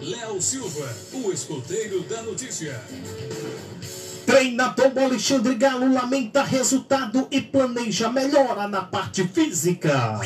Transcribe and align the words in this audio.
Léo 0.02 0.42
Silva, 0.42 0.96
o 1.14 1.32
escoteiro 1.32 2.02
da 2.04 2.22
notícia. 2.22 2.82
Treinador 4.26 4.92
Alexandre 4.98 5.56
Galo 5.56 5.94
lamenta 5.94 6.44
resultado 6.44 7.28
e 7.30 7.42
planeja 7.42 8.10
melhora 8.10 8.68
na 8.68 8.82
parte 8.82 9.28
física. 9.28 10.20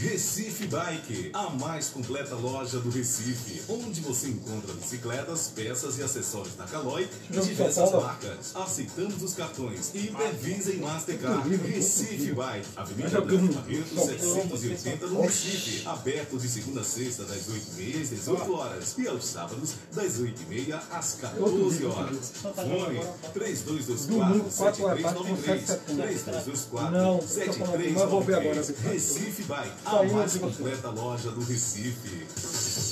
Recife 0.00 0.66
Bike, 0.66 1.30
a 1.34 1.50
mais 1.50 1.90
completa 1.90 2.34
loja 2.34 2.78
do 2.78 2.88
Recife, 2.88 3.60
onde 3.68 4.00
você 4.00 4.28
encontra 4.28 4.72
bicicletas, 4.72 5.52
peças 5.54 5.98
e 5.98 6.02
acessórios 6.02 6.54
da 6.54 6.64
Caloi 6.64 7.06
e 7.28 7.38
diversas 7.38 7.92
marcas. 7.92 8.56
Aceitamos 8.56 9.22
os 9.22 9.34
cartões 9.34 9.94
Hipervisa 9.94 10.72
e 10.72 10.78
Mastercard. 10.78 11.54
Recife 11.54 12.32
Bike, 12.32 12.66
Avenida 12.76 13.20
Branco 13.20 13.52
Barreto, 13.52 13.94
780 13.94 15.06
no 15.08 15.20
Recife. 15.20 15.86
Aberto 15.86 16.38
de 16.38 16.48
segunda 16.48 16.80
a 16.80 16.84
sexta, 16.84 17.24
das 17.24 17.48
8h30 17.50 18.02
às 18.02 18.08
18 18.08 18.54
horas. 18.54 18.94
E 18.96 19.06
aos 19.06 19.24
sábados, 19.26 19.74
das 19.92 20.18
8h30 20.18 20.80
às 20.92 21.14
14 21.20 21.84
horas. 21.84 22.32
Fone 22.40 23.00
3224 23.34 24.50
7393 24.50 25.78
3224 25.84 27.28
7393 27.28 28.78
Recife 28.80 29.42
Bike 29.42 29.89
a 29.98 30.04
mais 30.04 30.36
completa 30.36 30.90
loja 30.90 31.30
do 31.30 31.42
Recife. 31.44 32.26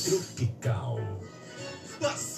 Tropical. 0.09 0.98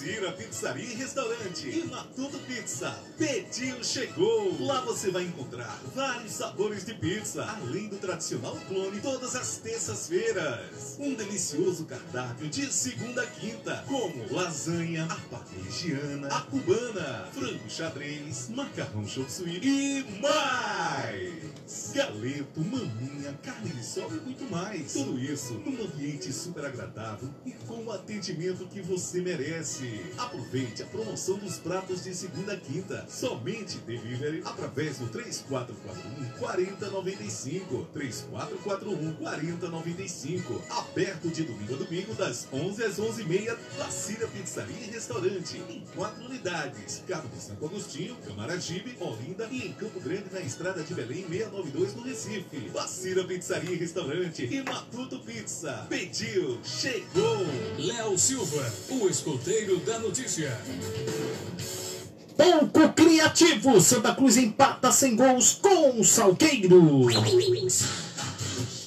Bacira 0.01 0.31
Pizzaria 0.31 0.83
e 0.83 0.95
Restaurante 0.95 1.69
e 1.69 1.85
Matuto 1.85 2.39
Pizza. 2.39 2.89
Pediu, 3.19 3.83
chegou! 3.83 4.57
Lá 4.59 4.81
você 4.81 5.11
vai 5.11 5.23
encontrar 5.25 5.79
vários 5.93 6.31
sabores 6.31 6.83
de 6.83 6.95
pizza, 6.95 7.43
além 7.43 7.87
do 7.87 7.97
tradicional 7.97 8.57
clone 8.67 8.99
todas 8.99 9.35
as 9.35 9.57
terças-feiras. 9.57 10.97
Um 10.97 11.13
delicioso 11.13 11.85
cardápio 11.85 12.49
de 12.49 12.73
segunda 12.73 13.21
a 13.21 13.27
quinta, 13.27 13.83
como 13.87 14.33
lasanha, 14.33 15.05
a 15.05 15.15
parmegiana, 15.15 16.29
a 16.29 16.41
cubana, 16.41 17.29
frango 17.31 17.69
xadrez, 17.69 18.49
macarrão 18.49 19.07
chop 19.07 19.29
e 19.45 20.03
mais! 20.19 21.51
Galeto, 21.93 22.59
maminha, 22.61 23.37
carne 23.43 23.69
de 23.69 23.85
sol 23.85 24.09
e 24.11 24.19
muito 24.21 24.49
mais. 24.49 24.93
Tudo 24.93 25.19
isso 25.19 25.53
num 25.53 25.83
ambiente 25.83 26.31
super 26.33 26.65
agradável 26.65 27.29
e 27.45 27.51
com 27.51 27.83
o 27.83 27.91
atendimento 27.91 28.65
que 28.65 28.81
você 28.81 29.21
merece. 29.21 29.90
Aproveite 30.17 30.83
a 30.83 30.85
promoção 30.85 31.37
dos 31.37 31.57
pratos 31.57 32.03
de 32.03 32.13
segunda 32.13 32.53
a 32.53 32.57
quinta. 32.57 33.05
Somente 33.09 33.77
delivery 33.79 34.41
através 34.45 34.99
do 34.99 35.07
3441 35.07 36.37
4095. 36.39 37.87
3441 37.93 39.13
4095. 39.13 40.61
Aberto 40.69 41.29
de 41.29 41.43
domingo 41.43 41.73
a 41.73 41.77
domingo, 41.77 42.13
das 42.13 42.47
11 42.51 42.83
às 42.83 42.99
11h30. 42.99 43.57
Vacina 43.77 44.27
Pizzaria 44.27 44.87
e 44.87 44.91
Restaurante. 44.91 45.57
Em 45.69 45.83
quatro 45.95 46.23
unidades: 46.25 47.03
Cabo 47.07 47.27
de 47.29 47.41
Santo 47.41 47.65
Agostinho, 47.65 48.15
Camaragibe, 48.27 48.97
Olinda 48.99 49.47
e 49.51 49.67
em 49.67 49.73
Campo 49.73 49.99
Grande, 49.99 50.25
na 50.31 50.41
Estrada 50.41 50.83
de 50.83 50.93
Belém 50.93 51.25
692 51.27 51.95
no 51.95 52.03
Recife. 52.03 52.69
Vacina 52.73 53.23
Pizzaria 53.23 53.71
e 53.71 53.75
Restaurante 53.75 54.45
e 54.45 54.63
Matuto 54.63 55.19
Pizza. 55.19 55.85
Pediu, 55.89 56.59
chegou! 56.63 57.45
Léo 57.77 58.17
Silva, 58.17 58.73
o 58.89 59.07
escoteiro 59.07 59.79
da 59.85 59.99
notícia. 59.99 60.57
Pouco 62.37 62.93
criativo, 62.93 63.79
Santa 63.79 64.15
Cruz 64.15 64.37
empata 64.37 64.91
sem 64.91 65.15
gols 65.15 65.53
com 65.61 65.99
o 65.99 66.03
Salgueiro. 66.03 67.07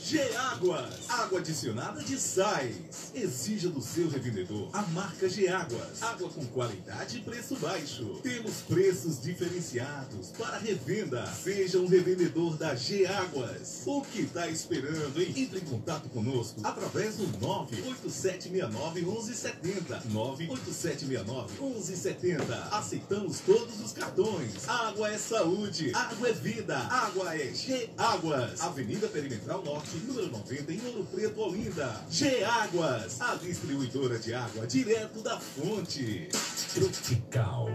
G 0.05 0.21
Águas, 0.37 1.04
água 1.15 1.39
adicionada 1.39 2.03
de 2.03 2.19
sais. 2.19 3.13
Exija 3.15 3.69
do 3.69 3.81
seu 3.81 4.09
revendedor 4.09 4.69
a 4.73 4.83
marca 4.89 5.29
G 5.29 5.49
Águas. 5.49 6.03
Água 6.03 6.29
com 6.29 6.45
qualidade 6.47 7.19
e 7.19 7.21
preço 7.21 7.57
baixo. 7.57 8.21
Temos 8.23 8.63
preços 8.63 9.23
diferenciados 9.23 10.33
para 10.37 10.59
revenda. 10.59 11.27
Seja 11.27 11.79
um 11.79 11.87
revendedor 11.87 12.57
da 12.57 12.75
G 12.75 13.07
Águas. 13.07 13.83
O 13.87 14.03
que 14.03 14.23
está 14.23 14.49
esperando, 14.49 15.21
hein? 15.21 15.33
Entre 15.37 15.61
em 15.61 15.65
contato 15.65 16.09
conosco 16.09 16.61
através 16.65 17.17
do 17.17 17.27
98769 17.39 19.03
1170. 19.03 20.03
98769 20.11 21.53
1170. 21.61 22.55
Aceitamos 22.73 23.39
todos 23.41 23.81
os 23.81 23.93
cartões. 23.93 24.69
Água 24.69 25.11
é 25.11 25.19
saúde. 25.19 25.93
Água 25.95 26.29
é 26.29 26.33
vida. 26.33 26.77
Água 26.77 27.37
é 27.37 27.55
G 27.55 27.91
Águas. 27.97 28.61
Avenida 28.61 29.07
Perimetral 29.09 29.63
Norte, 29.63 29.97
número 29.99 30.31
90, 30.31 30.73
em 30.73 30.87
Ouro 30.87 31.04
Preto, 31.07 31.41
Olinda. 31.41 32.01
G 32.11 32.45
Águas, 32.45 33.21
a 33.21 33.35
distribuidora 33.37 34.19
de 34.19 34.35
água 34.35 34.67
direto 34.67 35.21
da 35.21 35.39
fonte. 35.39 36.29
Tropical. 36.73 37.69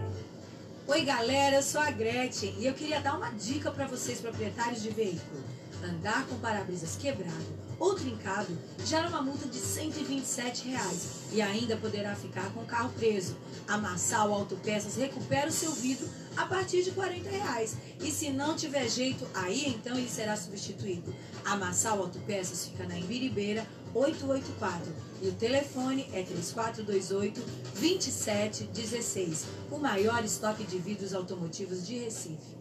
Oi, 0.86 1.02
galera, 1.02 1.56
eu 1.56 1.62
sou 1.62 1.80
a 1.80 1.90
Gretchen 1.90 2.54
e 2.58 2.66
eu 2.66 2.74
queria 2.74 3.00
dar 3.00 3.16
uma 3.16 3.30
dica 3.30 3.70
para 3.70 3.86
vocês, 3.86 4.20
proprietários 4.20 4.82
de 4.82 4.90
veículo. 4.90 5.42
Andar 5.84 6.26
com 6.26 6.38
para-brisas 6.38 6.96
quebrado 6.96 7.60
ou 7.78 7.94
trincado 7.94 8.58
gera 8.84 9.08
uma 9.08 9.22
multa 9.22 9.48
de 9.48 9.56
127 9.56 10.68
reais 10.68 11.08
e 11.32 11.40
ainda 11.40 11.76
poderá 11.76 12.14
ficar 12.14 12.52
com 12.52 12.60
o 12.60 12.66
carro 12.66 12.90
preso. 12.98 13.36
A 13.66 13.78
Massal 13.78 14.32
Autopeças 14.32 14.96
recupera 14.96 15.48
o 15.48 15.52
seu 15.52 15.72
vidro 15.72 16.08
a 16.40 16.46
partir 16.46 16.82
de 16.82 16.90
40 16.92 17.28
reais. 17.28 17.76
E 18.00 18.10
se 18.10 18.30
não 18.30 18.56
tiver 18.56 18.88
jeito, 18.88 19.26
aí 19.34 19.66
então 19.66 19.96
ele 19.96 20.08
será 20.08 20.36
substituído. 20.36 21.14
A 21.44 21.54
Massal 21.56 22.00
Autopeças 22.00 22.66
fica 22.66 22.86
na 22.86 22.98
Embiribeira 22.98 23.66
884 23.94 24.92
e 25.22 25.28
o 25.28 25.32
telefone 25.32 26.08
é 26.12 26.22
3428 26.22 27.42
2716. 27.78 29.44
O 29.70 29.78
maior 29.78 30.24
estoque 30.24 30.64
de 30.64 30.78
vidros 30.78 31.12
automotivos 31.12 31.86
de 31.86 31.98
Recife. 31.98 32.58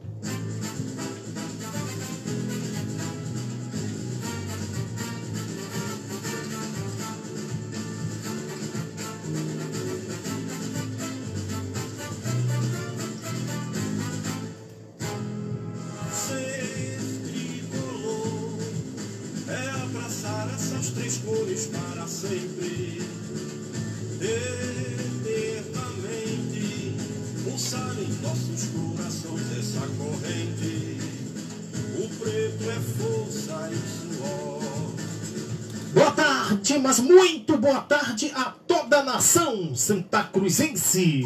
Mas 36.80 37.00
muito 37.00 37.58
boa 37.58 37.82
tarde 37.82 38.32
a 38.34 38.46
toda 38.68 39.00
a 39.00 39.04
nação 39.04 39.76
Santa 39.76 40.24
Cruzense. 40.24 41.24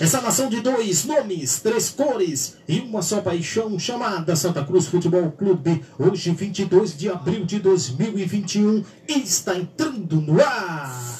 Essa 0.00 0.20
nação 0.20 0.48
de 0.48 0.60
dois 0.60 1.04
nomes, 1.04 1.60
três 1.60 1.90
cores 1.90 2.56
e 2.66 2.80
uma 2.80 3.02
só 3.02 3.20
paixão, 3.20 3.78
chamada 3.78 4.34
Santa 4.34 4.64
Cruz 4.64 4.86
Futebol 4.86 5.30
Clube, 5.32 5.84
hoje 5.98 6.30
22 6.30 6.96
de 6.96 7.10
abril 7.10 7.44
de 7.44 7.58
2021, 7.58 8.82
está 9.06 9.56
entrando 9.56 10.16
no 10.16 10.40
ar 10.40 11.19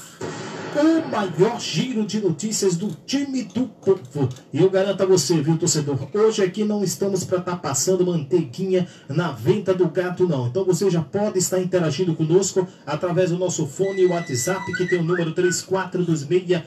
o 0.78 1.08
maior 1.08 1.60
giro 1.60 2.06
de 2.06 2.20
notícias 2.20 2.76
do 2.76 2.88
time 3.04 3.42
do 3.42 3.66
povo. 3.66 4.28
E 4.52 4.60
eu 4.60 4.70
garanto 4.70 5.02
a 5.02 5.06
você, 5.06 5.40
viu, 5.40 5.56
torcedor? 5.56 5.98
Hoje 6.14 6.42
aqui 6.42 6.64
não 6.64 6.84
estamos 6.84 7.24
para 7.24 7.38
estar 7.38 7.52
tá 7.52 7.58
passando 7.58 8.06
manteiguinha 8.06 8.86
na 9.08 9.32
venta 9.32 9.74
do 9.74 9.88
gato, 9.88 10.28
não. 10.28 10.46
Então 10.46 10.64
você 10.64 10.88
já 10.90 11.02
pode 11.02 11.38
estar 11.38 11.58
interagindo 11.60 12.14
conosco 12.14 12.68
através 12.86 13.30
do 13.30 13.38
nosso 13.38 13.66
fone 13.66 14.02
e 14.02 14.06
WhatsApp, 14.06 14.64
que 14.76 14.86
tem 14.86 15.00
o 15.00 15.04
número 15.04 15.34
3426-8210. 15.34 16.60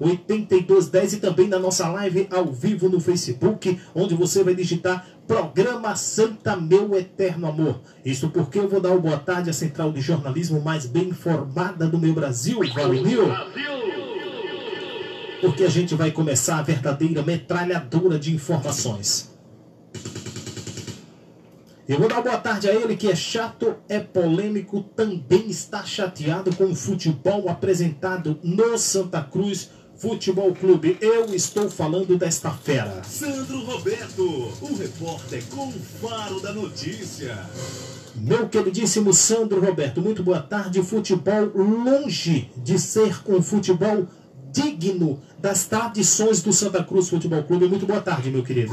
3426-8210 0.00 1.14
e 1.14 1.16
também 1.16 1.48
na 1.48 1.58
nossa 1.58 1.88
live 1.88 2.28
ao 2.30 2.46
vivo 2.46 2.88
no 2.88 3.00
Facebook, 3.00 3.78
onde 3.94 4.14
você 4.14 4.44
vai 4.44 4.54
digitar 4.54 5.06
Programa 5.30 5.94
Santa 5.94 6.56
Meu 6.56 6.92
Eterno 6.98 7.46
Amor. 7.46 7.80
Isso 8.04 8.30
porque 8.30 8.58
eu 8.58 8.68
vou 8.68 8.80
dar 8.80 8.90
uma 8.90 8.98
boa 8.98 9.16
tarde 9.16 9.48
à 9.48 9.52
central 9.52 9.92
de 9.92 10.00
jornalismo 10.00 10.60
mais 10.60 10.86
bem 10.86 11.10
informada 11.10 11.86
do 11.86 11.96
meu 11.96 12.12
Brasil, 12.12 12.58
valeu? 12.74 13.28
Porque 15.40 15.62
a 15.62 15.68
gente 15.68 15.94
vai 15.94 16.10
começar 16.10 16.58
a 16.58 16.62
verdadeira 16.62 17.22
metralhadora 17.22 18.18
de 18.18 18.34
informações. 18.34 19.30
Eu 21.88 22.00
vou 22.00 22.08
dar 22.08 22.22
boa 22.22 22.38
tarde 22.38 22.68
a 22.68 22.74
ele 22.74 22.96
que 22.96 23.06
é 23.06 23.14
chato, 23.14 23.76
é 23.88 24.00
polêmico, 24.00 24.82
também 24.82 25.48
está 25.48 25.84
chateado 25.84 26.52
com 26.56 26.64
o 26.64 26.74
futebol 26.74 27.48
apresentado 27.48 28.36
no 28.42 28.76
Santa 28.76 29.22
Cruz 29.22 29.70
Futebol 30.00 30.54
Clube. 30.54 30.96
Eu 30.98 31.26
estou 31.34 31.68
falando 31.68 32.16
desta 32.16 32.50
fera. 32.50 33.02
Sandro 33.04 33.62
Roberto, 33.66 34.24
o 34.62 34.74
repórter 34.74 35.44
com 35.50 35.68
o 35.68 35.72
faro 35.72 36.40
da 36.40 36.54
notícia. 36.54 37.38
Meu 38.16 38.48
queridíssimo 38.48 39.12
Sandro 39.12 39.60
Roberto, 39.60 40.00
muito 40.00 40.22
boa 40.22 40.40
tarde. 40.40 40.82
Futebol 40.82 41.52
longe 41.54 42.50
de 42.56 42.78
ser 42.78 43.14
um 43.28 43.42
futebol 43.42 44.06
digno 44.50 45.20
das 45.38 45.66
tradições 45.66 46.42
do 46.42 46.50
Santa 46.50 46.82
Cruz 46.82 47.10
Futebol 47.10 47.42
Clube. 47.42 47.68
Muito 47.68 47.84
boa 47.84 48.00
tarde, 48.00 48.30
meu 48.30 48.42
querido. 48.42 48.72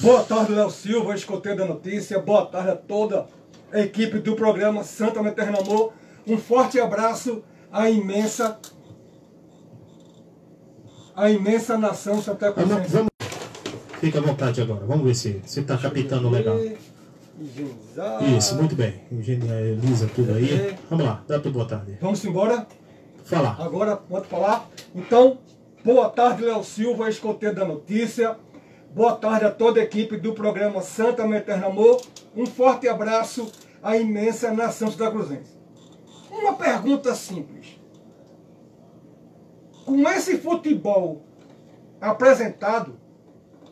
Boa 0.00 0.22
tarde, 0.24 0.52
Léo 0.52 0.70
Silva, 0.70 1.14
escoteiro 1.14 1.56
da 1.56 1.64
notícia. 1.64 2.18
Boa 2.20 2.44
tarde 2.44 2.68
a 2.68 2.76
toda 2.76 3.26
a 3.72 3.80
equipe 3.80 4.18
do 4.18 4.36
programa 4.36 4.84
Santa 4.84 5.22
Meterno 5.22 5.58
Amor. 5.58 5.94
Um 6.26 6.36
forte 6.36 6.78
abraço 6.78 7.42
à 7.72 7.88
imensa 7.88 8.58
a 11.16 11.30
imensa 11.30 11.78
nação 11.78 12.20
Santa 12.20 12.52
Cruz. 12.52 12.68
Vamos. 12.68 13.08
Fica 13.98 14.18
à 14.18 14.22
vontade 14.22 14.60
agora. 14.60 14.84
Vamos 14.84 15.04
ver 15.06 15.14
se 15.14 15.40
você 15.44 15.60
está 15.60 15.78
captando 15.78 16.28
legal. 16.28 16.58
Higienizar. 17.40 18.22
Isso, 18.36 18.54
muito 18.56 18.76
bem. 18.76 19.00
Higieniza 19.10 20.08
tudo 20.14 20.34
aí. 20.34 20.76
Vamos 20.90 21.06
lá, 21.06 21.24
dá 21.26 21.40
tua 21.40 21.50
boa 21.50 21.66
tarde. 21.66 21.96
Vamos 22.00 22.22
embora? 22.24 22.66
Falar. 23.24 23.56
Agora 23.58 23.96
pode 23.96 24.26
falar. 24.26 24.68
Então, 24.94 25.38
boa 25.82 26.10
tarde, 26.10 26.44
Léo 26.44 26.62
Silva, 26.62 27.08
escoteiro 27.08 27.54
da 27.54 27.64
notícia. 27.64 28.36
Boa 28.94 29.16
tarde 29.16 29.46
a 29.46 29.50
toda 29.50 29.80
a 29.80 29.82
equipe 29.82 30.16
do 30.18 30.32
programa 30.34 30.80
Santa 30.82 31.26
Meterno 31.26 31.66
Amor. 31.66 32.00
Um 32.36 32.46
forte 32.46 32.88
abraço 32.88 33.50
à 33.82 33.96
imensa 33.96 34.52
nação 34.52 34.90
Santa 34.90 35.10
Cruzense. 35.10 35.56
Uma 36.30 36.54
pergunta 36.54 37.14
simples 37.14 37.55
com 39.86 40.06
esse 40.10 40.36
futebol 40.36 41.22
apresentado, 42.00 42.98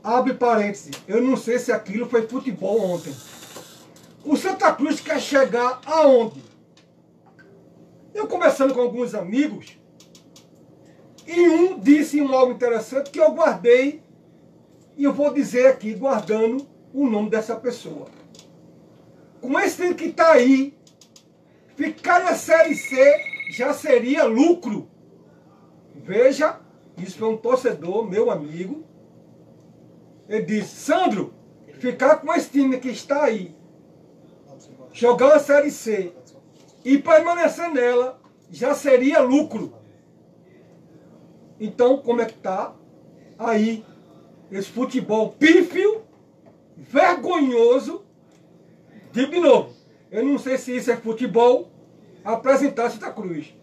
abre 0.02 0.32
parênteses, 0.34 0.93
eu 1.08 1.20
não 1.20 1.37
sei 1.37 1.58
se 1.58 1.72
aquilo 1.72 2.08
foi 2.08 2.26
futebol 2.28 2.81
ontem. 2.81 3.12
O 4.25 4.37
Santa 4.37 4.72
Cruz 4.72 5.00
quer 5.00 5.20
chegar 5.20 5.81
aonde? 5.84 6.40
Eu 8.14 8.28
conversando 8.28 8.72
com 8.72 8.81
alguns 8.81 9.12
amigos, 9.12 9.76
e 11.26 11.49
um 11.49 11.81
disse 11.81 12.20
algo 12.20 12.52
interessante 12.52 13.10
que 13.10 13.20
eu 13.20 13.32
guardei, 13.32 14.00
e 14.96 15.02
eu 15.02 15.12
vou 15.12 15.34
dizer 15.34 15.67
aqui, 15.67 15.93
guardando 15.94 16.64
o 16.93 17.08
nome 17.08 17.28
dessa 17.28 17.56
pessoa. 17.56 18.06
Com 19.40 19.58
esse 19.58 19.94
que 19.94 20.05
está 20.05 20.31
aí, 20.31 20.78
ficar 21.75 22.22
na 22.22 22.37
Série 22.37 22.76
C 22.76 22.96
já 23.50 23.75
seria 23.75 24.25
lucro. 24.25 24.94
Veja, 25.94 26.61
isso 26.99 27.19
foi 27.19 27.29
um 27.29 27.37
torcedor, 27.37 28.08
meu 28.08 28.31
amigo. 28.31 28.85
Ele 30.29 30.44
disse, 30.44 30.76
Sandro, 30.76 31.35
ficar 31.75 32.17
com 32.17 32.32
esse 32.32 32.50
time 32.50 32.79
que 32.79 32.88
está 32.88 33.25
aí, 33.25 33.55
jogar 34.93 35.35
a 35.35 35.38
Série 35.38 35.70
C 35.70 36.12
e 36.85 36.99
permanecer 36.99 37.70
nela, 37.70 38.20
já 38.50 38.75
seria 38.75 39.20
lucro. 39.20 39.75
Então, 41.61 41.99
como 41.99 42.20
é 42.20 42.26
que 42.26 42.35
está 42.35 42.75
aí 43.38 43.85
esse 44.50 44.70
futebol 44.70 45.32
pífio, 45.32 46.02
vergonhoso, 46.76 48.05
de 49.12 49.26
novo. 49.26 49.75
Eu 50.11 50.25
não 50.25 50.38
sei 50.38 50.58
se 50.58 50.76
isso 50.76 50.91
é 50.91 50.96
futebol, 50.96 51.70
apresentar 52.25 52.91
Santa 52.91 53.11
Cruz. 53.11 53.55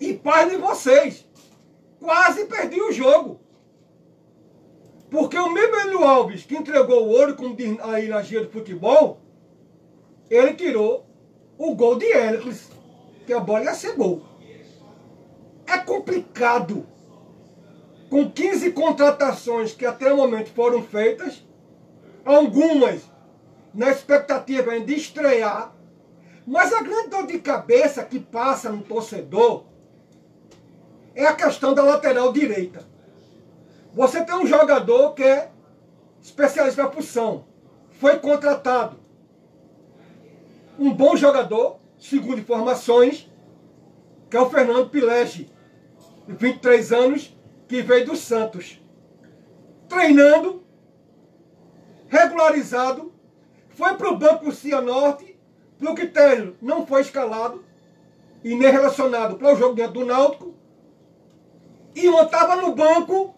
E 0.00 0.14
paz 0.14 0.50
de 0.50 0.56
vocês 0.56 1.26
quase 1.98 2.46
perdi 2.46 2.80
o 2.80 2.92
jogo. 2.92 3.40
Porque 5.10 5.38
o 5.38 5.50
mesmo 5.50 5.76
Enio 5.80 6.04
Alves, 6.04 6.44
que 6.44 6.56
entregou 6.56 7.04
o 7.04 7.10
ouro, 7.10 7.34
como 7.34 7.56
diz 7.56 7.78
aí 7.80 8.08
na 8.08 8.22
gira 8.22 8.44
do 8.44 8.50
futebol, 8.50 9.20
ele 10.28 10.54
tirou 10.54 11.06
o 11.56 11.74
gol 11.74 11.96
de 11.96 12.10
Hércules, 12.12 12.70
que 13.26 13.32
a 13.32 13.40
bola 13.40 13.64
ia 13.64 13.74
ser 13.74 13.96
gol. 13.96 14.22
É 15.66 15.78
complicado. 15.78 16.86
Com 18.10 18.30
15 18.30 18.72
contratações 18.72 19.72
que 19.72 19.84
até 19.84 20.12
o 20.12 20.16
momento 20.16 20.50
foram 20.50 20.82
feitas, 20.82 21.44
algumas 22.24 23.02
na 23.74 23.90
expectativa 23.90 24.78
de 24.80 24.94
estrear, 24.94 25.74
mas 26.46 26.72
a 26.72 26.82
grande 26.82 27.10
dor 27.10 27.26
de 27.26 27.38
cabeça 27.38 28.02
que 28.02 28.18
passa 28.18 28.70
no 28.70 28.82
torcedor 28.82 29.64
é 31.18 31.26
a 31.26 31.34
questão 31.34 31.74
da 31.74 31.82
lateral 31.82 32.32
direita. 32.32 32.86
Você 33.92 34.24
tem 34.24 34.36
um 34.36 34.46
jogador 34.46 35.14
que 35.14 35.24
é 35.24 35.50
especialista 36.22 36.84
na 36.84 36.90
função, 36.92 37.44
foi 37.90 38.20
contratado. 38.20 39.00
Um 40.78 40.94
bom 40.94 41.16
jogador, 41.16 41.80
segundo 41.98 42.38
informações, 42.38 43.28
que 44.30 44.36
é 44.36 44.40
o 44.40 44.48
Fernando 44.48 44.90
Pilege, 44.90 45.50
de 46.28 46.34
23 46.34 46.92
anos, 46.92 47.36
que 47.66 47.82
veio 47.82 48.06
do 48.06 48.14
Santos. 48.14 48.80
Treinando, 49.88 50.62
regularizado, 52.06 53.12
foi 53.70 53.94
para 53.94 54.08
o 54.08 54.16
Banco 54.16 54.52
Cianorte, 54.52 55.36
para 55.80 55.90
o 55.90 55.96
critério 55.96 56.56
não 56.62 56.86
foi 56.86 57.00
escalado 57.00 57.64
e 58.44 58.54
nem 58.54 58.70
relacionado 58.70 59.36
para 59.36 59.52
o 59.52 59.56
jogo 59.56 59.74
dentro 59.74 59.94
do 59.94 60.04
Náutico, 60.04 60.57
e 61.98 62.08
um 62.08 62.22
estava 62.22 62.54
no 62.54 62.76
banco 62.76 63.34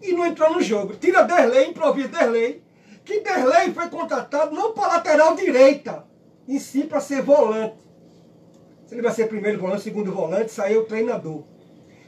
e 0.00 0.12
não 0.12 0.24
entrou 0.24 0.52
no 0.52 0.62
jogo. 0.62 0.94
Tira 0.94 1.24
Derlei, 1.24 1.66
improvisa 1.66 2.08
Derlei, 2.08 2.62
que 3.04 3.20
Derlei 3.20 3.72
foi 3.72 3.88
contratado 3.88 4.54
não 4.54 4.72
para 4.72 4.94
lateral 4.94 5.34
direita, 5.34 6.04
e 6.46 6.60
sim 6.60 6.82
para 6.82 7.00
ser 7.00 7.22
volante. 7.22 7.76
Se 8.86 8.94
ele 8.94 9.02
vai 9.02 9.10
ser 9.12 9.26
primeiro 9.26 9.58
volante, 9.58 9.82
segundo 9.82 10.12
volante, 10.12 10.52
saiu 10.52 10.82
o 10.82 10.86
treinador. 10.86 11.42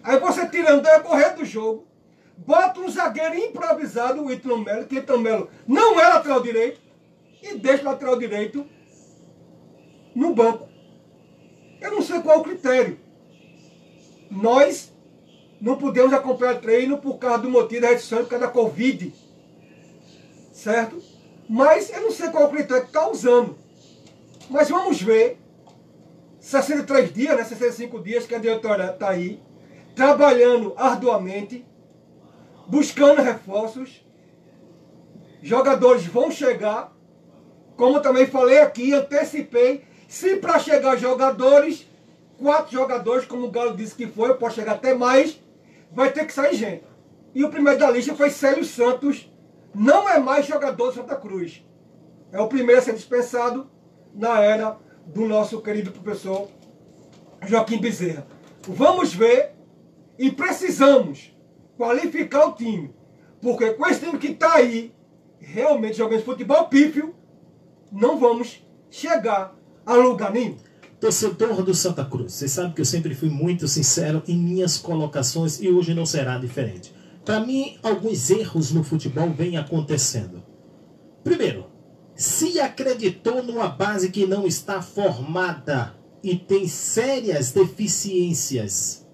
Aí 0.04 0.20
você 0.20 0.46
tira 0.46 0.72
André 0.72 1.00
correr 1.00 1.30
do 1.30 1.44
jogo, 1.44 1.88
bota 2.36 2.78
um 2.78 2.88
zagueiro 2.88 3.34
improvisado, 3.34 4.24
o 4.24 4.32
Ítalo 4.32 4.58
Melo, 4.58 4.86
que 4.86 4.98
Ítalo 4.98 5.18
Melo 5.18 5.50
não 5.66 5.98
é 5.98 6.06
lateral 6.06 6.40
direito, 6.40 6.80
e 7.42 7.54
deixa 7.54 7.82
o 7.82 7.86
lateral 7.86 8.16
direito 8.16 8.64
no 10.14 10.32
banco. 10.32 10.68
Eu 11.80 11.90
não 11.90 12.02
sei 12.02 12.20
qual 12.20 12.36
é 12.36 12.40
o 12.40 12.44
critério. 12.44 13.00
Nós 14.30 14.92
não 15.60 15.76
podemos 15.76 16.12
acompanhar 16.12 16.60
treino 16.60 16.98
por 16.98 17.18
causa 17.18 17.38
do 17.38 17.50
motivo 17.50 17.82
da 17.82 17.88
restrição, 17.88 18.18
por 18.18 18.30
causa 18.30 18.46
da 18.46 18.52
Covid. 18.52 19.12
Certo? 20.52 21.02
Mas 21.48 21.90
eu 21.90 22.02
não 22.02 22.10
sei 22.10 22.28
qual 22.30 22.44
é 22.44 22.46
o 22.46 22.50
critério 22.50 22.82
que 22.82 22.88
está 22.88 23.08
usando. 23.08 23.56
Mas 24.50 24.68
vamos 24.68 25.00
ver. 25.00 25.38
63 26.40 27.12
dias, 27.12 27.36
né? 27.36 27.44
65 27.44 28.00
dias 28.00 28.26
que 28.26 28.34
a 28.34 28.38
diretoria 28.38 28.90
está 28.90 29.10
aí, 29.10 29.40
trabalhando 29.94 30.72
arduamente, 30.76 31.66
buscando 32.66 33.20
reforços. 33.20 34.04
Jogadores 35.42 36.06
vão 36.06 36.30
chegar. 36.30 36.96
Como 37.76 38.00
também 38.00 38.26
falei 38.26 38.58
aqui, 38.58 38.92
antecipei. 38.92 39.84
Se 40.08 40.36
para 40.36 40.58
chegar 40.58 40.96
jogadores, 40.96 41.86
quatro 42.38 42.72
jogadores, 42.72 43.26
como 43.26 43.46
o 43.46 43.50
Galo 43.50 43.76
disse 43.76 43.94
que 43.94 44.06
foi, 44.06 44.34
pode 44.34 44.54
chegar 44.54 44.72
até 44.72 44.94
mais, 44.94 45.38
vai 45.92 46.12
ter 46.12 46.26
que 46.26 46.32
sair 46.32 46.54
gente. 46.54 46.84
E 47.34 47.44
o 47.44 47.50
primeiro 47.50 47.78
da 47.78 47.90
lista 47.90 48.14
foi 48.14 48.30
Célio 48.30 48.64
Santos, 48.64 49.32
não 49.74 50.08
é 50.08 50.18
mais 50.18 50.46
jogador 50.46 50.88
do 50.88 50.94
Santa 50.94 51.16
Cruz. 51.16 51.64
É 52.32 52.40
o 52.40 52.48
primeiro 52.48 52.80
a 52.80 52.84
ser 52.84 52.94
dispensado 52.94 53.70
na 54.14 54.40
era 54.40 54.76
do 55.06 55.26
nosso 55.26 55.60
querido 55.62 55.90
professor 55.92 56.48
Joaquim 57.46 57.78
Bezerra. 57.78 58.26
Vamos 58.66 59.14
ver 59.14 59.54
e 60.18 60.30
precisamos 60.30 61.34
qualificar 61.76 62.46
o 62.46 62.52
time. 62.52 62.94
Porque 63.40 63.70
com 63.72 63.86
esse 63.86 64.00
time 64.00 64.18
que 64.18 64.28
está 64.28 64.54
aí, 64.54 64.94
realmente 65.38 65.96
jogando 65.96 66.24
futebol 66.24 66.66
pífio, 66.68 67.14
não 67.90 68.18
vamos 68.18 68.66
chegar 68.90 69.56
a 69.86 69.94
lugar 69.94 70.32
nenhum. 70.32 70.56
Torcedor 71.00 71.62
do 71.62 71.74
Santa 71.74 72.04
Cruz, 72.04 72.32
você 72.32 72.48
sabe 72.48 72.74
que 72.74 72.80
eu 72.80 72.84
sempre 72.84 73.14
fui 73.14 73.30
muito 73.30 73.68
sincero 73.68 74.22
em 74.26 74.36
minhas 74.36 74.76
colocações 74.76 75.60
e 75.60 75.68
hoje 75.68 75.94
não 75.94 76.04
será 76.04 76.38
diferente. 76.38 76.92
Para 77.24 77.40
mim, 77.40 77.78
alguns 77.82 78.30
erros 78.30 78.72
no 78.72 78.82
futebol 78.82 79.30
vêm 79.30 79.56
acontecendo. 79.56 80.42
Primeiro, 81.22 81.66
se 82.16 82.58
acreditou 82.58 83.44
numa 83.44 83.68
base 83.68 84.10
que 84.10 84.26
não 84.26 84.44
está 84.44 84.82
formada 84.82 85.94
e 86.20 86.34
tem 86.34 86.66
sérias 86.66 87.52
deficiências. 87.52 89.06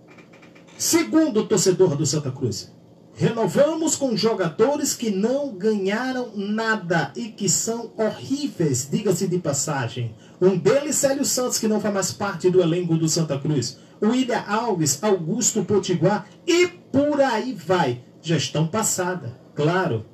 Segundo 0.78 1.46
torcedor 1.46 1.96
do 1.96 2.06
Santa 2.06 2.30
Cruz, 2.30 2.72
renovamos 3.14 3.94
com 3.94 4.16
jogadores 4.16 4.94
que 4.94 5.10
não 5.10 5.54
ganharam 5.54 6.32
nada 6.34 7.12
e 7.14 7.28
que 7.28 7.48
são 7.48 7.92
horríveis, 7.96 8.88
diga-se 8.90 9.26
de 9.28 9.38
passagem. 9.38 10.14
Um 10.44 10.58
deles, 10.58 10.96
Célio 10.96 11.24
Santos, 11.24 11.58
que 11.58 11.66
não 11.66 11.80
faz 11.80 11.94
mais 11.94 12.12
parte 12.12 12.50
do 12.50 12.60
elenco 12.60 12.98
do 12.98 13.08
Santa 13.08 13.38
Cruz. 13.38 13.78
William 14.02 14.44
Alves, 14.46 15.02
Augusto 15.02 15.64
Potiguar 15.64 16.26
e 16.46 16.66
por 16.66 17.18
aí 17.18 17.54
vai. 17.54 18.04
Gestão 18.20 18.66
passada, 18.66 19.40
claro. 19.54 20.04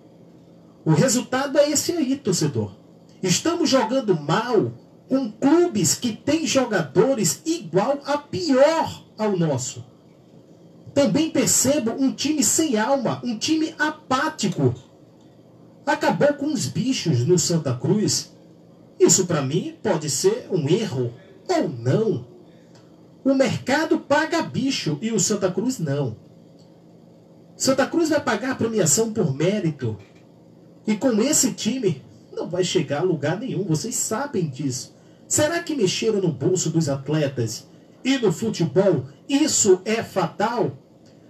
O 0.84 0.92
resultado 0.92 1.58
é 1.58 1.68
esse 1.68 1.90
aí, 1.90 2.14
torcedor. 2.14 2.76
Estamos 3.20 3.68
jogando 3.68 4.14
mal 4.14 4.72
com 5.08 5.32
clubes 5.32 5.96
que 5.96 6.12
têm 6.12 6.46
jogadores 6.46 7.42
igual 7.44 7.98
a 8.06 8.16
pior 8.16 9.04
ao 9.18 9.36
nosso. 9.36 9.84
Também 10.94 11.30
percebo 11.30 11.90
um 11.90 12.12
time 12.12 12.44
sem 12.44 12.78
alma, 12.78 13.20
um 13.24 13.36
time 13.36 13.74
apático. 13.76 14.76
Acabou 15.84 16.34
com 16.34 16.46
os 16.46 16.66
bichos 16.66 17.26
no 17.26 17.36
Santa 17.36 17.74
Cruz. 17.74 18.30
Isso 19.00 19.26
para 19.26 19.40
mim 19.40 19.74
pode 19.82 20.10
ser 20.10 20.46
um 20.52 20.68
erro 20.68 21.10
ou 21.48 21.68
não. 21.70 22.28
O 23.24 23.34
mercado 23.34 23.98
paga 23.98 24.42
bicho 24.42 24.98
e 25.00 25.10
o 25.10 25.18
Santa 25.18 25.50
Cruz 25.50 25.78
não. 25.78 26.16
Santa 27.56 27.86
Cruz 27.86 28.10
vai 28.10 28.20
pagar 28.20 28.52
a 28.52 28.54
premiação 28.54 29.10
por 29.10 29.34
mérito. 29.34 29.96
E 30.86 30.96
com 30.96 31.20
esse 31.22 31.52
time 31.52 32.02
não 32.30 32.48
vai 32.48 32.62
chegar 32.62 33.00
a 33.00 33.04
lugar 33.04 33.38
nenhum, 33.38 33.64
vocês 33.64 33.94
sabem 33.94 34.48
disso. 34.48 34.94
Será 35.26 35.62
que 35.62 35.74
mexeram 35.74 36.20
no 36.20 36.32
bolso 36.32 36.68
dos 36.68 36.88
atletas 36.88 37.66
e 38.04 38.18
no 38.18 38.30
futebol 38.30 39.06
isso 39.28 39.80
é 39.84 40.02
fatal? 40.02 40.76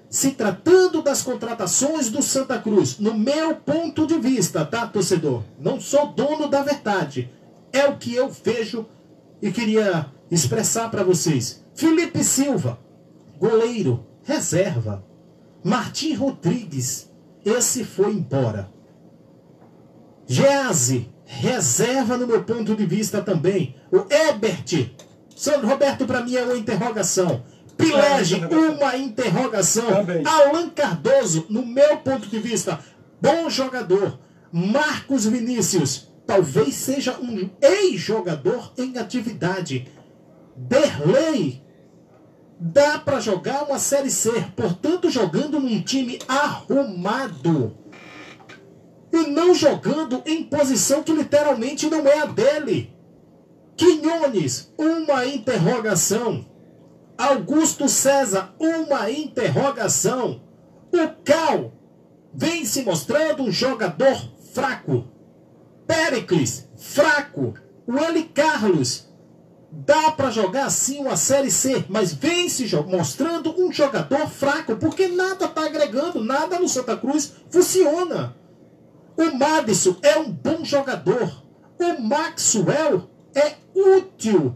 Se 0.08 0.32
tratando 0.32 1.02
das 1.02 1.22
contratações 1.22 2.10
do 2.10 2.20
Santa 2.20 2.58
Cruz, 2.58 2.98
no 2.98 3.14
meu 3.14 3.54
ponto 3.54 4.08
de 4.08 4.18
vista, 4.18 4.64
tá, 4.64 4.88
torcedor? 4.88 5.44
Não 5.58 5.80
sou 5.80 6.12
dono 6.12 6.48
da 6.48 6.62
verdade. 6.62 7.30
É 7.72 7.86
o 7.86 7.96
que 7.96 8.14
eu 8.14 8.28
vejo 8.28 8.86
e 9.40 9.50
queria 9.50 10.06
expressar 10.30 10.90
para 10.90 11.04
vocês. 11.04 11.64
Felipe 11.74 12.22
Silva, 12.22 12.78
goleiro, 13.38 14.06
reserva. 14.22 15.04
Martim 15.62 16.14
Rodrigues, 16.14 17.10
esse 17.44 17.84
foi 17.84 18.12
embora. 18.12 18.70
Gease, 20.26 21.08
reserva 21.24 22.16
no 22.16 22.26
meu 22.26 22.44
ponto 22.44 22.74
de 22.74 22.86
vista 22.86 23.20
também. 23.20 23.74
O 23.90 24.06
Ebert, 24.12 24.92
Sandro 25.34 25.68
Roberto 25.68 26.06
para 26.06 26.22
mim 26.22 26.36
é 26.36 26.42
uma 26.42 26.56
interrogação. 26.56 27.42
Pilege, 27.76 28.36
uma 28.44 28.96
interrogação. 28.96 29.86
Também. 29.86 30.22
Alan 30.26 30.68
Cardoso, 30.70 31.46
no 31.48 31.64
meu 31.64 31.96
ponto 31.98 32.28
de 32.28 32.38
vista, 32.38 32.78
bom 33.20 33.48
jogador. 33.48 34.18
Marcos 34.52 35.24
Vinícius, 35.26 36.09
talvez 36.30 36.76
seja 36.76 37.18
um 37.18 37.50
ex-jogador 37.60 38.72
em 38.78 38.96
atividade. 38.96 39.88
Derlei, 40.54 41.60
dá 42.56 43.00
para 43.00 43.18
jogar 43.18 43.64
uma 43.64 43.80
Série 43.80 44.12
C, 44.12 44.30
portanto, 44.54 45.10
jogando 45.10 45.58
num 45.58 45.82
time 45.82 46.20
arrumado. 46.28 47.76
E 49.12 49.26
não 49.26 49.52
jogando 49.52 50.22
em 50.24 50.44
posição 50.44 51.02
que 51.02 51.10
literalmente 51.10 51.90
não 51.90 52.06
é 52.06 52.20
a 52.20 52.26
dele. 52.26 52.94
Quinhones, 53.76 54.72
uma 54.78 55.26
interrogação. 55.26 56.46
Augusto 57.18 57.88
César, 57.88 58.54
uma 58.56 59.10
interrogação. 59.10 60.40
O 60.92 61.08
Cal 61.24 61.72
vem 62.32 62.64
se 62.64 62.82
mostrando 62.82 63.42
um 63.42 63.50
jogador 63.50 64.16
fraco. 64.54 65.09
Pericles, 65.90 66.68
fraco. 66.76 67.54
O 67.84 67.98
Eli 67.98 68.22
Carlos, 68.22 69.08
dá 69.72 70.12
para 70.12 70.30
jogar 70.30 70.66
assim 70.66 71.00
uma 71.00 71.16
Série 71.16 71.50
C, 71.50 71.84
mas 71.88 72.14
vem 72.14 72.48
se 72.48 72.64
mostrando 72.86 73.60
um 73.60 73.72
jogador 73.72 74.28
fraco, 74.28 74.76
porque 74.76 75.08
nada 75.08 75.46
está 75.46 75.64
agregando, 75.64 76.22
nada 76.22 76.60
no 76.60 76.68
Santa 76.68 76.96
Cruz 76.96 77.32
funciona. 77.50 78.36
O 79.16 79.36
Madison 79.36 79.96
é 80.00 80.16
um 80.16 80.30
bom 80.30 80.64
jogador. 80.64 81.44
O 81.76 82.00
Maxwell 82.00 83.10
é 83.34 83.56
útil 83.74 84.54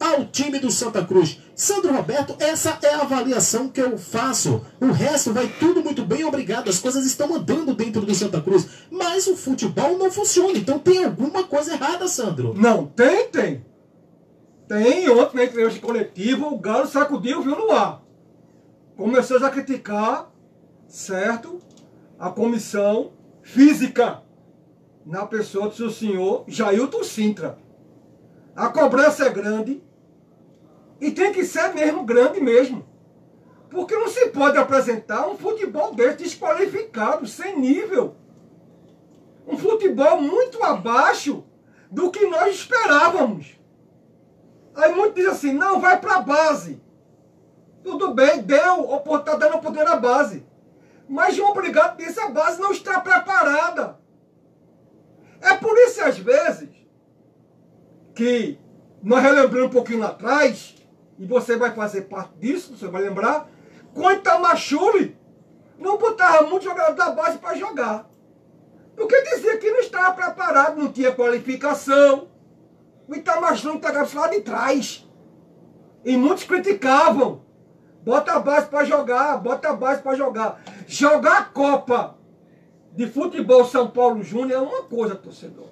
ao 0.00 0.24
time 0.26 0.58
do 0.60 0.70
Santa 0.70 1.04
Cruz. 1.04 1.38
Sandro 1.54 1.92
Roberto, 1.92 2.34
essa 2.38 2.78
é 2.82 2.94
a 2.94 3.02
avaliação 3.02 3.68
que 3.68 3.82
eu 3.82 3.98
faço. 3.98 4.64
O 4.80 4.90
resto 4.92 5.30
vai 5.30 5.46
tudo 5.46 5.82
muito 5.82 6.06
bem, 6.06 6.24
obrigado. 6.24 6.70
As 6.70 6.78
coisas 6.78 7.04
estão 7.04 7.34
andando 7.34 7.74
dentro 7.74 8.00
do 8.00 8.14
Santa 8.14 8.40
Cruz. 8.40 8.66
Mas 9.12 9.26
o 9.26 9.36
futebol 9.36 9.98
não 9.98 10.08
funciona. 10.08 10.56
Então 10.56 10.78
tem 10.78 11.04
alguma 11.04 11.42
coisa 11.42 11.72
errada, 11.72 12.06
Sandro. 12.06 12.54
Não, 12.54 12.86
tem, 12.86 13.26
tem. 13.26 13.66
Tem, 14.68 15.10
ontem 15.10 15.36
na 15.36 15.44
entrevista 15.44 15.84
coletiva, 15.84 16.46
o 16.46 16.56
Galo 16.56 16.86
sacudiu, 16.86 17.42
viu 17.42 17.56
no 17.56 17.72
ar. 17.72 18.04
Começou 18.96 19.44
a 19.44 19.50
criticar, 19.50 20.30
certo? 20.86 21.58
A 22.20 22.30
comissão 22.30 23.10
física 23.42 24.22
na 25.04 25.26
pessoa 25.26 25.68
do 25.68 25.74
seu 25.74 25.90
senhor 25.90 26.44
Jailton 26.46 27.02
Sintra. 27.02 27.58
A 28.54 28.68
cobrança 28.68 29.24
é 29.26 29.30
grande 29.30 29.82
e 31.00 31.10
tem 31.10 31.32
que 31.32 31.44
ser 31.44 31.74
mesmo 31.74 32.04
grande 32.04 32.40
mesmo. 32.40 32.86
Porque 33.68 33.96
não 33.96 34.06
se 34.06 34.28
pode 34.28 34.56
apresentar 34.56 35.28
um 35.28 35.36
futebol 35.36 35.92
desse 35.92 36.18
desqualificado, 36.18 37.26
sem 37.26 37.58
nível. 37.58 38.19
Um 39.50 39.58
futebol 39.58 40.20
muito 40.20 40.62
abaixo 40.62 41.44
do 41.90 42.10
que 42.10 42.26
nós 42.26 42.54
esperávamos. 42.54 43.58
Aí 44.74 44.94
muitos 44.94 45.14
dizem 45.16 45.30
assim, 45.30 45.52
não, 45.52 45.80
vai 45.80 46.00
para 46.00 46.16
a 46.16 46.22
base. 46.22 46.80
Tudo 47.82 48.14
bem, 48.14 48.42
deu, 48.42 48.94
está 48.94 49.34
dando 49.36 49.56
oportunidade 49.56 49.90
na 49.90 49.96
base. 49.96 50.46
Mas 51.08 51.34
João 51.34 51.54
Brigado 51.54 51.96
disse, 51.96 52.20
a 52.20 52.28
base 52.28 52.60
não 52.60 52.70
está 52.70 53.00
preparada. 53.00 53.98
É 55.40 55.54
por 55.56 55.76
isso, 55.78 56.02
às 56.02 56.18
vezes, 56.18 56.68
que 58.14 58.58
nós 59.02 59.22
relembrando 59.22 59.66
um 59.66 59.70
pouquinho 59.70 60.00
lá 60.00 60.08
atrás, 60.08 60.76
e 61.18 61.26
você 61.26 61.56
vai 61.56 61.74
fazer 61.74 62.02
parte 62.02 62.34
disso, 62.38 62.76
você 62.76 62.86
vai 62.86 63.02
lembrar, 63.02 63.48
quando 63.94 64.18
Itamachule 64.18 65.18
não 65.78 65.96
botava 65.96 66.46
muito 66.46 66.64
jogador 66.64 66.94
da 66.94 67.10
base 67.10 67.38
para 67.38 67.56
jogar. 67.56 68.09
Porque 69.00 69.22
dizia 69.22 69.56
que 69.56 69.70
não 69.70 69.80
estava 69.80 70.12
preparado, 70.12 70.78
não 70.78 70.92
tinha 70.92 71.10
qualificação. 71.10 72.28
O 73.08 73.14
Itamachule 73.14 73.76
estava 73.76 74.06
lá 74.20 74.28
de 74.28 74.42
trás. 74.42 75.08
E 76.04 76.18
muitos 76.18 76.44
criticavam. 76.44 77.40
Bota 78.04 78.32
a 78.32 78.40
base 78.40 78.68
para 78.68 78.84
jogar, 78.84 79.38
bota 79.38 79.70
a 79.70 79.72
base 79.72 80.02
para 80.02 80.14
jogar. 80.14 80.62
Jogar 80.86 81.38
a 81.38 81.44
Copa 81.44 82.18
de 82.92 83.06
futebol 83.06 83.64
São 83.64 83.88
Paulo 83.88 84.22
Júnior 84.22 84.52
é 84.52 84.58
uma 84.58 84.82
coisa, 84.82 85.14
torcedor. 85.14 85.68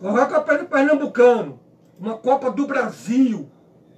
Vai 0.00 0.26
Copa 0.26 0.56
do 0.56 0.64
Pernambucano, 0.64 1.60
uma 1.98 2.16
Copa 2.16 2.50
do 2.50 2.66
Brasil, 2.66 3.50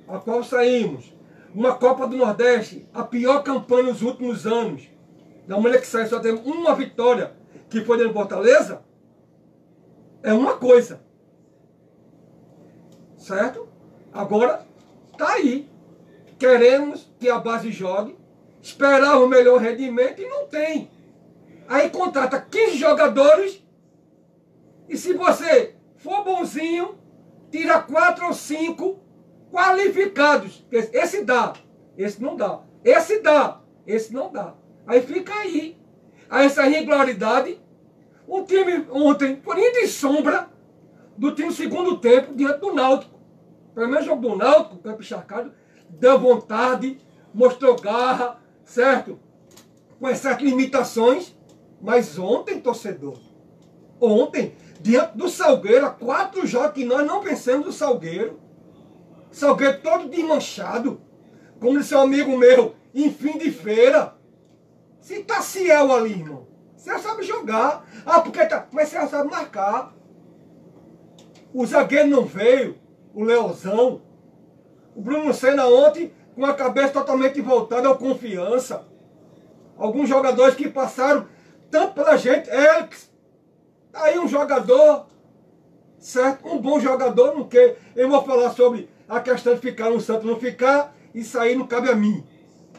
a 0.08 0.18
qual 0.18 0.42
saímos, 0.42 1.14
uma 1.54 1.76
Copa 1.76 2.08
do 2.08 2.16
Nordeste, 2.16 2.88
a 2.92 3.04
pior 3.04 3.44
campanha 3.44 3.84
nos 3.84 4.02
últimos 4.02 4.44
anos. 4.44 4.90
Da 5.46 5.56
mulher 5.56 5.80
que 5.80 5.86
sai 5.86 6.06
só 6.06 6.18
tem 6.18 6.32
uma 6.32 6.74
vitória, 6.74 7.40
que 7.72 7.84
foi 7.84 7.96
dentro 7.96 8.12
de 8.12 8.18
Fortaleza, 8.18 8.82
é 10.22 10.32
uma 10.32 10.56
coisa. 10.56 11.02
Certo? 13.16 13.68
Agora, 14.12 14.66
tá 15.16 15.32
aí. 15.32 15.70
Queremos 16.38 17.12
que 17.18 17.28
a 17.28 17.38
base 17.38 17.70
jogue, 17.70 18.16
esperar 18.60 19.20
o 19.20 19.28
melhor 19.28 19.60
rendimento 19.60 20.20
e 20.20 20.28
não 20.28 20.46
tem. 20.46 20.90
Aí 21.68 21.88
contrata 21.90 22.40
15 22.40 22.76
jogadores 22.76 23.62
e 24.88 24.96
se 24.96 25.14
você 25.14 25.76
for 25.96 26.24
bonzinho, 26.24 26.98
tira 27.50 27.80
4 27.80 28.26
ou 28.26 28.34
5 28.34 29.00
qualificados. 29.50 30.66
Esse 30.70 31.24
dá, 31.24 31.54
esse 31.96 32.20
não 32.20 32.36
dá. 32.36 32.60
Esse 32.84 33.20
dá, 33.20 33.60
esse 33.86 34.12
não 34.12 34.30
dá. 34.32 34.54
Aí 34.86 35.00
fica 35.00 35.32
aí. 35.32 35.80
Aí 36.32 36.46
essa 36.46 36.66
irregularidade. 36.66 37.60
O 38.26 38.42
time 38.42 38.86
ontem, 38.90 39.36
por 39.36 39.54
de 39.54 39.86
sombra, 39.86 40.48
do 41.14 41.34
time 41.34 41.52
segundo 41.52 41.98
tempo, 41.98 42.32
diante 42.34 42.58
do 42.58 42.72
Náutico. 42.72 43.20
Pelo 43.74 43.88
menos 43.88 44.04
o 44.04 44.06
jogo 44.06 44.22
do 44.22 44.36
Náutico, 44.36 44.78
campo 44.78 45.02
encharcado, 45.02 45.52
deu 45.90 46.18
vontade, 46.18 46.98
mostrou 47.34 47.78
garra, 47.78 48.40
certo? 48.64 49.20
Com 50.00 50.14
certas 50.14 50.42
limitações. 50.42 51.36
Mas 51.82 52.18
ontem, 52.18 52.60
torcedor, 52.60 53.18
ontem, 54.00 54.54
diante 54.80 55.18
do 55.18 55.28
Salgueiro, 55.28 55.84
há 55.84 55.90
quatro 55.90 56.46
jogos 56.46 56.72
que 56.72 56.84
nós 56.86 57.06
não 57.06 57.20
pensamos 57.20 57.66
do 57.66 57.72
Salgueiro. 57.72 58.40
Salgueiro 59.30 59.82
todo 59.82 60.08
desmanchado. 60.08 60.98
Como 61.60 61.78
disse 61.78 61.94
um 61.94 62.00
amigo 62.00 62.38
meu, 62.38 62.74
em 62.94 63.12
fim 63.12 63.36
de 63.36 63.50
feira. 63.50 64.21
Se 65.02 65.24
tá 65.24 65.42
Ciel 65.42 65.92
ali, 65.92 66.12
irmão. 66.12 66.46
Você 66.76 66.96
sabe 66.98 67.24
jogar. 67.24 67.84
Ah, 68.06 68.20
porque 68.20 68.46
tá. 68.46 68.66
Mas 68.72 68.88
você 68.88 69.06
sabe 69.08 69.28
marcar. 69.28 69.92
O 71.52 71.66
zagueiro 71.66 72.08
não 72.08 72.24
veio. 72.24 72.78
O 73.12 73.24
Leozão. 73.24 74.00
O 74.94 75.02
Bruno 75.02 75.34
Senna 75.34 75.66
ontem 75.66 76.12
com 76.34 76.46
a 76.46 76.54
cabeça 76.54 76.92
totalmente 76.92 77.40
voltada 77.40 77.88
ao 77.88 77.98
confiança. 77.98 78.86
Alguns 79.76 80.08
jogadores 80.08 80.54
que 80.54 80.68
passaram 80.68 81.26
tanto 81.68 81.94
pela 81.94 82.16
gente. 82.16 82.48
Tá 83.90 84.04
aí 84.04 84.18
um 84.20 84.28
jogador. 84.28 85.06
Certo? 85.98 86.46
Um 86.48 86.58
bom 86.58 86.78
jogador. 86.78 87.34
Não 87.34 87.48
quer. 87.48 87.76
Eu 87.96 88.08
vou 88.08 88.22
falar 88.22 88.50
sobre 88.50 88.88
a 89.08 89.18
questão 89.20 89.54
de 89.54 89.60
ficar 89.60 89.90
no 89.90 90.00
Santos, 90.00 90.24
não 90.24 90.38
ficar. 90.38 90.94
Isso 91.12 91.38
aí 91.38 91.56
não 91.56 91.66
cabe 91.66 91.90
a 91.90 91.94
mim. 91.96 92.24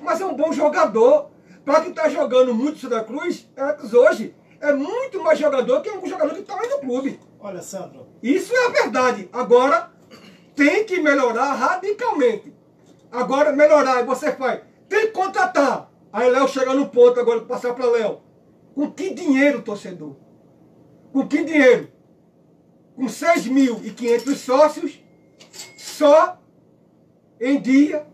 Mas 0.01 0.21
é 0.21 0.25
um 0.25 0.35
bom 0.35 0.53
jogador. 0.53 1.32
Para 1.65 1.82
quem 1.82 1.91
está 1.91 2.10
jogando 2.10 2.53
muito 2.53 2.79
Santa 2.79 3.03
Cruz, 3.03 3.50
Elix 3.55 3.93
hoje 3.93 4.36
é 4.60 4.74
muito 4.74 5.22
mais 5.24 5.39
jogador 5.39 5.82
que 5.82 5.89
um 5.89 6.05
jogador 6.08 6.34
que 6.34 6.41
está 6.41 6.60
aí 6.60 6.70
no 6.70 6.79
clube. 6.79 7.20
Olha, 7.39 7.62
Sandro. 7.62 8.08
Isso 8.22 8.53
é 8.55 8.65
a 8.67 8.70
verdade. 8.70 9.29
Agora, 9.32 9.91
tem 10.55 10.86
que 10.86 11.01
melhorar 11.01 11.53
radicalmente. 11.53 12.53
Agora, 13.12 13.51
melhorar, 13.51 14.03
você 14.03 14.32
faz. 14.32 14.62
Tem 14.88 15.08
que 15.08 15.13
contratar. 15.13 15.91
Aí 16.12 16.29
Léo 16.29 16.48
chega 16.48 16.74
no 16.74 16.89
ponto 16.89 17.20
agora, 17.20 17.41
passar 17.41 17.74
para 17.74 17.86
Léo. 17.86 18.22
Com 18.75 18.91
que 18.91 19.13
dinheiro, 19.13 19.62
torcedor? 19.62 20.15
Com 21.12 21.27
que 21.27 21.43
dinheiro? 21.43 21.91
Com 22.95 23.06
6.500 23.06 24.36
sócios, 24.36 24.99
só 25.78 26.39
em 27.39 27.60
dia. 27.60 28.06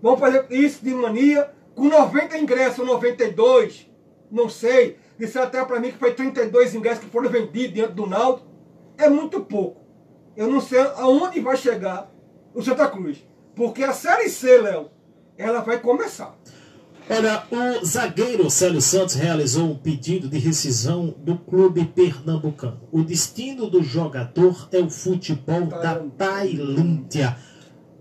Vamos 0.00 0.20
fazer 0.20 0.46
isso 0.50 0.84
de 0.84 0.94
mania. 0.94 1.52
Com 1.74 1.88
90 1.88 2.38
ingressos, 2.38 2.86
92, 2.86 3.90
não 4.30 4.48
sei. 4.48 4.98
Disseram 5.18 5.46
até 5.46 5.64
para 5.64 5.80
mim 5.80 5.90
que 5.90 5.98
foi 5.98 6.12
32 6.12 6.74
ingressos 6.74 7.04
que 7.04 7.10
foram 7.10 7.30
vendidos 7.30 7.74
dentro 7.74 7.94
do 7.94 8.06
Náutico. 8.06 8.48
É 8.96 9.08
muito 9.08 9.40
pouco. 9.40 9.84
Eu 10.36 10.48
não 10.48 10.60
sei 10.60 10.80
aonde 10.80 11.40
vai 11.40 11.56
chegar 11.56 12.10
o 12.54 12.62
Santa 12.62 12.88
Cruz. 12.88 13.24
Porque 13.54 13.84
a 13.84 13.92
Série 13.92 14.28
C, 14.28 14.60
Léo, 14.60 14.90
ela 15.36 15.60
vai 15.60 15.78
começar. 15.78 16.36
Olha, 17.08 17.44
o 17.50 17.84
zagueiro 17.84 18.50
Célio 18.50 18.80
Santos 18.80 19.14
realizou 19.14 19.70
um 19.70 19.76
pedido 19.76 20.26
de 20.26 20.38
rescisão 20.38 21.14
do 21.18 21.36
clube 21.36 21.84
pernambucano. 21.84 22.80
O 22.90 23.02
destino 23.02 23.68
do 23.68 23.82
jogador 23.82 24.68
é 24.72 24.78
o 24.78 24.88
futebol 24.88 25.66
da 25.66 25.96
Tailândia. 26.16 27.36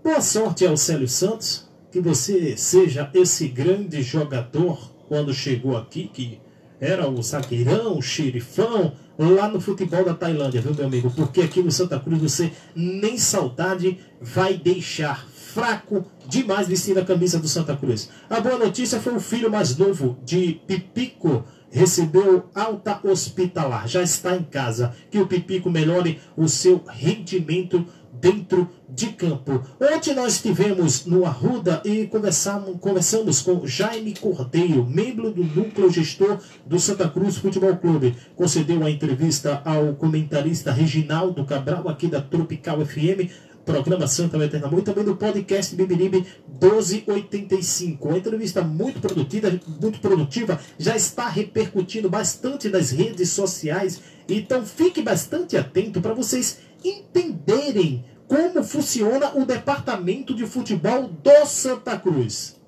Boa 0.02 0.22
sorte 0.22 0.66
ao 0.66 0.78
Célio 0.78 1.08
Santos, 1.08 1.63
que 1.94 2.02
você 2.02 2.58
seja 2.58 3.08
esse 3.14 3.48
grande 3.48 4.02
jogador 4.02 4.92
quando 5.08 5.32
chegou 5.32 5.78
aqui, 5.78 6.10
que 6.12 6.40
era 6.82 7.08
o 7.08 7.22
zagueirão, 7.22 8.00
o 8.00 8.02
xerifão, 8.02 8.94
lá 9.16 9.48
no 9.48 9.62
futebol 9.62 10.04
da 10.04 10.16
Tailândia, 10.16 10.60
viu, 10.60 10.74
meu 10.74 10.88
amigo? 10.88 11.12
Porque 11.12 11.42
aqui 11.42 11.62
no 11.62 11.72
Santa 11.72 12.00
Cruz 12.00 12.20
você 12.20 12.52
nem 12.76 13.16
saudade 13.16 14.00
vai 14.20 14.58
deixar 14.58 15.24
fraco 15.28 16.04
demais 16.28 16.68
vestindo 16.68 16.98
a 16.98 17.06
camisa 17.06 17.38
do 17.38 17.48
Santa 17.48 17.78
Cruz. 17.78 18.10
A 18.28 18.40
boa 18.40 18.58
notícia 18.58 19.00
foi 19.00 19.16
o 19.16 19.20
filho 19.20 19.52
mais 19.52 19.78
novo 19.78 20.18
de 20.26 20.60
Pipico 20.66 21.46
recebeu 21.74 22.46
alta 22.54 23.00
hospitalar, 23.04 23.88
já 23.88 24.04
está 24.04 24.36
em 24.36 24.44
casa. 24.44 24.96
Que 25.10 25.20
o 25.20 25.26
Pipico 25.26 25.72
melhore 25.72 26.22
o 26.38 26.48
seu 26.48 26.84
rendimento 26.88 27.86
dentro 28.20 28.70
de 28.88 29.08
campo. 29.08 29.64
Ontem 29.82 30.14
nós 30.14 30.36
estivemos 30.36 31.06
no 31.06 31.26
Arruda 31.26 31.82
e 31.84 32.06
conversamos, 32.08 32.80
conversamos 32.80 33.42
com 33.42 33.66
Jaime 33.66 34.14
Cordeiro, 34.14 34.86
membro 34.86 35.32
do 35.32 35.44
núcleo 35.44 35.92
gestor 35.92 36.40
do 36.66 36.80
Santa 36.80 37.10
Cruz 37.10 37.38
Futebol 37.38 37.76
Clube. 37.78 38.16
Concedeu 38.36 38.84
a 38.86 38.92
entrevista 38.92 39.62
ao 39.66 39.96
comentarista 39.96 40.72
Reginaldo 40.72 41.44
Cabral, 41.46 41.90
aqui 41.90 42.08
da 42.08 42.22
Tropical 42.22 42.86
FM, 42.86 43.32
programa 43.66 44.08
Santa 44.08 44.38
Eternamor 44.44 44.80
e 44.80 44.84
também 44.84 45.04
do 45.04 45.16
podcast 45.16 45.76
Bibiribe 45.76 46.26
1285. 46.62 48.08
Uma 48.08 48.18
entrevista 48.18 48.62
muito 48.62 49.00
produtiva, 49.00 49.52
muito 49.82 50.00
produtiva, 50.00 50.60
já 50.78 50.96
está 50.96 51.28
repercutindo 51.28 52.10
bastante 52.10 52.70
nas 52.70 52.92
redes 52.92 53.30
sociais. 53.30 54.02
Então 54.28 54.66
fique 54.66 55.02
bastante 55.02 55.58
atento 55.58 56.00
para 56.02 56.14
vocês 56.14 56.60
entenderem 56.84 58.06
como 58.28 58.64
funciona 58.64 59.32
o 59.36 59.46
departamento 59.46 60.34
de 60.34 60.46
futebol 60.46 61.08
do 61.08 61.46
Santa 61.46 61.98
Cruz. 61.98 62.60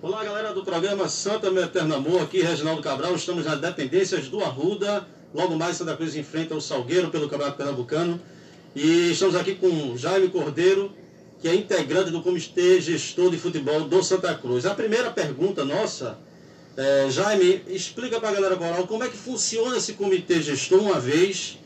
Olá, 0.00 0.24
galera 0.24 0.52
do 0.52 0.64
programa 0.64 1.08
Santa 1.08 1.50
Meu 1.50 1.62
Eterno 1.62 1.94
Amor, 1.94 2.22
aqui 2.22 2.42
Reginaldo 2.42 2.82
Cabral, 2.82 3.14
estamos 3.14 3.44
nas 3.44 3.60
dependências 3.60 4.28
do 4.28 4.42
Arruda, 4.42 5.06
logo 5.32 5.54
mais 5.56 5.76
Santa 5.76 5.96
Cruz 5.96 6.16
enfrenta 6.16 6.56
o 6.56 6.60
Salgueiro 6.60 7.08
pelo 7.08 7.28
Campeonato 7.28 7.56
Pernambucano, 7.56 8.20
e 8.74 9.12
estamos 9.12 9.36
aqui 9.36 9.54
com 9.54 9.96
Jaime 9.96 10.28
Cordeiro, 10.28 10.92
que 11.40 11.48
é 11.48 11.54
integrante 11.54 12.10
do 12.10 12.20
Comitê 12.20 12.80
Gestor 12.80 13.30
de 13.30 13.38
Futebol 13.38 13.82
do 13.82 14.02
Santa 14.02 14.34
Cruz. 14.34 14.66
A 14.66 14.74
primeira 14.74 15.10
pergunta 15.10 15.64
nossa, 15.64 16.18
é, 16.76 17.08
Jaime, 17.08 17.62
explica 17.68 18.18
para 18.18 18.30
a 18.30 18.32
galera 18.32 18.56
coral 18.56 18.86
como 18.86 19.04
é 19.04 19.08
que 19.08 19.16
funciona 19.16 19.76
esse 19.76 19.92
Comitê 19.92 20.42
Gestor, 20.42 20.80
uma 20.80 20.98
vez 20.98 21.58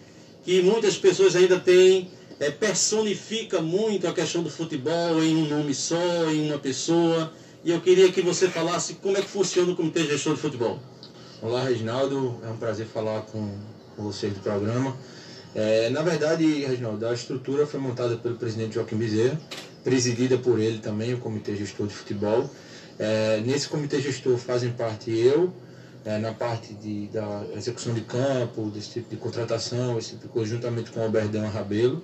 que 0.47 0.63
muitas 0.63 0.97
pessoas 0.97 1.35
ainda 1.35 1.59
têm 1.59 2.09
é, 2.39 2.53
personifica 2.53 3.61
muito 3.61 4.07
a 4.07 4.13
questão 4.13 4.45
do 4.45 4.49
futebol 4.49 5.21
em 5.21 5.35
um 5.35 5.49
nome 5.49 5.75
só, 5.75 6.31
em 6.31 6.49
uma 6.49 6.57
pessoa. 6.57 7.33
E 7.65 7.73
eu 7.73 7.81
queria 7.81 8.13
que 8.13 8.23
você 8.23 8.47
falasse 8.47 8.95
como 8.95 9.17
é 9.17 9.23
que 9.23 9.27
funciona 9.27 9.73
o 9.73 9.75
Comitê 9.75 10.05
Gestor 10.05 10.37
de 10.37 10.41
Futebol. 10.41 10.79
Olá, 11.43 11.65
Reginaldo. 11.65 12.39
É 12.45 12.49
um 12.49 12.57
prazer 12.59 12.87
falar 12.87 13.23
com, 13.23 13.59
com 13.97 14.05
vocês 14.05 14.33
do 14.33 14.39
programa. 14.39 14.97
É, 15.53 15.91
na 15.91 16.03
verdade, 16.03 16.45
Reginaldo, 16.65 17.05
a 17.09 17.13
estrutura 17.13 17.67
foi 17.67 17.81
montada 17.81 18.17
pelo 18.17 18.37
presidente 18.37 18.77
Joaquim 18.77 18.99
Bezerra, 18.99 19.41
presidida 19.83 20.39
por 20.39 20.61
ele 20.61 20.79
também, 20.79 21.13
o 21.13 21.19
Comitê 21.19 21.57
Gestor 21.57 21.89
de 21.89 21.95
Futebol. 21.95 22.49
É, 23.01 23.43
nesse 23.45 23.69
Comitê 23.69 24.01
Gestor 24.01 24.39
fazem 24.39 24.71
parte 24.71 25.11
eu, 25.11 25.53
é, 26.07 26.19
na 26.19 26.33
parte 26.33 26.73
de, 26.75 27.09
da 27.09 27.45
execução 27.57 27.93
de 27.93 28.03
campo, 28.03 28.71
desse 28.71 28.91
tipo 28.91 29.11
de 29.11 29.17
contratação, 29.17 29.99
esse 29.99 30.11
tipo 30.11 30.23
de 30.23 30.29
coisa, 30.29 30.55
juntamente 30.55 30.91
com 30.93 31.01
o 31.01 31.03
Alberdão 31.03 31.49
Rabelo. 31.51 32.01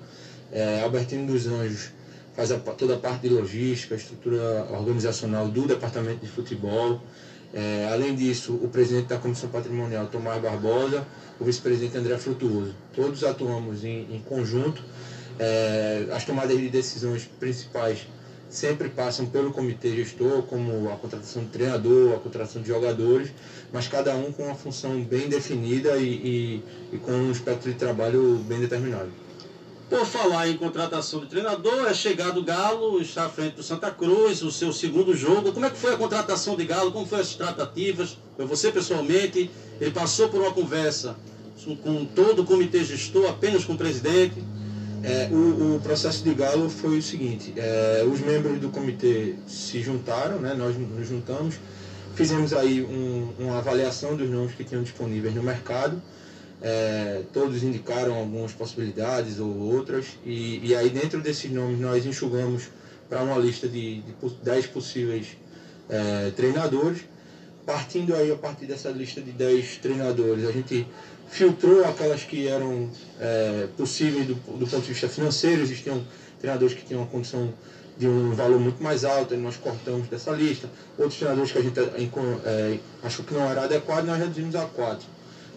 É, 0.51 0.83
Albertino 0.83 1.25
dos 1.29 1.47
Anjos 1.47 1.91
faz 2.35 2.51
a, 2.51 2.59
toda 2.59 2.97
a 2.97 2.99
parte 2.99 3.29
de 3.29 3.35
logística, 3.35 3.95
estrutura 3.95 4.67
organizacional 4.73 5.47
do 5.49 5.69
departamento 5.69 6.27
de 6.27 6.27
futebol. 6.27 7.01
É, 7.55 7.89
além 7.93 8.15
disso, 8.17 8.55
o 8.55 8.69
presidente 8.69 9.07
da 9.07 9.19
Comissão 9.19 9.49
Patrimonial, 9.51 10.07
Tomás 10.07 10.43
Barbosa, 10.43 11.07
o 11.39 11.45
vice-presidente 11.45 11.97
André 11.97 12.19
Frutuoso. 12.19 12.75
Todos 12.93 13.23
atuamos 13.23 13.85
em, 13.85 14.09
em 14.11 14.21
conjunto. 14.27 14.83
É, 15.39 16.07
as 16.13 16.25
tomadas 16.25 16.59
de 16.59 16.69
decisões 16.69 17.25
principais 17.39 18.07
sempre 18.53 18.91
passam 18.91 19.27
pelo 19.27 19.51
comitê 19.51 19.97
gestor, 19.97 20.43
como 20.43 20.91
a 20.93 20.97
contratação 20.97 21.43
de 21.43 21.49
treinador, 21.49 22.15
a 22.15 22.19
contratação 22.19 22.61
de 22.61 22.69
jogadores, 22.69 23.31
mas 23.73 23.89
cada 23.89 24.15
um 24.15 24.31
com 24.31 24.45
uma 24.45 24.55
função 24.55 25.03
bem 25.03 25.27
definida 25.27 25.97
e, 25.97 26.05
e, 26.13 26.65
e 26.93 26.99
com 26.99 27.13
um 27.13 27.33
espectro 27.33 27.73
de 27.73 27.79
trabalho 27.79 28.37
bem 28.47 28.61
determinado. 28.61 29.11
Por 29.89 30.05
falar 30.05 30.49
em 30.49 30.57
contratação 30.57 31.21
de 31.21 31.27
treinador, 31.27 31.87
é 31.87 31.95
chegado 31.95 32.41
o 32.41 32.45
Galo, 32.45 33.01
está 33.01 33.25
à 33.25 33.29
frente 33.29 33.57
do 33.57 33.63
Santa 33.63 33.91
Cruz, 33.91 34.43
o 34.43 34.51
seu 34.51 34.73
segundo 34.73 35.15
jogo. 35.15 35.53
Como 35.53 35.65
é 35.65 35.71
que 35.71 35.79
foi 35.79 35.95
a 35.95 35.97
contratação 35.97 36.55
de 36.55 36.65
Galo? 36.65 36.93
Como 36.93 37.07
foram 37.07 37.23
as 37.23 37.35
tratativas? 37.35 38.19
Foi 38.37 38.47
você 38.47 38.71
pessoalmente? 38.71 39.51
Ele 39.81 39.91
passou 39.91 40.29
por 40.29 40.41
uma 40.41 40.53
conversa 40.53 41.17
com 41.83 42.05
todo 42.05 42.43
o 42.43 42.45
comitê 42.45 42.85
gestor, 42.85 43.29
apenas 43.31 43.65
com 43.65 43.75
o 43.75 43.79
presidente? 43.79 44.43
É, 45.05 45.29
o, 45.33 45.77
o, 45.77 45.81
processo 45.81 46.23
de 46.23 46.33
Galo 46.33 46.71
foi 46.71 46.99
o 46.99 47.03
seguinte: 47.03 47.53
é, 47.57 48.05
os 48.05 48.21
membros 48.21 48.61
do 48.61 48.69
comitê 48.69 49.35
se 49.47 49.83
juntaram, 49.83 50.39
né, 50.39 50.55
nós 50.55 50.77
nos 50.77 51.09
juntamos, 51.09 51.57
fizemos 52.15 52.53
aí 52.53 52.83
um, 52.83 53.33
uma 53.39 53.59
avaliação 53.59 54.17
dos 54.17 54.31
nomes 54.31 54.55
que 54.55 54.65
tinham 54.65 54.83
disponíveis 54.83 55.35
no 55.35 55.43
mercado. 55.43 56.01
É, 56.65 57.23
todos 57.33 57.65
indicaram 57.65 58.15
algumas 58.15 58.53
possibilidades 58.53 59.41
ou 59.41 59.51
outras, 59.51 60.07
e, 60.25 60.69
e, 60.69 60.77
aí 60.77 60.91
dentro 60.91 61.21
desses 61.21 61.51
nomes 61.51 61.81
nós 61.81 62.07
enxugamos 62.07 62.69
para 63.09 63.21
uma 63.25 63.37
lista 63.37 63.67
de, 63.67 64.03
de 64.03 64.15
10 64.45 64.67
possíveis 64.69 65.37
é, 65.89 66.31
treinadores. 66.37 67.01
Partindo 67.67 68.15
aí 68.15 68.31
a 68.31 68.37
partir 68.37 68.67
dessa 68.67 68.91
lista 68.91 69.21
de 69.21 69.31
10 69.31 69.77
treinadores, 69.79 70.45
a 70.47 70.51
gente 70.51 70.85
filtrou 71.33 71.83
aquelas 71.87 72.23
que 72.23 72.47
eram 72.47 72.91
é, 73.19 73.67
possíveis 73.75 74.27
do, 74.27 74.35
do, 74.35 74.67
ponto 74.67 74.83
de 74.83 74.89
vista 74.89 75.09
financeiro, 75.09 75.63
existiam 75.63 76.05
treinadores 76.39 76.75
que 76.75 76.85
tinham 76.85 77.01
uma 77.01 77.09
condição 77.09 77.53
de 77.97 78.07
um 78.07 78.35
valor 78.35 78.61
muito 78.61 78.83
mais 78.83 79.03
alto, 79.03 79.35
nós 79.37 79.57
cortamos 79.57 80.09
dessa 80.09 80.31
lista. 80.31 80.69
Outros 80.99 81.19
treinadores 81.19 81.51
que 81.51 81.59
a 81.59 81.63
gente 81.63 81.81
é, 81.81 82.79
achou 83.03 83.25
que 83.25 83.33
não 83.33 83.49
era 83.51 83.63
adequado, 83.63 84.05
nós 84.05 84.19
reduzimos 84.19 84.55
a 84.55 84.67
quatro. 84.67 85.07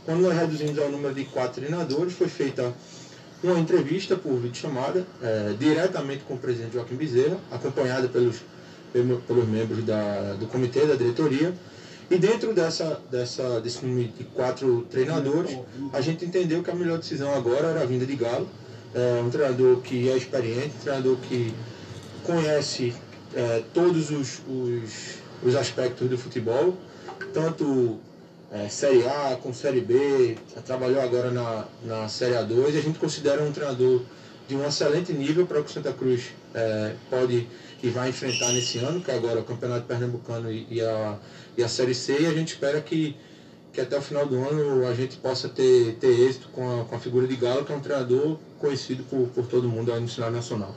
Quando 0.06 0.22
nós 0.22 0.34
reduzimos 0.34 0.80
ao 0.80 0.90
número 0.90 1.14
de 1.14 1.26
quatro 1.26 1.62
treinadores, 1.62 2.14
foi 2.14 2.30
feita 2.30 2.74
uma 3.44 3.60
entrevista 3.60 4.16
por 4.16 4.34
vídeo 4.40 4.56
chamada, 4.56 5.06
é, 5.22 5.56
diretamente 5.60 6.24
com 6.24 6.36
o 6.36 6.38
presidente 6.38 6.74
Joaquim 6.74 6.96
Bezerra, 6.96 7.38
acompanhada 7.52 8.08
pelos, 8.08 8.38
pelos 8.94 9.48
membros 9.48 9.84
da, 9.84 10.34
do 10.40 10.48
comitê, 10.48 10.86
da 10.86 10.96
diretoria, 10.96 11.54
e 12.10 12.18
dentro 12.18 12.54
dessa, 12.54 13.02
dessa, 13.10 13.60
desse 13.60 13.84
número 13.86 14.10
de 14.10 14.24
quatro 14.26 14.86
treinadores, 14.92 15.58
a 15.92 16.02
gente 16.02 16.24
entendeu 16.24 16.62
que 16.62 16.70
a 16.70 16.76
melhor 16.76 17.00
decisão 17.00 17.34
agora 17.34 17.68
era 17.68 17.82
a 17.82 17.86
vinda 17.86 18.06
de 18.06 18.16
Galo. 18.16 18.48
É 18.94 19.22
um 19.22 19.30
treinador 19.30 19.82
que 19.82 20.10
é 20.10 20.16
experiente, 20.16 20.72
um 20.78 20.82
treinador 20.82 21.18
que 21.18 21.54
conhece 22.24 22.94
é, 23.34 23.64
todos 23.74 24.12
os, 24.12 24.40
os, 24.48 25.16
os, 25.44 25.56
aspectos 25.56 26.10
do 26.10 26.18
futebol, 26.18 26.78
tanto 27.34 28.00
é, 28.52 28.70
Série 28.70 29.06
A 29.06 29.38
como 29.42 29.54
Série 29.54 29.82
B, 29.82 30.38
trabalhou 30.66 31.02
agora 31.02 31.32
na, 31.32 31.66
na 31.84 32.08
Série 32.08 32.36
A2 32.36 32.74
e 32.74 32.78
a 32.78 32.82
gente 32.82 33.00
considera 33.00 33.44
um 33.44 33.52
treinador 33.52 34.02
de 34.48 34.56
um 34.56 34.66
excelente 34.66 35.12
nível 35.14 35.46
para 35.46 35.60
o 35.60 35.64
que 35.64 35.70
o 35.70 35.74
Santa 35.74 35.94
Cruz 35.94 36.34
é, 36.54 36.94
pode 37.10 37.48
e 37.84 37.90
vai 37.90 38.10
enfrentar 38.10 38.52
nesse 38.52 38.80
ano, 38.80 39.02
que 39.02 39.12
é 39.12 39.16
agora 39.16 39.40
o 39.40 39.44
Campeonato 39.44 39.86
Pernambucano 39.86 40.52
e, 40.52 40.66
e 40.72 40.82
a 40.82 41.20
e 41.58 41.64
a 41.64 41.68
Série 41.68 41.96
C 41.96 42.20
e 42.22 42.26
a 42.26 42.34
gente 42.34 42.50
espera 42.50 42.82
que, 42.82 43.16
que 43.72 43.80
até 43.80 43.98
o 43.98 44.02
final 44.02 44.26
do 44.26 44.36
ano 44.36 44.86
a 44.88 44.94
gente 44.94 45.18
possa 45.18 45.48
ter, 45.48 45.96
ter 46.00 46.20
êxito 46.28 46.50
com 46.50 46.82
a, 46.82 46.86
com 46.86 46.96
a 46.96 47.00
figura 47.00 47.28
de 47.28 47.36
Galo, 47.36 47.66
que 47.66 47.72
é 47.72 47.76
um 47.76 47.80
treinador 47.80 48.38
conhecido 48.60 49.04
por, 49.04 49.28
por 49.30 49.48
todo 49.48 49.68
mundo 49.68 49.92
aí 49.92 50.00
no 50.00 50.08
cenário 50.08 50.36
nacional. 50.36 50.76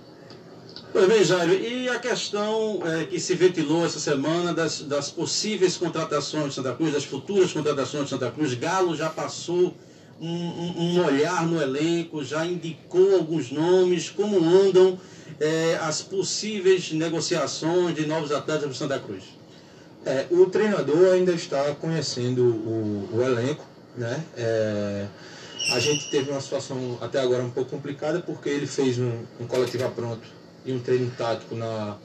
Pois 0.92 1.07
bem, 1.07 1.22
Jairo, 1.22 1.52
e 1.52 1.88
a 1.88 1.98
questão 1.98 2.81
é, 2.85 3.04
que 3.04 3.20
se 3.20 3.35
ventilou 3.35 3.85
essa 3.85 4.00
semana 4.00 4.54
das, 4.54 4.81
das 4.83 5.11
possíveis 5.11 5.76
contratações 5.76 6.48
de 6.48 6.54
Santa 6.54 6.74
Cruz, 6.74 6.92
das 6.92 7.04
futuras 7.04 7.52
contratações 7.52 8.04
de 8.04 8.11
Santa 8.11 8.31
Cruz, 8.31 8.54
Galo 8.54 8.96
já 8.96 9.11
passou 9.11 9.74
um, 10.20 10.26
um, 10.26 11.04
olhar 11.04 11.46
no 11.46 11.61
elenco, 11.61 12.24
já 12.24 12.44
indicou 12.44 13.16
alguns 13.16 13.50
nomes, 13.50 14.11
como 14.11 14.38
andam 14.44 14.98
é, 15.40 15.78
as 15.81 16.02
possíveis 16.02 16.92
negociações 16.92 17.94
de 17.94 18.07
novos 18.07 18.33
atletas 18.33 18.64
para 18.64 18.74
Santa 18.74 18.98
Cruz? 18.98 19.24
É, 20.04 20.26
o 20.31 20.46
treinador 20.46 21.12
ainda 21.12 21.33
está 21.33 21.74
conhecendo 21.74 22.42
o, 22.42 23.09
o 23.12 23.22
elenco, 23.22 23.64
né? 23.96 24.24
É, 24.37 25.07
a 25.72 25.78
gente 25.78 26.11
teve 26.11 26.31
uma 26.31 26.40
situação 26.40 26.96
até 27.00 27.20
agora 27.20 27.42
um 27.42 27.50
pouco 27.50 27.70
complicada 27.70 28.20
porque 28.20 28.48
ele 28.48 28.66
fez 28.66 28.98
um, 28.98 29.24
um 29.38 29.46
coletivo 29.46 29.88
pronto 29.90 30.26
e 30.64 30.72
um 30.72 30.78
treino 30.78 31.11
tático 31.11 31.54
na, 31.54 31.96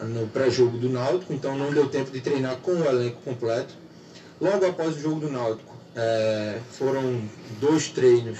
no 0.00 0.26
pré-jogo 0.28 0.78
do 0.78 0.88
Náutico, 0.88 1.32
então 1.32 1.56
não 1.56 1.70
deu 1.70 1.88
tempo 1.88 2.10
de 2.10 2.20
treinar 2.20 2.56
com 2.58 2.72
o 2.72 2.84
elenco 2.84 3.20
completo. 3.22 3.74
Logo 4.40 4.64
após 4.66 4.96
o 4.96 5.00
jogo 5.00 5.20
do 5.20 5.30
Náutico, 5.30 5.67
é, 5.98 6.60
foram 6.70 7.20
dois 7.60 7.88
treinos, 7.88 8.38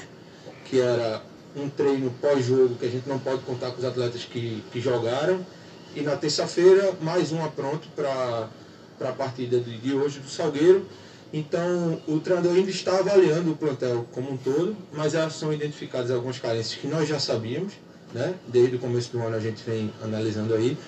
que 0.65 0.81
era 0.81 1.21
um 1.57 1.69
treino 1.69 2.15
pós-jogo, 2.21 2.77
que 2.77 2.87
a 2.87 2.89
gente 2.89 3.09
não 3.09 3.19
pode 3.19 3.43
contar 3.43 3.73
com 3.73 3.79
os 3.79 3.85
atletas 3.85 4.25
que, 4.25 4.63
que 4.71 4.81
jogaram, 4.81 5.45
e 5.97 6.03
na 6.03 6.17
terça-feira 6.17 6.95
mais 7.01 7.33
um 7.33 7.39
pronto 7.49 7.89
para 7.97 8.49
a 9.01 9.13
partida 9.13 9.59
de 9.59 9.93
hoje 9.93 10.21
do 10.21 10.29
Salgueiro. 10.29 10.87
Então, 11.33 12.01
o 12.07 12.21
treinador 12.21 12.55
ainda 12.55 12.71
está 12.71 12.99
avaliando 12.99 13.51
o 13.51 13.57
plantel 13.57 14.07
como 14.13 14.33
um 14.33 14.37
todo, 14.37 14.77
mas 14.93 15.13
já 15.13 15.29
são 15.29 15.53
identificadas 15.53 16.11
algumas 16.11 16.39
carências 16.39 16.81
que 16.81 16.87
nós 16.87 17.09
já 17.09 17.19
sabíamos, 17.19 17.73
né? 18.15 18.35
desde 18.47 18.77
o 18.77 18.79
começo 18.79 19.11
do 19.13 19.21
ano 19.21 19.37
a 19.37 19.41
gente 19.41 19.63
vem 19.65 19.93
analisando 20.03 20.55
aí. 20.55 20.79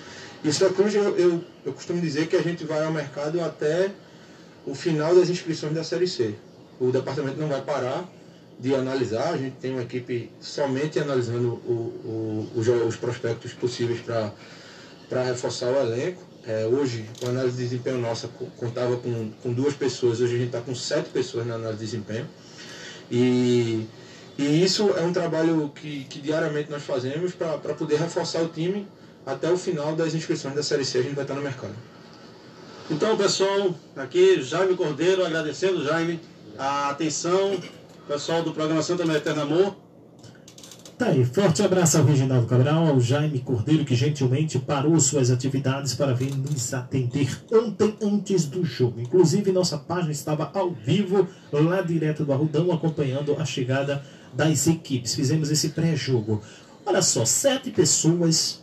E 0.43 0.51
Santa 0.51 0.73
Cruz, 0.73 0.95
eu, 0.95 1.15
eu, 1.17 1.43
eu 1.65 1.73
costumo 1.73 2.01
dizer 2.01 2.27
que 2.27 2.35
a 2.35 2.41
gente 2.41 2.63
vai 2.63 2.83
ao 2.83 2.91
mercado 2.91 3.39
até 3.41 3.91
o 4.65 4.73
final 4.73 5.13
das 5.13 5.29
inscrições 5.29 5.73
da 5.73 5.83
Série 5.83 6.07
C. 6.07 6.33
O 6.81 6.91
departamento 6.91 7.39
não 7.39 7.47
vai 7.47 7.61
parar 7.61 8.09
de 8.59 8.73
analisar, 8.73 9.33
a 9.33 9.37
gente 9.37 9.55
tem 9.57 9.71
uma 9.71 9.83
equipe 9.83 10.31
somente 10.41 10.99
analisando 10.99 11.49
o, 11.63 12.49
o, 12.53 12.59
os, 12.59 12.67
os 12.67 12.95
prospectos 12.95 13.53
possíveis 13.53 14.01
para 14.01 15.23
reforçar 15.23 15.67
o 15.67 15.79
elenco. 15.79 16.23
É, 16.43 16.65
hoje, 16.65 17.05
a 17.23 17.29
análise 17.29 17.55
de 17.55 17.63
desempenho 17.65 17.99
nossa 17.99 18.27
contava 18.57 18.97
com, 18.97 19.29
com 19.43 19.53
duas 19.53 19.75
pessoas, 19.75 20.19
hoje 20.21 20.33
a 20.33 20.37
gente 20.39 20.47
está 20.47 20.59
com 20.59 20.73
sete 20.73 21.11
pessoas 21.11 21.45
na 21.45 21.53
análise 21.53 21.77
de 21.77 21.85
desempenho. 21.85 22.27
E, 23.11 23.85
e 24.35 24.63
isso 24.63 24.89
é 24.97 25.03
um 25.03 25.13
trabalho 25.13 25.71
que, 25.75 26.05
que 26.05 26.19
diariamente 26.19 26.71
nós 26.71 26.81
fazemos 26.81 27.35
para 27.35 27.75
poder 27.75 27.97
reforçar 27.97 28.41
o 28.41 28.47
time 28.47 28.87
até 29.23 29.51
o 29.51 29.57
final 29.57 29.95
das 29.95 30.15
inscrições 30.15 30.55
da 30.55 30.63
Série 30.63 30.83
C, 30.83 30.97
a 30.97 31.03
gente 31.03 31.13
vai 31.13 31.25
estar 31.25 31.35
no 31.35 31.43
mercado. 31.43 31.75
Então, 32.89 33.15
pessoal, 33.15 33.73
aqui 33.95 34.41
Jaime 34.41 34.75
Cordeiro, 34.75 35.23
agradecendo, 35.23 35.83
Jaime, 35.83 36.19
a 36.57 36.89
atenção, 36.89 37.57
pessoal 38.07 38.43
do 38.43 38.51
programa 38.51 38.81
Santa 38.81 39.03
Eterno 39.03 39.41
Amor. 39.41 39.75
Tá 40.97 41.07
aí, 41.07 41.25
forte 41.25 41.63
abraço 41.63 41.97
ao 41.97 42.05
Reginaldo 42.05 42.45
Cabral, 42.45 42.87
ao 42.87 42.99
Jaime 42.99 43.39
Cordeiro, 43.39 43.83
que 43.83 43.95
gentilmente 43.95 44.59
parou 44.59 44.99
suas 44.99 45.31
atividades 45.31 45.95
para 45.95 46.13
vir 46.13 46.35
nos 46.35 46.73
atender 46.75 47.41
ontem, 47.51 47.95
antes 48.03 48.45
do 48.45 48.63
jogo. 48.63 48.99
Inclusive, 49.01 49.51
nossa 49.51 49.79
página 49.79 50.11
estava 50.11 50.51
ao 50.53 50.71
vivo, 50.71 51.27
lá 51.51 51.81
direto 51.81 52.23
do 52.23 52.31
Arrudão, 52.31 52.71
acompanhando 52.71 53.35
a 53.39 53.45
chegada 53.45 54.03
das 54.31 54.67
equipes. 54.67 55.15
Fizemos 55.15 55.49
esse 55.49 55.69
pré-jogo. 55.69 56.39
Olha 56.85 57.01
só, 57.01 57.25
sete 57.25 57.71
pessoas 57.71 58.61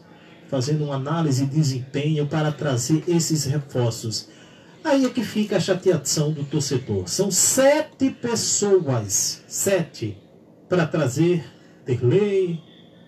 fazendo 0.48 0.84
uma 0.84 0.94
análise 0.94 1.44
de 1.44 1.56
desempenho 1.56 2.26
para 2.26 2.52
trazer 2.52 3.02
esses 3.08 3.44
reforços. 3.44 4.28
Aí 4.84 5.04
é 5.04 5.10
que 5.10 5.22
fica 5.22 5.56
a 5.56 5.60
chateação 5.60 6.32
do 6.32 6.44
torcedor. 6.44 7.08
São 7.08 7.30
sete 7.30 8.10
pessoas, 8.10 9.42
sete, 9.46 10.16
para 10.68 10.86
trazer 10.86 11.44
Vanderlei, 11.88 12.60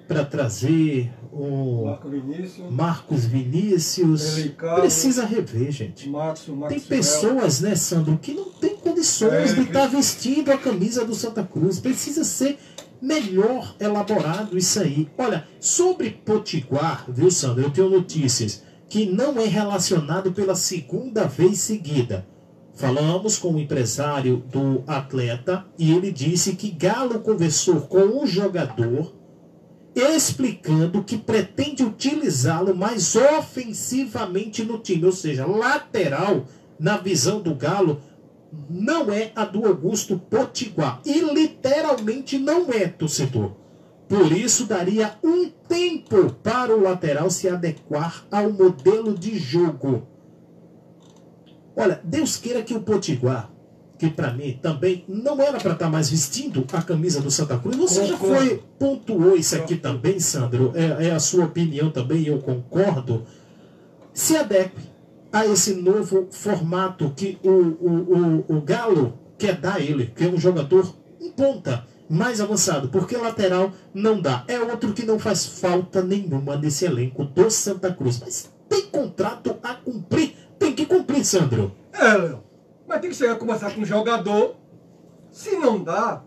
para 0.08 0.24
trazer 0.24 1.12
o 1.32 1.84
Marco 1.84 2.08
Vinícius, 2.08 2.70
Marcos 2.72 3.24
Vinícius. 3.26 4.50
Precisa 4.80 5.24
rever, 5.24 5.70
gente. 5.70 6.08
Marcos, 6.08 6.48
Marcos 6.48 6.68
tem 6.68 6.80
pessoas, 6.80 7.60
né, 7.60 7.76
Sandro, 7.76 8.18
que 8.18 8.32
não 8.32 8.50
tem 8.50 8.74
condições 8.76 9.52
é, 9.52 9.54
de 9.54 9.60
estar 9.60 9.80
tá 9.80 9.86
vestindo 9.86 10.50
a 10.50 10.58
camisa 10.58 11.04
do 11.04 11.14
Santa 11.14 11.44
Cruz. 11.44 11.78
Precisa 11.78 12.24
ser 12.24 12.58
melhor 13.00 13.76
elaborado 13.78 14.58
isso 14.58 14.80
aí. 14.80 15.08
Olha, 15.16 15.46
sobre 15.60 16.10
Potiguar, 16.10 17.04
viu, 17.08 17.30
Sandro? 17.30 17.62
Eu 17.62 17.70
tenho 17.70 17.88
notícias 17.90 18.62
que 18.90 19.06
não 19.06 19.40
é 19.40 19.46
relacionado 19.46 20.32
pela 20.32 20.56
segunda 20.56 21.24
vez 21.24 21.60
seguida. 21.60 22.26
Falamos 22.74 23.38
com 23.38 23.54
o 23.54 23.58
empresário 23.58 24.38
do 24.50 24.82
atleta 24.84 25.64
e 25.78 25.92
ele 25.92 26.10
disse 26.10 26.56
que 26.56 26.72
Galo 26.72 27.20
conversou 27.20 27.82
com 27.82 28.20
o 28.20 28.26
jogador 28.26 29.14
explicando 29.94 31.04
que 31.04 31.16
pretende 31.16 31.84
utilizá-lo 31.84 32.74
mais 32.74 33.14
ofensivamente 33.14 34.64
no 34.64 34.78
time, 34.78 35.04
ou 35.04 35.12
seja, 35.12 35.46
lateral, 35.46 36.46
na 36.78 36.96
visão 36.96 37.40
do 37.40 37.54
Galo, 37.54 38.00
não 38.68 39.12
é 39.12 39.30
a 39.36 39.44
do 39.44 39.66
Augusto 39.66 40.18
Potiguar. 40.18 41.00
E 41.04 41.20
literalmente 41.20 42.38
não 42.38 42.72
é, 42.72 42.88
torcedor. 42.88 43.59
Por 44.10 44.32
isso, 44.32 44.66
daria 44.66 45.14
um 45.22 45.48
tempo 45.68 46.32
para 46.42 46.76
o 46.76 46.82
lateral 46.82 47.30
se 47.30 47.48
adequar 47.48 48.26
ao 48.28 48.52
modelo 48.52 49.16
de 49.16 49.38
jogo. 49.38 50.02
Olha, 51.76 52.00
Deus 52.02 52.36
queira 52.36 52.60
que 52.60 52.74
o 52.74 52.80
Potiguar, 52.82 53.48
que 53.96 54.10
para 54.10 54.32
mim 54.32 54.58
também 54.60 55.04
não 55.06 55.40
era 55.40 55.60
para 55.60 55.74
estar 55.74 55.88
mais 55.88 56.10
vestindo 56.10 56.66
a 56.72 56.82
camisa 56.82 57.20
do 57.20 57.30
Santa 57.30 57.56
Cruz, 57.56 57.76
você 57.76 58.04
já 58.04 58.18
foi, 58.18 58.60
pontuou 58.80 59.36
isso 59.36 59.54
aqui 59.54 59.76
também, 59.76 60.18
Sandro, 60.18 60.72
é, 60.74 61.06
é 61.06 61.10
a 61.12 61.20
sua 61.20 61.44
opinião 61.44 61.92
também, 61.92 62.26
eu 62.26 62.40
concordo. 62.40 63.24
Se 64.12 64.36
adeque 64.36 64.90
a 65.32 65.46
esse 65.46 65.74
novo 65.74 66.26
formato 66.32 67.12
que 67.16 67.38
o, 67.44 67.48
o, 67.48 68.44
o, 68.48 68.56
o 68.56 68.60
Galo 68.60 69.16
quer 69.38 69.56
dar 69.56 69.76
a 69.76 69.80
ele, 69.80 70.06
que 70.06 70.24
é 70.24 70.28
um 70.28 70.36
jogador 70.36 70.92
em 71.20 71.30
ponta, 71.30 71.86
mais 72.10 72.40
avançado, 72.40 72.88
porque 72.88 73.16
lateral 73.16 73.70
não 73.94 74.20
dá. 74.20 74.44
É 74.48 74.58
outro 74.58 74.92
que 74.92 75.06
não 75.06 75.16
faz 75.16 75.46
falta 75.46 76.02
nenhuma 76.02 76.56
nesse 76.56 76.84
elenco 76.84 77.24
do 77.24 77.48
Santa 77.48 77.94
Cruz. 77.94 78.18
Mas 78.18 78.50
tem 78.68 78.86
contrato 78.86 79.56
a 79.62 79.74
cumprir, 79.74 80.34
tem 80.58 80.74
que 80.74 80.86
cumprir, 80.86 81.24
Sandro. 81.24 81.72
É, 81.92 82.16
Léo. 82.16 82.42
Mas 82.88 83.00
tem 83.00 83.10
que 83.10 83.16
chegar 83.16 83.34
a 83.34 83.36
conversar 83.36 83.72
com 83.72 83.82
o 83.82 83.86
jogador. 83.86 84.56
Se 85.30 85.56
não 85.56 85.84
dá, 85.84 86.24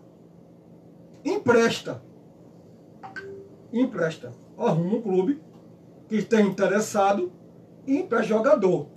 empresta. 1.22 2.02
Empresta. 3.70 4.32
Arruma 4.56 4.96
um 4.96 5.02
clube 5.02 5.38
que 6.08 6.16
esteja 6.16 6.44
interessado 6.44 7.30
e 7.86 7.98
empresta 7.98 8.28
jogador. 8.28 8.88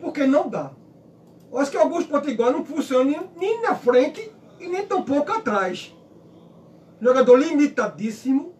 Porque 0.00 0.26
não 0.26 0.48
dá. 0.48 0.72
Acho 1.54 1.70
que 1.70 1.76
alguns 1.76 2.04
potiguares 2.04 2.56
não 2.56 2.64
funcionam 2.64 3.04
nem, 3.04 3.30
nem 3.36 3.62
na 3.62 3.76
frente 3.76 4.32
e 4.58 4.66
nem 4.66 4.84
tampouco 4.84 5.30
atrás. 5.30 5.95
Jogador 7.00 7.36
limitadíssimo. 7.36 8.54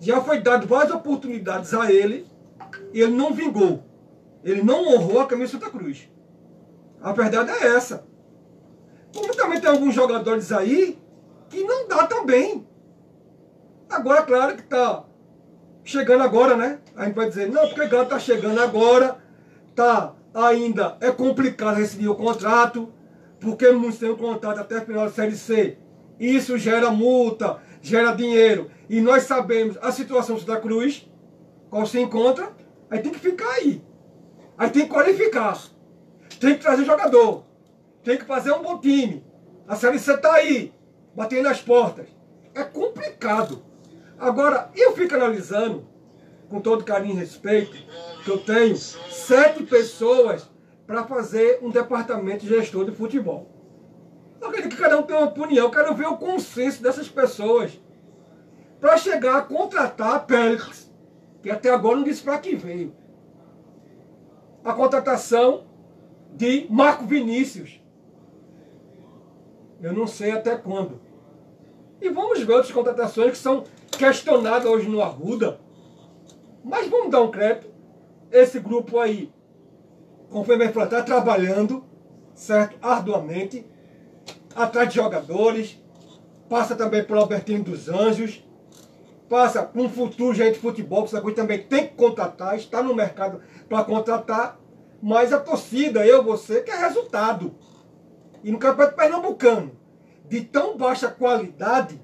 Já 0.00 0.20
foi 0.20 0.40
dado 0.40 0.66
várias 0.66 0.92
oportunidades 0.92 1.72
a 1.74 1.92
ele 1.92 2.26
e 2.92 3.00
ele 3.00 3.12
não 3.12 3.32
vingou. 3.32 3.84
Ele 4.42 4.62
não 4.62 4.88
honrou 4.88 5.20
a 5.20 5.26
camisa 5.26 5.52
Santa 5.52 5.70
Cruz. 5.70 6.08
A 7.00 7.12
verdade 7.12 7.50
é 7.50 7.76
essa. 7.76 8.04
Como 9.14 9.34
também 9.34 9.60
tem 9.60 9.70
alguns 9.70 9.94
jogadores 9.94 10.50
aí 10.50 10.98
que 11.48 11.62
não 11.62 11.86
dá 11.86 12.06
também. 12.06 12.66
Agora, 13.88 14.22
claro 14.22 14.56
que 14.56 14.62
tá 14.62 15.04
chegando 15.84 16.22
agora, 16.22 16.56
né? 16.56 16.80
A 16.96 17.04
gente 17.04 17.14
vai 17.14 17.28
dizer, 17.28 17.50
não, 17.50 17.68
porque 17.68 17.82
o 17.82 17.88
Galo 17.88 18.06
tá 18.06 18.18
chegando 18.18 18.60
agora, 18.60 19.18
tá 19.74 20.14
ainda, 20.34 20.96
é 21.00 21.10
complicado 21.10 21.76
receber 21.76 22.08
o 22.08 22.14
contrato, 22.14 22.92
porque 23.38 23.70
muitos 23.70 23.98
têm 23.98 24.10
o 24.10 24.16
contrato 24.16 24.60
até 24.60 24.80
final 24.80 25.04
da 25.04 25.12
Série 25.12 25.36
C. 25.36 25.78
Isso 26.22 26.56
gera 26.56 26.88
multa, 26.92 27.60
gera 27.80 28.12
dinheiro. 28.12 28.70
E 28.88 29.00
nós 29.00 29.24
sabemos 29.24 29.76
a 29.82 29.90
situação 29.90 30.38
Santa 30.38 30.60
Cruz, 30.60 31.10
qual 31.68 31.84
se 31.84 31.98
encontra, 31.98 32.52
aí 32.88 33.00
tem 33.00 33.10
que 33.10 33.18
ficar 33.18 33.50
aí. 33.54 33.82
Aí 34.56 34.70
tem 34.70 34.84
que 34.84 34.88
qualificar. 34.88 35.60
Tem 36.38 36.54
que 36.54 36.60
trazer 36.60 36.84
jogador. 36.84 37.44
Tem 38.04 38.16
que 38.16 38.24
fazer 38.24 38.52
um 38.52 38.62
bom 38.62 38.78
time. 38.78 39.26
A 39.66 39.74
Série 39.74 39.98
C 39.98 40.16
tá 40.16 40.34
aí, 40.34 40.72
batendo 41.12 41.42
nas 41.42 41.60
portas. 41.60 42.06
É 42.54 42.62
complicado. 42.62 43.64
Agora, 44.16 44.70
eu 44.76 44.92
fico 44.92 45.16
analisando, 45.16 45.88
com 46.48 46.60
todo 46.60 46.84
carinho 46.84 47.16
e 47.16 47.18
respeito, 47.18 47.76
que 48.22 48.30
eu 48.30 48.38
tenho 48.38 48.76
sete 48.76 49.64
pessoas 49.64 50.48
para 50.86 51.02
fazer 51.02 51.58
um 51.62 51.70
departamento 51.70 52.46
de 52.46 52.48
gestor 52.48 52.84
de 52.84 52.92
futebol. 52.92 53.51
Eu 54.42 54.48
acredito 54.48 54.74
que 54.74 54.82
cada 54.82 54.98
um 54.98 55.04
tem 55.04 55.16
uma 55.16 55.26
opinião, 55.26 55.66
eu 55.66 55.70
quero 55.70 55.94
ver 55.94 56.08
o 56.08 56.16
consenso 56.16 56.82
dessas 56.82 57.08
pessoas. 57.08 57.78
Para 58.80 58.96
chegar 58.96 59.36
a 59.36 59.42
contratar 59.42 60.26
Pérez, 60.26 60.92
que 61.40 61.48
até 61.48 61.70
agora 61.70 61.96
não 61.96 62.02
disse 62.02 62.24
para 62.24 62.38
que 62.38 62.56
veio. 62.56 62.92
A 64.64 64.72
contratação 64.72 65.64
de 66.32 66.66
Marco 66.68 67.04
Vinícius. 67.04 67.80
Eu 69.80 69.92
não 69.92 70.08
sei 70.08 70.32
até 70.32 70.56
quando. 70.56 71.00
E 72.00 72.08
vamos 72.08 72.40
ver 72.40 72.52
outras 72.52 72.72
contratações 72.72 73.30
que 73.30 73.38
são 73.38 73.62
questionadas 73.96 74.68
hoje 74.68 74.88
no 74.88 75.00
Arruda. 75.00 75.60
Mas 76.64 76.88
vamos 76.88 77.12
dar 77.12 77.22
um 77.22 77.30
crédito. 77.30 77.70
Esse 78.32 78.58
grupo 78.58 78.98
aí, 78.98 79.32
conforme 80.30 80.68
falou, 80.70 80.88
está 80.88 81.00
trabalhando, 81.00 81.84
certo? 82.34 82.76
Arduamente, 82.82 83.64
atrás 84.54 84.88
de 84.88 84.96
jogadores. 84.96 85.78
Passa 86.48 86.74
também 86.74 87.04
por 87.04 87.16
Albertino 87.16 87.64
dos 87.64 87.88
Anjos. 87.88 88.44
Passa 89.28 89.62
por 89.62 89.80
um 89.80 89.88
futuro 89.88 90.34
gerente 90.34 90.54
de 90.54 90.60
futebol, 90.60 91.06
que 91.06 91.32
também 91.32 91.62
tem 91.62 91.86
que 91.86 91.94
contratar, 91.94 92.54
está 92.54 92.82
no 92.82 92.94
mercado 92.94 93.40
para 93.68 93.84
contratar. 93.84 94.60
Mas 95.02 95.32
a 95.32 95.40
torcida, 95.40 96.06
eu, 96.06 96.22
você, 96.22 96.60
quer 96.60 96.78
resultado. 96.78 97.54
E 98.44 98.52
no 98.52 98.58
Campeonato 98.58 98.96
Pernambucano, 98.96 99.72
de 100.28 100.42
tão 100.42 100.76
baixa 100.76 101.08
qualidade, 101.08 102.00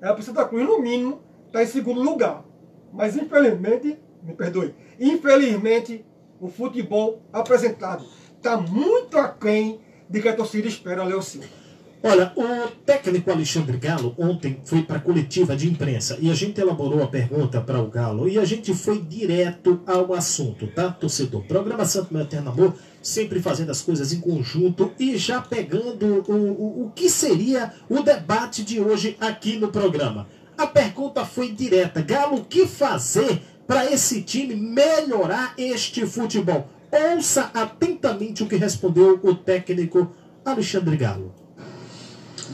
é 0.00 0.08
a 0.08 0.22
Santa 0.22 0.44
Cruz, 0.44 0.66
no 0.66 0.80
mínimo, 0.80 1.22
está 1.46 1.62
em 1.62 1.66
segundo 1.66 2.02
lugar. 2.02 2.44
Mas 2.92 3.16
infelizmente, 3.16 3.98
me 4.22 4.34
perdoe, 4.34 4.74
infelizmente, 4.98 6.04
o 6.40 6.48
futebol 6.48 7.22
apresentado 7.32 8.04
está 8.36 8.56
muito 8.56 9.16
aquém 9.18 9.80
de 10.08 10.20
que 10.20 10.28
a 10.28 10.36
torcida 10.36 10.68
espera, 10.68 11.04
Silva. 11.22 11.63
Olha, 12.06 12.34
o 12.36 12.68
técnico 12.84 13.30
Alexandre 13.30 13.78
Galo 13.78 14.14
ontem 14.18 14.60
foi 14.62 14.82
para 14.82 14.98
a 14.98 15.00
coletiva 15.00 15.56
de 15.56 15.66
imprensa 15.66 16.18
e 16.20 16.30
a 16.30 16.34
gente 16.34 16.60
elaborou 16.60 17.02
a 17.02 17.06
pergunta 17.06 17.62
para 17.62 17.80
o 17.80 17.88
Galo 17.88 18.28
e 18.28 18.38
a 18.38 18.44
gente 18.44 18.74
foi 18.74 19.00
direto 19.00 19.80
ao 19.86 20.12
assunto, 20.12 20.66
tá, 20.66 20.90
torcedor? 20.90 21.44
Programa 21.44 21.86
Santo 21.86 22.12
Meu 22.12 22.20
Eterno 22.24 22.50
Amor, 22.50 22.74
sempre 23.02 23.40
fazendo 23.40 23.70
as 23.70 23.80
coisas 23.80 24.12
em 24.12 24.20
conjunto 24.20 24.92
e 24.98 25.16
já 25.16 25.40
pegando 25.40 26.22
o, 26.28 26.32
o, 26.32 26.84
o 26.84 26.92
que 26.94 27.08
seria 27.08 27.72
o 27.88 28.02
debate 28.02 28.62
de 28.62 28.78
hoje 28.78 29.16
aqui 29.18 29.56
no 29.56 29.68
programa. 29.68 30.28
A 30.58 30.66
pergunta 30.66 31.24
foi 31.24 31.52
direta: 31.52 32.02
Galo, 32.02 32.36
o 32.36 32.44
que 32.44 32.66
fazer 32.66 33.40
para 33.66 33.90
esse 33.90 34.20
time 34.20 34.54
melhorar 34.54 35.54
este 35.56 36.04
futebol? 36.04 36.68
Ouça 36.92 37.50
atentamente 37.54 38.42
o 38.42 38.46
que 38.46 38.56
respondeu 38.56 39.18
o 39.22 39.34
técnico 39.34 40.14
Alexandre 40.44 40.98
Galo. 40.98 41.43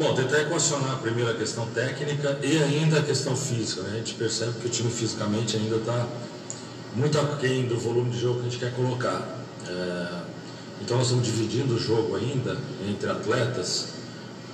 Bom, 0.00 0.14
tentar 0.14 0.40
equacionar 0.40 0.92
a 0.92 0.96
primeira 0.96 1.34
questão 1.34 1.66
técnica 1.74 2.38
e 2.42 2.56
ainda 2.56 3.00
a 3.00 3.02
questão 3.02 3.36
física. 3.36 3.82
Né? 3.82 3.90
A 3.92 3.96
gente 3.98 4.14
percebe 4.14 4.52
que 4.58 4.66
o 4.66 4.70
time 4.70 4.90
fisicamente 4.90 5.58
ainda 5.58 5.76
está 5.76 6.08
muito 6.96 7.20
aquém 7.20 7.66
do 7.66 7.78
volume 7.78 8.08
de 8.08 8.18
jogo 8.18 8.40
que 8.40 8.46
a 8.46 8.50
gente 8.50 8.58
quer 8.58 8.74
colocar. 8.74 9.28
É, 9.68 10.22
então 10.80 10.96
nós 10.96 11.08
estamos 11.08 11.22
dividindo 11.22 11.74
o 11.74 11.78
jogo 11.78 12.16
ainda 12.16 12.56
entre 12.88 13.10
atletas, 13.10 13.88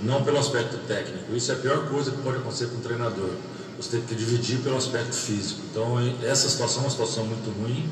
não 0.00 0.24
pelo 0.24 0.36
aspecto 0.36 0.78
técnico. 0.88 1.32
Isso 1.32 1.52
é 1.52 1.54
a 1.54 1.58
pior 1.58 1.88
coisa 1.88 2.10
que 2.10 2.20
pode 2.22 2.38
acontecer 2.38 2.66
com 2.66 2.78
o 2.78 2.80
treinador. 2.80 3.30
Você 3.76 3.98
tem 3.98 4.00
que 4.00 4.16
dividir 4.16 4.58
pelo 4.58 4.76
aspecto 4.76 5.14
físico. 5.14 5.60
Então 5.70 5.94
essa 6.24 6.48
situação 6.48 6.82
é 6.82 6.86
uma 6.86 6.90
situação 6.90 7.24
muito 7.24 7.48
ruim 7.56 7.88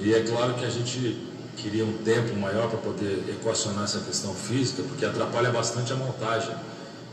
e 0.00 0.14
é 0.14 0.20
claro 0.20 0.54
que 0.54 0.64
a 0.64 0.70
gente 0.70 1.29
queria 1.62 1.84
um 1.84 1.92
tempo 1.98 2.34
maior 2.36 2.68
para 2.68 2.78
poder 2.78 3.24
equacionar 3.28 3.84
essa 3.84 4.00
questão 4.00 4.34
física, 4.34 4.82
porque 4.82 5.04
atrapalha 5.04 5.50
bastante 5.50 5.92
a 5.92 5.96
montagem. 5.96 6.54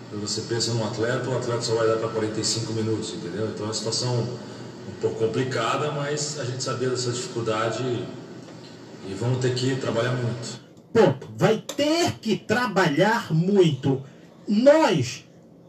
Quando 0.10 0.21
você 0.21 0.41
pensa 0.41 0.73
num 0.73 0.86
atleta, 0.86 1.29
o 1.29 1.38
atleta 1.38 1.62
só 1.62 1.75
vai 1.75 1.88
dar 1.88 1.97
para 1.97 2.07
45 2.10 2.73
minutos, 2.73 3.13
entendeu? 3.13 3.47
Então 3.47 3.65
é 3.65 3.67
uma 3.67 3.73
situação 3.73 4.13
um 4.17 5.01
pouco 5.01 5.19
complicada, 5.19 5.91
mas 5.91 6.39
a 6.39 6.45
gente 6.45 6.63
sabia 6.63 6.89
dessa 6.89 7.12
dificuldade 7.12 7.83
e 7.83 9.13
vamos 9.13 9.39
ter 9.39 9.53
que 9.53 9.75
trabalhar 9.75 10.12
muito. 10.12 10.62
Ponto. 10.93 11.27
Vai 11.36 11.57
ter 11.57 12.13
que 12.19 12.38
trabalhar 12.38 13.33
muito. 13.33 14.01
Nós, 14.47 15.25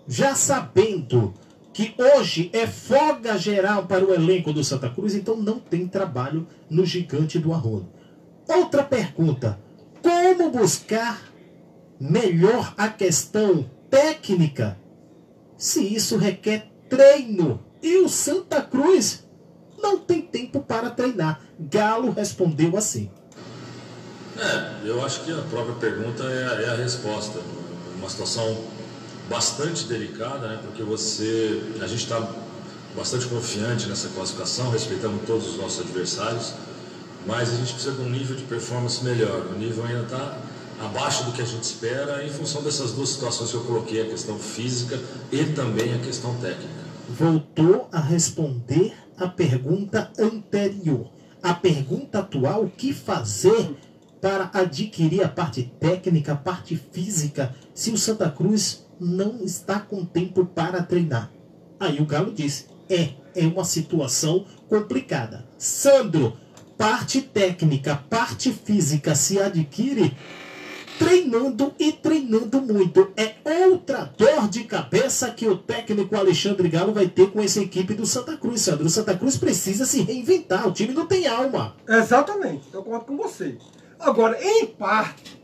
já 0.07 0.35
sabendo 0.37 1.35
que 1.73 1.95
hoje 1.99 2.49
é 2.53 2.67
folga 2.67 3.37
geral 3.37 3.87
para 3.87 4.05
o 4.05 4.15
elenco 4.15 4.53
do 4.53 4.63
Santa 4.63 4.89
Cruz, 4.89 5.15
então 5.15 5.37
não 5.37 5.59
tem 5.59 5.87
trabalho 5.87 6.47
no 6.71 6.87
gigante 6.87 7.39
do 7.39 7.53
Arruda. 7.53 7.98
Outra 8.49 8.83
pergunta: 8.83 9.59
como 10.03 10.51
buscar 10.51 11.23
melhor 12.01 12.73
a 12.79 12.89
questão 12.89 13.69
técnica 13.91 14.79
se 15.57 15.95
isso 15.95 16.17
requer 16.17 16.71
treino? 16.89 17.63
E 17.83 17.99
o 17.99 18.09
Santa 18.09 18.63
Cruz 18.63 19.25
não 19.81 19.99
tem 19.99 20.23
tempo 20.23 20.61
para 20.61 20.91
treinar. 20.91 21.41
Galo 21.61 22.11
respondeu 22.11 22.77
assim. 22.77 23.11
É, 24.37 24.89
eu 24.89 25.05
acho 25.05 25.25
que 25.25 25.33
a 25.33 25.43
própria 25.43 25.75
pergunta 25.77 26.25
é 26.25 26.47
a, 26.47 26.63
é 26.63 26.69
a 26.71 26.75
resposta. 26.75 27.39
Uma 27.97 28.09
situação 28.09 28.65
bastante 29.29 29.85
delicada, 29.85 30.49
né? 30.49 30.59
Porque 30.63 30.83
você, 30.83 31.63
a 31.81 31.87
gente 31.87 32.03
está 32.03 32.21
bastante 32.97 33.27
confiante 33.27 33.87
nessa 33.89 34.09
classificação, 34.09 34.71
respeitando 34.71 35.21
todos 35.27 35.49
os 35.49 35.57
nossos 35.59 35.81
adversários 35.81 36.55
mas 37.29 37.51
a 37.51 37.57
gente 37.57 37.75
precisa 37.75 37.95
de 37.95 38.01
um 38.01 38.09
nível 38.09 38.35
de 38.35 38.43
performance 38.45 39.05
melhor. 39.05 39.47
O 39.55 39.59
nível 39.59 39.85
ainda 39.85 40.01
está 40.01 40.39
abaixo 40.81 41.25
do 41.25 41.33
que 41.33 41.43
a 41.43 41.45
gente 41.45 41.63
espera 41.63 42.25
em 42.25 42.31
função 42.31 42.63
dessas 42.63 42.93
duas 42.93 43.11
situações 43.11 43.51
que 43.51 43.57
eu 43.57 43.65
coloquei, 43.65 44.01
a 44.01 44.07
questão 44.07 44.39
física 44.39 44.99
e 45.31 45.45
também 45.45 45.93
a 45.93 45.99
questão 45.99 46.35
técnica. 46.37 46.89
voltou 47.07 47.87
a 47.93 48.01
responder 48.01 48.95
a 49.19 49.29
pergunta 49.29 50.11
anterior. 50.19 51.11
A 51.43 51.53
pergunta 51.53 52.21
atual, 52.21 52.65
o 52.65 52.71
que 52.71 52.95
fazer 52.95 53.77
para 54.23 54.51
adquirir 54.55 55.23
a 55.23 55.29
parte 55.29 55.71
técnica, 55.79 56.33
a 56.33 56.37
parte 56.37 56.77
física, 56.77 57.55
se 57.75 57.91
o 57.91 57.99
Santa 57.99 58.31
Cruz 58.31 58.87
não 58.99 59.45
está 59.45 59.79
com 59.79 60.03
tempo 60.03 60.47
para 60.47 60.83
treinar? 60.83 61.31
Aí 61.79 62.01
o 62.01 62.07
Galo 62.07 62.33
disse: 62.33 62.67
é, 62.89 63.11
é 63.35 63.47
uma 63.47 63.65
situação 63.65 64.47
complicada. 64.69 65.47
Sandro, 65.57 66.37
parte 66.79 67.21
técnica, 67.21 67.97
parte 68.09 68.53
física 68.53 69.17
se 69.17 69.41
adquire 69.41 70.17
treinando 70.99 71.75
e 71.79 71.93
treinando 71.93 72.61
muito. 72.61 73.13
É 73.17 73.67
outra 73.67 74.13
dor 74.17 74.49
de 74.49 74.65
cabeça 74.65 75.31
que 75.31 75.47
o 75.47 75.57
técnico 75.57 76.17
Alexandre 76.17 76.69
Galo 76.69 76.93
vai 76.93 77.09
ter 77.09 77.31
com 77.31 77.41
essa 77.41 77.61
equipe 77.61 77.95
do 77.95 78.07
Santa 78.07 78.37
Cruz. 78.37 78.67
O 78.69 78.89
Santa 78.89 79.17
Cruz 79.17 79.37
precisa 79.37 79.85
se 79.85 80.03
reinventar, 80.03 80.67
o 80.67 80.73
time 80.73 80.95
não 80.95 81.07
tem 81.07 81.27
alma. 81.27 81.77
Exatamente, 81.89 82.69
eu 82.73 82.83
concordo 82.83 83.07
com 83.07 83.17
você. 83.17 83.59
Agora, 83.99 84.39
em 84.41 84.67
parte, 84.67 85.43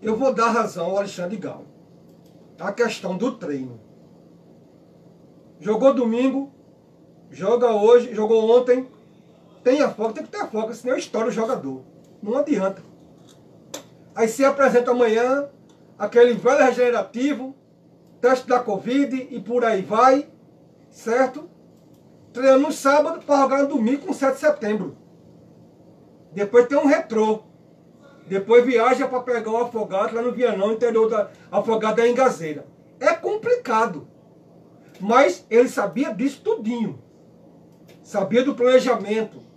eu 0.00 0.16
vou 0.16 0.32
dar 0.32 0.50
razão 0.50 0.86
ao 0.86 0.98
Alexandre 0.98 1.36
Galo. 1.36 1.66
A 2.58 2.72
questão 2.72 3.16
do 3.16 3.32
treino. 3.32 3.80
Jogou 5.60 5.92
domingo, 5.92 6.52
joga 7.30 7.70
hoje, 7.72 8.14
jogou 8.14 8.58
ontem, 8.58 8.86
tem 9.62 9.80
a 9.80 9.90
foca, 9.90 10.14
tem 10.14 10.24
que 10.24 10.30
ter 10.30 10.40
a 10.40 10.46
foca, 10.46 10.74
senão 10.74 10.96
estoura 10.96 11.28
o 11.28 11.32
jogador. 11.32 11.82
Não 12.22 12.36
adianta. 12.36 12.82
Aí 14.14 14.28
se 14.28 14.44
apresenta 14.44 14.90
amanhã 14.90 15.48
aquele 15.98 16.34
velho 16.34 16.64
regenerativo, 16.64 17.54
teste 18.20 18.48
da 18.48 18.60
Covid 18.60 19.28
e 19.30 19.40
por 19.40 19.64
aí 19.64 19.82
vai, 19.82 20.28
certo? 20.90 21.48
Treino 22.32 22.58
no 22.58 22.72
sábado 22.72 23.20
para 23.24 23.42
jogar 23.42 23.62
no 23.62 23.68
domingo 23.68 24.06
com 24.06 24.12
7 24.12 24.34
de 24.34 24.40
setembro. 24.40 24.96
Depois 26.32 26.66
tem 26.66 26.78
um 26.78 26.86
retrô. 26.86 27.42
Depois 28.26 28.64
viaja 28.64 29.08
para 29.08 29.22
pegar 29.22 29.50
o 29.50 29.56
afogado 29.56 30.14
lá 30.14 30.20
no 30.20 30.32
Vianão, 30.32 30.72
interior 30.72 31.08
da 31.08 31.30
afogado 31.50 31.96
da 31.96 32.06
Engazeira. 32.06 32.66
É 33.00 33.14
complicado. 33.14 34.06
Mas 35.00 35.46
ele 35.48 35.68
sabia 35.68 36.12
disso 36.12 36.42
tudinho. 36.42 37.02
Sabia 38.02 38.44
do 38.44 38.54
planejamento. 38.54 39.47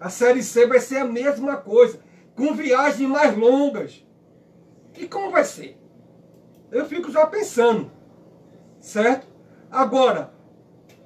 A 0.00 0.08
Série 0.08 0.42
C 0.42 0.66
vai 0.66 0.80
ser 0.80 0.96
a 0.96 1.04
mesma 1.04 1.58
coisa 1.58 2.00
com 2.34 2.54
viagens 2.54 3.06
mais 3.08 3.36
longas. 3.36 4.02
E 4.96 5.06
como 5.06 5.30
vai 5.30 5.44
ser? 5.44 5.78
Eu 6.70 6.86
fico 6.86 7.12
já 7.12 7.26
pensando, 7.26 7.90
certo? 8.80 9.26
Agora, 9.70 10.32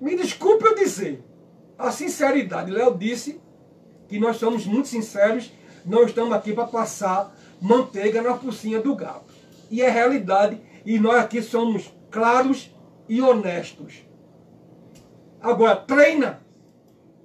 me 0.00 0.16
desculpe 0.16 0.64
eu 0.64 0.76
dizer, 0.76 1.24
a 1.76 1.90
sinceridade, 1.90 2.70
Léo 2.70 2.96
disse 2.96 3.40
que 4.06 4.18
nós 4.18 4.36
somos 4.36 4.64
muito 4.64 4.86
sinceros, 4.86 5.52
não 5.84 6.04
estamos 6.04 6.32
aqui 6.32 6.52
para 6.52 6.66
passar 6.68 7.34
manteiga 7.60 8.22
na 8.22 8.36
focinha 8.36 8.80
do 8.80 8.94
galo. 8.94 9.24
E 9.70 9.82
é 9.82 9.88
realidade, 9.88 10.60
e 10.84 10.98
nós 10.98 11.16
aqui 11.16 11.42
somos 11.42 11.92
claros 12.10 12.72
e 13.08 13.20
honestos. 13.20 14.06
Agora, 15.40 15.76
treina 15.76 16.40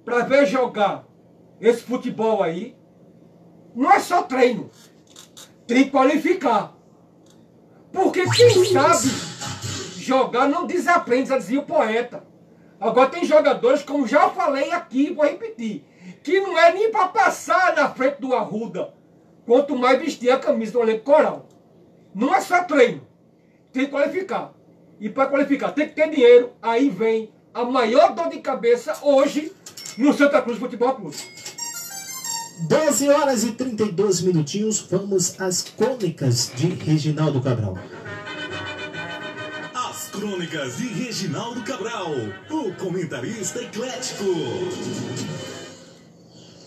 para 0.04 0.24
ver 0.24 0.46
jogar 0.46 1.09
esse 1.60 1.82
futebol 1.82 2.42
aí, 2.42 2.76
não 3.74 3.90
é 3.90 4.00
só 4.00 4.22
treino. 4.22 4.70
Tem 5.66 5.84
que 5.84 5.90
qualificar. 5.90 6.74
Porque 7.92 8.28
quem 8.30 8.64
sabe 8.64 9.08
jogar 9.98 10.48
não 10.48 10.66
desaprende, 10.66 11.30
dizia 11.36 11.60
o 11.60 11.64
poeta. 11.64 12.24
Agora 12.80 13.10
tem 13.10 13.24
jogadores, 13.24 13.82
como 13.82 14.06
já 14.06 14.30
falei 14.30 14.70
aqui, 14.72 15.12
vou 15.12 15.24
repetir, 15.24 15.84
que 16.22 16.40
não 16.40 16.58
é 16.58 16.72
nem 16.72 16.90
para 16.90 17.08
passar 17.08 17.76
na 17.76 17.90
frente 17.90 18.20
do 18.20 18.34
Arruda. 18.34 18.94
Quanto 19.44 19.76
mais 19.76 20.00
vestir 20.00 20.30
a 20.30 20.38
camisa 20.38 20.72
do 20.72 20.82
elenco 20.82 21.04
coral. 21.04 21.46
Não 22.14 22.34
é 22.34 22.40
só 22.40 22.64
treino. 22.64 23.06
Tem 23.72 23.84
que 23.84 23.90
qualificar. 23.90 24.52
E 24.98 25.08
para 25.08 25.28
qualificar 25.28 25.72
tem 25.72 25.88
que 25.88 25.94
ter 25.94 26.08
dinheiro. 26.08 26.52
Aí 26.62 26.88
vem 26.88 27.32
a 27.52 27.64
maior 27.64 28.14
dor 28.14 28.28
de 28.28 28.38
cabeça 28.38 28.96
hoje 29.02 29.52
no 29.98 30.12
Santa 30.12 30.40
Cruz 30.40 30.58
Futebol 30.58 30.94
Clube. 30.94 31.16
12 32.68 33.08
horas 33.08 33.42
e 33.42 33.52
32 33.52 34.20
minutinhos, 34.20 34.80
vamos 34.80 35.40
às 35.40 35.62
crônicas 35.62 36.52
de 36.54 36.66
Reginaldo 36.66 37.40
Cabral. 37.40 37.78
As 39.74 40.08
crônicas 40.08 40.76
de 40.76 40.88
Reginaldo 40.88 41.62
Cabral, 41.62 42.10
o 42.50 42.70
comentarista 42.74 43.62
eclético. 43.62 44.24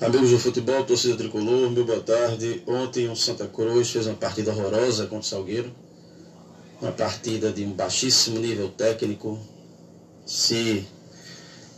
Amigos 0.01 0.32
do 0.32 0.39
futebol, 0.39 0.84
torcida 0.84 1.15
tricolor, 1.15 1.69
meu 1.69 1.86
boa 1.86 2.01
tarde. 2.01 2.63
Ontem 2.65 3.08
o 3.08 3.15
Santa 3.15 3.45
Cruz 3.47 3.91
fez 3.91 4.08
uma 4.08 4.15
partida 4.15 4.51
horrorosa 4.51 5.03
contra 5.03 5.19
o 5.19 5.23
Salgueiro. 5.23 5.71
Uma 6.82 6.91
partida 6.91 7.51
de 7.51 7.63
um 7.63 7.71
baixíssimo 7.71 8.39
nível 8.39 8.69
técnico. 8.69 9.39
Se 10.25 10.84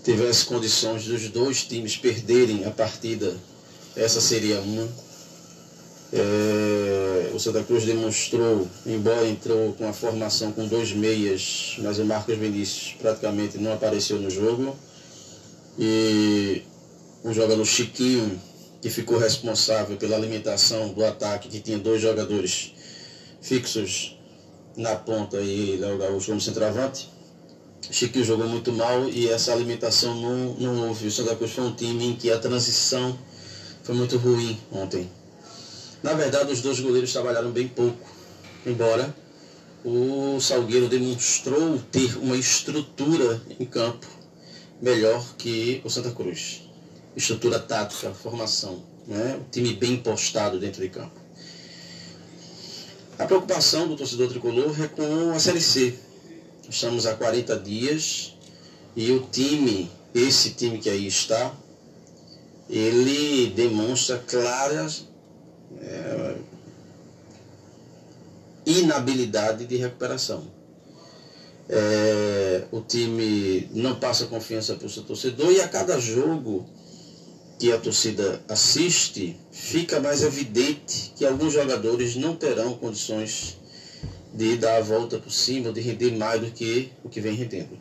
tivesse 0.05 0.45
condições 0.45 1.03
dos 1.03 1.27
dois 1.29 1.65
times 1.65 1.97
perderem 1.97 2.63
a 2.63 2.71
partida 2.71 3.35
essa 3.95 4.19
seria 4.19 4.59
uma. 4.59 4.87
É, 6.13 7.31
o 7.33 7.39
Santa 7.39 7.63
Cruz 7.63 7.83
demonstrou, 7.83 8.67
embora 8.85 9.27
entrou 9.27 9.73
com 9.73 9.87
a 9.87 9.93
formação 9.93 10.51
com 10.51 10.67
dois 10.67 10.93
meias, 10.93 11.75
mas 11.79 11.99
o 11.99 12.05
Marcos 12.05 12.37
Vinícius 12.37 12.95
praticamente 12.99 13.57
não 13.57 13.73
apareceu 13.73 14.17
no 14.19 14.29
jogo. 14.29 14.75
E 15.77 16.61
o 17.23 17.33
jogador 17.33 17.65
Chiquinho, 17.65 18.39
que 18.81 18.89
ficou 18.89 19.17
responsável 19.17 19.97
pela 19.97 20.15
alimentação 20.15 20.89
do 20.93 21.03
ataque, 21.03 21.49
que 21.49 21.59
tinha 21.59 21.77
dois 21.77 22.01
jogadores 22.01 22.71
fixos 23.41 24.17
na 24.77 24.95
ponta 24.95 25.39
e 25.41 25.77
Léo 25.77 25.97
Gaúcho 25.97 26.27
como 26.27 26.41
centroavante. 26.41 27.09
Chiquinho 27.91 28.25
jogou 28.25 28.47
muito 28.47 28.71
mal 28.71 29.07
e 29.09 29.29
essa 29.29 29.53
alimentação 29.53 30.15
não, 30.15 30.53
não 30.55 30.87
houve. 30.87 31.07
O 31.07 31.11
Santa 31.11 31.35
Cruz 31.35 31.51
foi 31.51 31.63
um 31.63 31.73
time 31.73 32.07
em 32.07 32.15
que 32.15 32.31
a 32.31 32.39
transição 32.39 33.17
foi 33.85 33.93
muito 33.93 34.17
ruim 34.17 34.59
ontem. 34.71 35.07
Na 36.01 36.13
verdade, 36.13 36.51
os 36.51 36.59
dois 36.59 36.79
goleiros 36.79 37.13
trabalharam 37.13 37.51
bem 37.51 37.67
pouco, 37.67 38.09
embora 38.65 39.15
o 39.83 40.39
Salgueiro 40.41 40.89
demonstrou 40.89 41.77
ter 41.91 42.17
uma 42.17 42.35
estrutura 42.35 43.39
em 43.59 43.63
campo 43.63 44.07
melhor 44.81 45.23
que 45.37 45.81
o 45.85 45.89
Santa 45.89 46.09
Cruz. 46.09 46.63
Estrutura 47.15 47.59
tática, 47.59 48.11
formação, 48.11 48.81
né? 49.07 49.39
time 49.51 49.73
bem 49.73 49.97
postado 49.97 50.59
dentro 50.59 50.81
de 50.81 50.89
campo. 50.89 51.21
A 53.19 53.25
preocupação 53.25 53.87
do 53.87 53.95
torcedor 53.95 54.27
tricolor 54.27 54.75
é 54.81 54.87
com 54.87 55.31
a 55.31 55.39
Série 55.39 55.61
C. 55.61 55.93
Estamos 56.67 57.05
há 57.05 57.13
40 57.13 57.59
dias 57.59 58.33
e 58.95 59.11
o 59.11 59.21
time, 59.31 59.91
esse 60.13 60.51
time 60.51 60.79
que 60.79 60.89
aí 60.89 61.05
está, 61.05 61.53
ele 62.69 63.49
demonstra 63.51 64.17
claras 64.17 65.07
é, 65.79 66.35
inabilidade 68.65 69.65
de 69.65 69.75
recuperação. 69.77 70.43
É, 71.67 72.63
o 72.71 72.81
time 72.81 73.69
não 73.73 73.95
passa 73.95 74.27
confiança 74.27 74.75
para 74.75 74.85
o 74.85 74.89
seu 74.89 75.03
torcedor 75.03 75.51
e 75.51 75.61
a 75.61 75.67
cada 75.67 75.99
jogo 75.99 76.65
que 77.57 77.71
a 77.71 77.79
torcida 77.79 78.41
assiste, 78.49 79.35
fica 79.51 79.99
mais 79.99 80.21
evidente 80.23 81.13
que 81.15 81.25
alguns 81.25 81.53
jogadores 81.53 82.15
não 82.15 82.35
terão 82.35 82.73
condições 82.73 83.57
de 84.33 84.57
dar 84.57 84.77
a 84.77 84.81
volta 84.81 85.17
por 85.17 85.31
cima, 85.31 85.71
de 85.71 85.79
render 85.79 86.11
mais 86.17 86.41
do 86.41 86.51
que 86.51 86.91
o 87.03 87.09
que 87.09 87.21
vem 87.21 87.33
rendendo. 87.33 87.79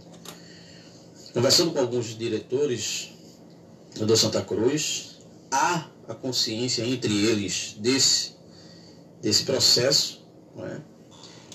Conversando 1.33 1.73
com 1.73 1.81
alguns 1.81 2.17
diretores 2.17 3.14
do 3.97 4.17
Santa 4.17 4.43
Cruz, 4.43 5.19
há 5.51 5.87
a 6.09 6.15
consciência 6.15 6.83
entre 6.85 7.13
eles 7.27 7.77
desse, 7.79 8.33
desse 9.23 9.45
processo, 9.45 10.21
é? 10.59 10.81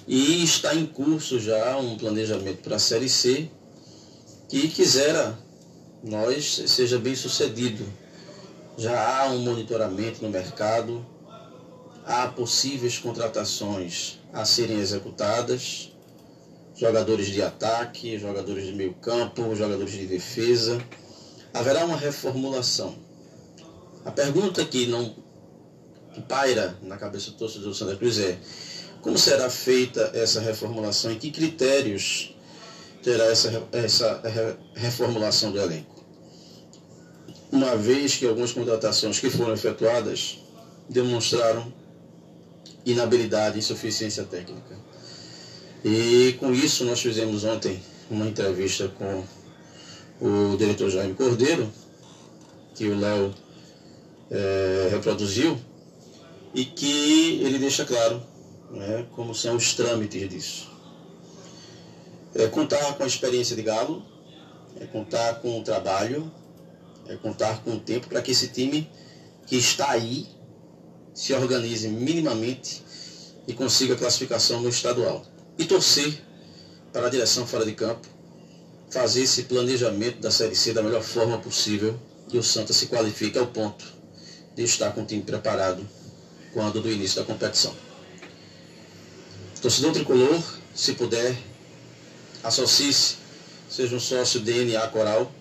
e 0.07 0.43
está 0.43 0.73
em 0.73 0.85
curso 0.85 1.39
já 1.39 1.77
um 1.77 1.97
planejamento 1.97 2.61
para 2.61 2.77
a 2.77 2.79
Série 2.79 3.09
C, 3.09 3.49
que 4.47 4.67
quisera 4.69 5.37
nós 6.03 6.63
seja 6.67 6.97
bem 6.97 7.15
sucedido. 7.15 7.85
Já 8.77 9.19
há 9.19 9.29
um 9.29 9.39
monitoramento 9.39 10.23
no 10.23 10.29
mercado, 10.29 11.05
há 12.05 12.27
possíveis 12.29 12.97
contratações 12.97 14.17
a 14.31 14.45
serem 14.45 14.79
executadas, 14.79 15.91
jogadores 16.75 17.27
de 17.27 17.41
ataque, 17.41 18.17
jogadores 18.17 18.65
de 18.65 18.73
meio 18.73 18.93
campo, 18.93 19.53
jogadores 19.53 19.91
de 19.91 20.07
defesa, 20.07 20.81
haverá 21.53 21.85
uma 21.85 21.97
reformulação. 21.97 22.95
A 24.05 24.11
pergunta 24.11 24.63
que 24.65 24.87
não 24.87 25.15
que 26.13 26.21
paira 26.21 26.75
na 26.81 26.97
cabeça 26.97 27.31
do 27.31 27.37
torcedor 27.37 27.69
do 27.69 27.75
Santa 27.75 27.95
Cruz 27.95 28.19
é 28.19 28.37
como 29.01 29.17
será 29.17 29.49
feita 29.49 30.11
essa 30.13 30.39
reformulação 30.41 31.11
e 31.11 31.15
que 31.15 31.31
critérios 31.31 32.35
terá 33.03 33.25
essa, 33.25 33.63
essa 33.71 34.21
reformulação 34.75 35.51
do 35.51 35.59
elenco. 35.59 36.03
Uma 37.51 37.75
vez 37.75 38.15
que 38.15 38.27
algumas 38.27 38.51
contratações 38.51 39.19
que 39.19 39.29
foram 39.29 39.53
efetuadas 39.53 40.39
demonstraram 40.89 41.71
inabilidade 42.85 43.55
e 43.55 43.59
insuficiência 43.59 44.23
técnica. 44.23 44.77
E 45.83 46.35
com 46.39 46.51
isso 46.51 46.83
nós 46.83 46.99
fizemos 46.99 47.43
ontem 47.43 47.81
uma 48.09 48.25
entrevista 48.27 48.89
com 48.89 49.23
o 50.21 50.57
diretor 50.57 50.89
Jaime 50.89 51.13
Cordeiro, 51.13 51.71
que 52.75 52.87
o 52.87 52.97
Léo 52.97 53.33
é, 54.29 54.89
reproduziu, 54.91 55.57
e 56.53 56.65
que 56.65 57.41
ele 57.43 57.59
deixa 57.59 57.85
claro 57.85 58.21
né, 58.71 59.05
como 59.11 59.33
são 59.33 59.55
os 59.55 59.73
trâmites 59.73 60.29
disso. 60.29 60.69
É 62.35 62.47
contar 62.47 62.93
com 62.95 63.03
a 63.03 63.07
experiência 63.07 63.55
de 63.55 63.61
Galo, 63.61 64.03
é 64.79 64.85
contar 64.85 65.35
com 65.35 65.59
o 65.59 65.63
trabalho, 65.63 66.31
é 67.07 67.15
contar 67.15 67.63
com 67.63 67.71
o 67.71 67.79
tempo 67.79 68.07
para 68.07 68.21
que 68.21 68.31
esse 68.31 68.49
time 68.49 68.89
que 69.47 69.55
está 69.55 69.89
aí 69.91 70.27
se 71.13 71.33
organize 71.33 71.87
minimamente 71.87 72.83
e 73.47 73.53
consiga 73.53 73.95
a 73.95 73.97
classificação 73.97 74.61
no 74.61 74.69
estadual. 74.69 75.25
E 75.57 75.65
torcer 75.65 76.21
para 76.93 77.07
a 77.07 77.09
direção 77.09 77.45
fora 77.45 77.65
de 77.65 77.73
campo 77.73 78.07
fazer 78.89 79.23
esse 79.23 79.43
planejamento 79.43 80.19
da 80.19 80.31
Série 80.31 80.55
C 80.55 80.73
da 80.73 80.81
melhor 80.81 81.03
forma 81.03 81.37
possível 81.37 81.97
e 82.31 82.37
o 82.37 82.43
Santa 82.43 82.73
se 82.73 82.87
qualifique 82.87 83.37
ao 83.37 83.47
ponto 83.47 83.85
de 84.55 84.63
estar 84.63 84.91
com 84.91 85.01
o 85.01 85.05
time 85.05 85.21
preparado 85.21 85.87
quando 86.53 86.81
do 86.81 86.91
início 86.91 87.19
da 87.19 87.25
competição. 87.25 87.73
Torcedor 89.61 89.93
tricolor, 89.93 90.41
se 90.73 90.93
puder, 90.93 91.37
associe-se, 92.43 93.15
seja 93.69 93.95
um 93.95 93.99
sócio 93.99 94.39
DNA 94.39 94.87
Coral 94.87 95.31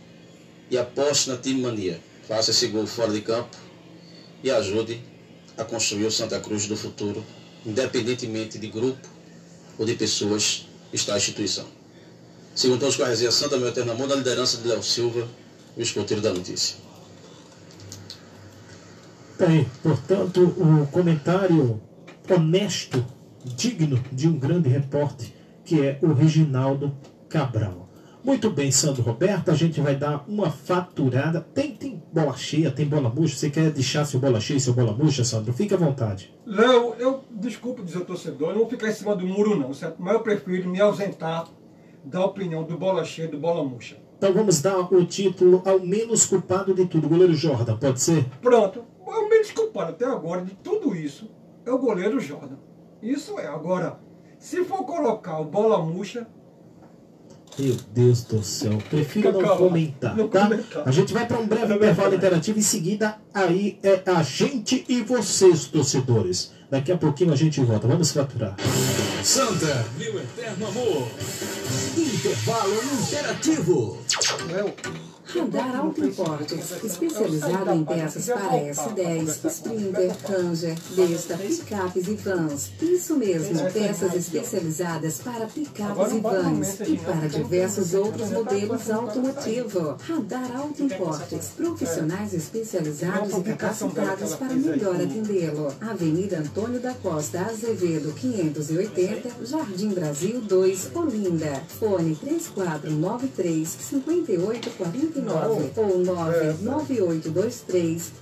e 0.71 0.77
aposte 0.77 1.31
na 1.31 1.37
time 1.37 1.63
mania. 1.63 2.01
Faça 2.27 2.51
esse 2.51 2.67
gol 2.67 2.87
fora 2.87 3.13
de 3.13 3.23
campo 3.23 3.57
e 4.43 4.51
ajude 4.51 5.03
a 5.57 5.65
construir 5.65 6.05
o 6.05 6.11
Santa 6.11 6.39
Cruz 6.41 6.67
do 6.67 6.77
futuro, 6.77 7.25
independentemente 7.65 8.59
de 8.59 8.69
grupo 8.69 9.09
ou 9.79 9.87
de 9.87 9.95
pessoas, 9.95 10.67
está 10.93 11.15
a 11.15 11.17
instituição. 11.17 11.78
Segundo 12.59 12.81
todos 12.81 12.97
com 12.97 13.05
a 13.05 13.07
resenha 13.07 13.31
Santa 13.31 13.57
Meu 13.57 13.69
Eterno 13.69 13.93
Amor, 13.93 14.09
na 14.09 14.17
liderança 14.17 14.61
de 14.61 14.67
Léo 14.67 14.83
Silva, 14.83 15.29
o 15.77 15.81
escoteiro 15.81 16.21
da 16.21 16.33
notícia. 16.35 16.77
Bem, 19.39 19.65
portanto, 19.81 20.43
o 20.43 20.85
comentário 20.89 21.81
honesto 22.29 23.07
digno 23.45 24.03
de 24.11 24.27
um 24.27 24.37
grande 24.37 24.69
repórter, 24.69 25.29
que 25.65 25.81
é 25.81 26.01
o 26.03 26.13
Reginaldo 26.13 26.99
Cabral. 27.29 27.89
Muito 28.25 28.51
bem, 28.51 28.73
Sandro 28.73 29.05
Roberto, 29.05 29.53
a 29.53 29.55
gente 29.55 29.81
vai 29.81 29.95
dar 29.95 30.25
uma 30.27 30.51
faturada. 30.51 31.41
Tem, 31.41 31.77
tem 31.77 32.03
bola 32.13 32.37
cheia, 32.37 32.73
tem 32.73 32.87
bola 32.87 33.09
murcha. 33.09 33.37
Você 33.37 33.51
quer 33.51 33.71
deixar 33.71 34.05
seu 34.05 34.19
bola 34.19 34.41
cheia 34.41 34.57
e 34.57 34.61
seu 34.61 34.75
bola 34.75 34.93
murcha, 34.93 35.23
Sandro? 35.23 35.53
Fique 35.53 35.75
à 35.75 35.77
vontade. 35.77 36.35
Léo, 36.45 36.97
eu 36.99 37.23
desculpe 37.31 37.85
dizer 37.85 38.01
torcedor, 38.01 38.49
eu 38.49 38.55
não 38.55 38.63
vou 38.63 38.69
ficar 38.69 38.89
em 38.89 38.93
cima 38.93 39.15
do 39.15 39.25
muro 39.25 39.57
não, 39.57 39.73
certo? 39.73 40.03
Mas 40.03 40.13
eu 40.13 40.21
prefiro 40.23 40.69
me 40.69 40.81
ausentar 40.81 41.47
da 42.09 42.25
opinião 42.25 42.65
do 42.65 42.77
bola 42.77 43.05
cheia 43.05 43.27
e 43.27 43.31
do 43.31 43.39
bola 43.39 43.63
murcha. 43.63 43.97
Então 44.17 44.33
vamos 44.33 44.61
dar 44.61 44.81
o 44.81 45.05
título 45.05 45.63
ao 45.65 45.79
menos 45.79 46.27
culpado 46.27 46.75
de 46.75 46.87
tudo, 46.87 47.09
goleiro 47.09 47.35
Jordan, 47.35 47.77
pode 47.77 48.01
ser? 48.01 48.25
Pronto, 48.41 48.85
o 49.07 49.29
menos 49.29 49.53
culpado 49.53 49.91
até 49.91 50.05
agora 50.05 50.45
de 50.45 50.55
tudo 50.55 50.95
isso 50.95 51.31
é 51.65 51.71
o 51.71 51.79
goleiro 51.79 52.19
Jordan. 52.19 52.57
Isso 53.03 53.39
é. 53.39 53.47
Agora, 53.47 54.01
se 54.39 54.65
for 54.65 54.85
colocar 54.85 55.39
o 55.39 55.45
bola 55.45 55.79
murcha. 55.83 56.27
Meu 57.59 57.77
Deus 57.93 58.23
do 58.23 58.43
céu, 58.43 58.79
prefiro 58.89 59.33
não 59.33 59.57
comentar, 59.57 60.17
não 60.17 60.29
tá? 60.29 60.45
Comentar. 60.45 60.89
A 60.89 60.91
gente 60.93 61.13
vai 61.13 61.27
para 61.27 61.39
um 61.39 61.47
breve 61.47 61.75
intervalo 61.75 62.15
interativo. 62.15 62.59
Em 62.59 62.63
seguida, 62.63 63.19
aí 63.35 63.79
é 63.83 64.01
a 64.07 64.23
gente 64.23 64.85
e 64.89 65.03
vocês, 65.03 65.67
torcedores. 65.67 66.53
Daqui 66.71 66.93
a 66.93 66.99
pouquinho 66.99 67.33
a 67.33 67.37
gente 67.37 67.61
volta. 67.63 67.89
Vamos 67.89 68.13
faturar. 68.13 68.55
Santa, 69.23 69.87
meu 69.97 70.19
eterno 70.19 70.67
amor. 70.67 71.09
Intervalo 71.97 72.75
interativo. 73.01 73.99
Eu. 74.51 74.75
Radar 75.29 75.85
Importes, 75.87 76.83
especializado 76.83 77.71
em 77.73 77.85
peças 77.85 78.27
para 78.27 78.53
S10, 78.53 79.45
Sprinter, 79.51 80.17
Ranger, 80.27 80.75
Besta, 80.97 81.37
picapes 81.37 82.09
e 82.09 82.15
vans. 82.15 82.71
Isso 82.81 83.15
mesmo, 83.15 83.71
peças 83.71 84.15
especializadas 84.15 85.19
para 85.19 85.47
picapes 85.47 86.13
e 86.15 86.21
vans 86.21 86.81
e 86.81 86.97
para 86.97 87.29
diversos 87.29 87.93
outros 87.93 88.31
modelos 88.31 88.91
automotivos. 88.91 90.01
Radar 90.01 90.57
Auto 90.57 90.83
Importes, 90.83 91.49
profissionais 91.55 92.33
especializados 92.33 93.37
e 93.37 93.43
capacitados 93.43 94.35
para 94.35 94.55
melhor 94.55 94.95
atendê-lo. 94.95 95.75
Avenida 95.79 96.39
Antônio 96.39 96.81
da 96.81 96.95
Costa 96.95 97.41
Azevedo, 97.41 98.15
580, 98.15 99.45
Jardim 99.45 99.91
Brasil 99.91 100.41
2, 100.41 100.91
Olinda. 100.95 101.63
Fone 101.79 102.17
3493 102.17 103.69
5840 103.69 105.18
ou 105.77 105.99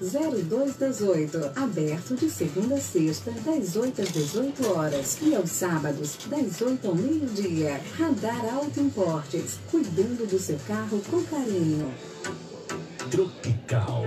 998230218. 0.00 1.52
Aberto 1.56 2.14
de 2.14 2.30
segunda 2.30 2.76
a 2.76 2.80
sexta, 2.80 3.30
das 3.44 3.76
8 3.76 4.02
às 4.02 4.08
18 4.12 4.66
horas. 4.72 5.18
E 5.22 5.34
aos 5.34 5.50
sábados, 5.50 6.18
das 6.26 6.60
8 6.60 6.86
ao 6.86 6.94
meio-dia. 6.94 7.80
Radar 7.98 8.54
Auto 8.54 8.80
Importes. 8.80 9.58
Cuidando 9.70 10.26
do 10.26 10.38
seu 10.38 10.58
carro 10.66 11.00
com 11.10 11.22
carinho. 11.24 11.92
Tropical. 13.10 14.04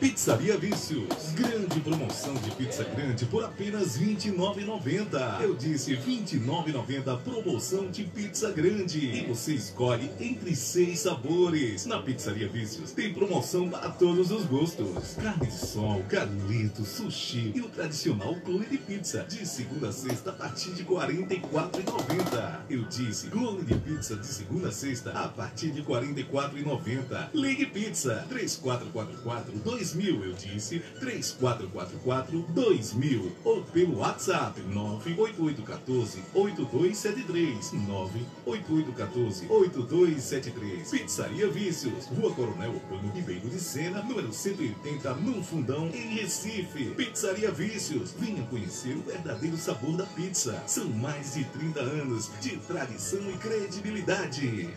Pizzaria 0.00 0.56
Vícios. 0.56 1.32
Grande 1.34 1.80
promoção 1.80 2.32
de 2.34 2.52
pizza 2.52 2.84
grande 2.84 3.26
por 3.26 3.44
apenas 3.44 3.96
R$ 3.96 4.14
29,90. 4.14 5.40
Eu 5.42 5.54
disse 5.54 5.94
R$ 5.94 6.02
29,90 6.06 7.18
promoção 7.22 7.90
de 7.90 8.04
pizza 8.04 8.52
grande. 8.52 8.98
E 8.98 9.26
você 9.26 9.54
escolhe 9.54 10.08
entre 10.20 10.54
seis 10.54 11.00
sabores. 11.00 11.84
Na 11.84 12.00
Pizzaria 12.00 12.48
Vícios 12.48 12.92
tem 12.92 13.12
promoção 13.12 13.68
para 13.68 13.90
todos 13.90 14.30
os 14.30 14.44
gostos. 14.44 15.16
Carne 15.20 15.46
de 15.46 15.52
sol, 15.52 16.04
carlito, 16.08 16.84
sushi 16.84 17.52
e 17.56 17.60
o 17.60 17.68
tradicional 17.68 18.36
clone 18.44 18.66
de 18.66 18.78
pizza. 18.78 19.26
De 19.28 19.44
segunda 19.44 19.88
a 19.88 19.92
sexta 19.92 20.30
a 20.30 20.34
partir 20.34 20.70
de 20.74 20.82
R$ 20.82 20.88
44,90. 20.90 22.60
Eu 22.70 22.84
disse 22.84 23.26
clone 23.28 23.64
de 23.64 23.74
pizza 23.74 24.14
de 24.14 24.26
segunda 24.26 24.68
a 24.68 24.72
sexta 24.72 25.10
a 25.10 25.26
partir 25.28 25.72
de 25.72 25.80
R$ 25.80 25.86
44,90. 25.86 27.30
Ligue 27.34 27.66
Pizza 27.66 28.24
3444 28.28 29.58
2000 29.94 30.24
eu 30.24 30.32
disse 30.32 30.80
3444 31.00 32.46
2000 32.50 33.32
ou 33.44 33.62
pelo 33.62 33.98
WhatsApp 33.98 34.60
98814 34.60 36.22
8273 36.34 37.72
98814 37.72 39.46
8273 39.48 40.90
Pizzaria 40.90 41.48
Vícios, 41.48 42.06
Rua 42.06 42.32
Coronel 42.34 42.70
Urbano 42.70 43.12
Ribeiro 43.12 43.48
de 43.48 43.60
Sena, 43.60 44.02
número 44.02 44.32
180, 44.32 45.14
no 45.14 45.42
Fundão, 45.42 45.88
em 45.88 46.14
Recife. 46.14 46.86
Pizzaria 46.96 47.50
Vícios, 47.50 48.12
venha 48.18 48.42
conhecer 48.44 48.96
o 48.96 49.02
verdadeiro 49.02 49.56
sabor 49.56 49.96
da 49.96 50.06
pizza. 50.06 50.62
São 50.66 50.88
mais 50.88 51.34
de 51.34 51.44
30 51.44 51.80
anos 51.80 52.30
de 52.40 52.56
tradição 52.58 53.20
e 53.30 53.36
credibilidade. 53.38 54.68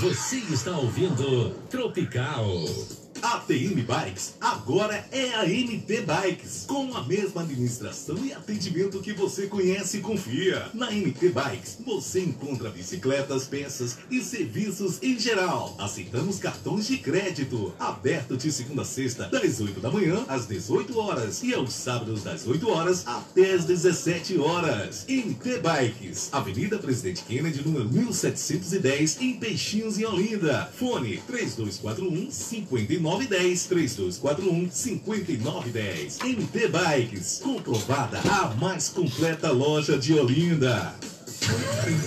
Você 0.00 0.36
está 0.36 0.76
ouvindo 0.76 1.50
Tropical. 1.68 3.03
A 3.24 3.38
TM 3.38 3.82
Bikes 3.82 4.34
agora 4.38 5.02
é 5.10 5.32
a 5.32 5.44
MT 5.46 6.02
Bikes, 6.02 6.66
com 6.68 6.94
a 6.94 7.02
mesma 7.04 7.40
administração 7.40 8.22
e 8.22 8.34
atendimento 8.34 9.00
que 9.00 9.14
você 9.14 9.46
conhece 9.46 9.96
e 9.96 10.00
confia. 10.02 10.68
Na 10.74 10.90
MT 10.90 11.30
Bikes 11.30 11.78
você 11.86 12.20
encontra 12.20 12.68
bicicletas, 12.68 13.46
peças 13.46 13.96
e 14.10 14.20
serviços 14.20 15.02
em 15.02 15.18
geral. 15.18 15.74
Aceitamos 15.78 16.38
cartões 16.38 16.86
de 16.86 16.98
crédito. 16.98 17.72
Aberto 17.78 18.36
de 18.36 18.52
segunda 18.52 18.82
a 18.82 18.84
sexta, 18.84 19.26
das 19.28 19.58
8 19.58 19.80
da 19.80 19.90
manhã 19.90 20.22
às 20.28 20.46
18 20.46 20.98
horas 20.98 21.42
e 21.42 21.54
aos 21.54 21.72
sábados 21.72 22.22
das 22.22 22.46
8 22.46 22.68
horas 22.68 23.06
até 23.06 23.54
às 23.54 23.64
17 23.64 24.36
horas. 24.36 25.06
MT 25.08 25.60
Bikes, 25.60 26.28
Avenida 26.30 26.78
Presidente 26.78 27.24
Kennedy, 27.24 27.62
número 27.64 27.88
1710, 27.88 29.22
em 29.22 29.38
Peixinhos, 29.38 29.98
em 29.98 30.04
Olinda. 30.04 30.70
Fone 30.78 31.22
3241 31.26 32.30
59 32.30 33.13
5910 33.18 33.66
3241 33.66 34.70
5910. 34.70 36.18
MT 36.22 36.68
Bikes, 36.68 37.40
comprovada 37.42 38.18
a 38.18 38.54
mais 38.54 38.88
completa 38.88 39.50
loja 39.50 39.98
de 39.98 40.14
Olinda. 40.14 40.94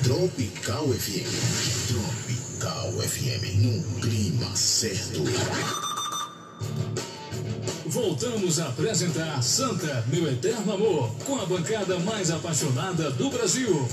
Tropical 0.03 0.87
FM. 0.89 1.87
Tropical 1.87 2.91
FM, 2.93 3.57
num 3.57 3.99
clima 4.01 4.55
certo. 4.55 5.23
Voltamos 7.85 8.59
a 8.59 8.67
apresentar 8.67 9.41
Santa, 9.41 10.03
meu 10.07 10.27
eterno 10.29 10.73
amor, 10.73 11.09
com 11.25 11.39
a 11.39 11.45
bancada 11.45 11.97
mais 11.99 12.29
apaixonada 12.29 13.09
do 13.11 13.29
Brasil. 13.29 13.87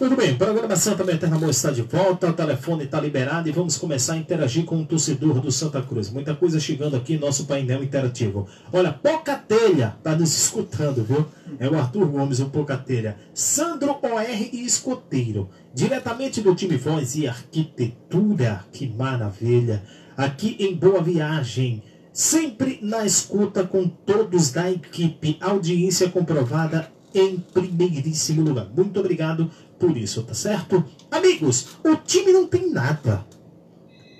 Muito 0.00 0.16
bem, 0.16 0.34
programa 0.34 0.74
Santa 0.76 1.02
Eterna 1.12 1.36
Amor 1.36 1.50
está 1.50 1.70
de 1.70 1.82
volta, 1.82 2.30
o 2.30 2.32
telefone 2.32 2.84
está 2.84 2.98
liberado 2.98 3.50
e 3.50 3.52
vamos 3.52 3.76
começar 3.76 4.14
a 4.14 4.16
interagir 4.16 4.64
com 4.64 4.80
o 4.80 4.86
torcedor 4.86 5.40
do 5.40 5.52
Santa 5.52 5.82
Cruz. 5.82 6.08
Muita 6.08 6.34
coisa 6.34 6.58
chegando 6.58 6.96
aqui 6.96 7.16
no 7.16 7.26
nosso 7.26 7.44
painel 7.44 7.84
interativo. 7.84 8.48
Olha, 8.72 8.94
Poca 8.94 9.36
Telha 9.36 9.94
está 9.98 10.16
nos 10.16 10.34
escutando, 10.34 11.04
viu? 11.04 11.26
É 11.58 11.68
o 11.68 11.76
Arthur 11.76 12.06
Gomes, 12.06 12.40
o 12.40 12.46
Poca 12.46 12.78
Telha. 12.78 13.18
Sandro 13.34 13.90
OR 14.00 14.48
e 14.50 14.64
Escoteiro, 14.64 15.50
diretamente 15.74 16.40
do 16.40 16.54
time 16.54 16.78
Voz 16.78 17.14
e 17.16 17.28
Arquitetura, 17.28 18.64
que 18.72 18.88
maravilha. 18.88 19.82
Aqui 20.16 20.56
em 20.60 20.74
Boa 20.74 21.02
Viagem, 21.02 21.82
sempre 22.10 22.78
na 22.80 23.04
escuta 23.04 23.64
com 23.64 23.86
todos 23.86 24.50
da 24.50 24.70
equipe, 24.70 25.36
audiência 25.42 26.08
comprovada 26.08 26.90
em 27.14 27.38
primeiríssimo 27.38 28.42
lugar. 28.42 28.68
Muito 28.74 28.98
obrigado 29.00 29.50
por 29.80 29.96
isso, 29.96 30.22
tá 30.22 30.34
certo? 30.34 30.84
Amigos, 31.10 31.78
o 31.82 31.96
time 31.96 32.32
não 32.32 32.46
tem 32.46 32.70
nada. 32.70 33.26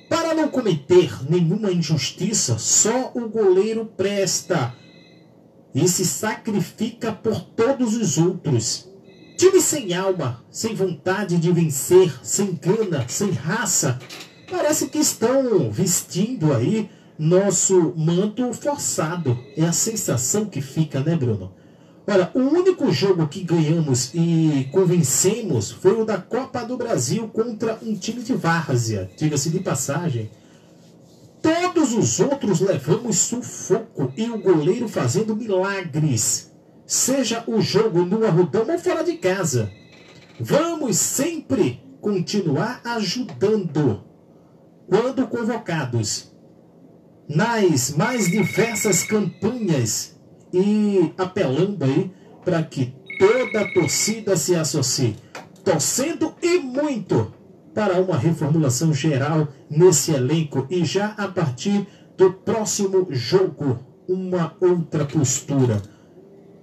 Para 0.08 0.34
não 0.34 0.48
cometer 0.48 1.12
nenhuma 1.30 1.70
injustiça, 1.70 2.58
só 2.58 3.12
o 3.14 3.28
goleiro 3.28 3.84
presta 3.84 4.74
e 5.74 5.86
se 5.86 6.04
sacrifica 6.04 7.12
por 7.12 7.40
todos 7.40 7.94
os 7.94 8.16
outros. 8.16 8.88
Time 9.36 9.60
sem 9.60 9.94
alma, 9.94 10.42
sem 10.50 10.74
vontade 10.74 11.36
de 11.36 11.52
vencer, 11.52 12.18
sem 12.24 12.54
gana, 12.54 13.06
sem 13.06 13.30
raça, 13.30 13.98
parece 14.50 14.88
que 14.88 14.98
estão 14.98 15.70
vestindo 15.70 16.52
aí 16.52 16.90
nosso 17.18 17.94
manto 17.96 18.52
forçado. 18.54 19.38
É 19.56 19.64
a 19.64 19.72
sensação 19.72 20.46
que 20.46 20.62
fica, 20.62 21.00
né, 21.00 21.14
Bruno? 21.14 21.52
Olha, 22.12 22.28
o 22.34 22.40
único 22.40 22.90
jogo 22.90 23.28
que 23.28 23.44
ganhamos 23.44 24.10
e 24.12 24.68
convencemos 24.72 25.70
foi 25.70 25.92
o 25.92 26.04
da 26.04 26.18
Copa 26.18 26.64
do 26.64 26.76
Brasil 26.76 27.28
contra 27.28 27.78
um 27.80 27.94
time 27.94 28.20
de 28.20 28.34
várzea, 28.34 29.08
diga-se 29.16 29.48
de 29.48 29.60
passagem. 29.60 30.28
Todos 31.40 31.92
os 31.92 32.18
outros 32.18 32.58
levamos 32.58 33.16
sufoco 33.16 34.12
e 34.16 34.28
o 34.28 34.40
goleiro 34.40 34.88
fazendo 34.88 35.36
milagres. 35.36 36.50
Seja 36.84 37.44
o 37.46 37.60
jogo 37.60 38.04
no 38.04 38.26
Arrudão 38.26 38.66
ou 38.68 38.78
fora 38.80 39.04
de 39.04 39.12
casa. 39.12 39.70
Vamos 40.40 40.96
sempre 40.96 41.80
continuar 42.00 42.80
ajudando 42.84 44.02
quando 44.88 45.28
convocados. 45.28 46.32
Nas 47.28 47.92
mais 47.92 48.28
diversas 48.28 49.04
campanhas 49.04 50.18
e 50.52 51.12
apelando 51.16 51.84
aí 51.84 52.10
para 52.44 52.62
que 52.62 52.94
toda 53.18 53.60
a 53.60 53.72
torcida 53.72 54.36
se 54.36 54.54
associe, 54.54 55.16
torcendo 55.64 56.34
e 56.42 56.58
muito 56.58 57.32
para 57.74 58.00
uma 58.00 58.16
reformulação 58.16 58.92
geral 58.92 59.48
nesse 59.70 60.12
elenco 60.12 60.66
e 60.70 60.84
já 60.84 61.08
a 61.16 61.28
partir 61.28 61.86
do 62.16 62.32
próximo 62.32 63.06
jogo 63.10 63.78
uma 64.08 64.56
outra 64.60 65.04
postura. 65.04 65.80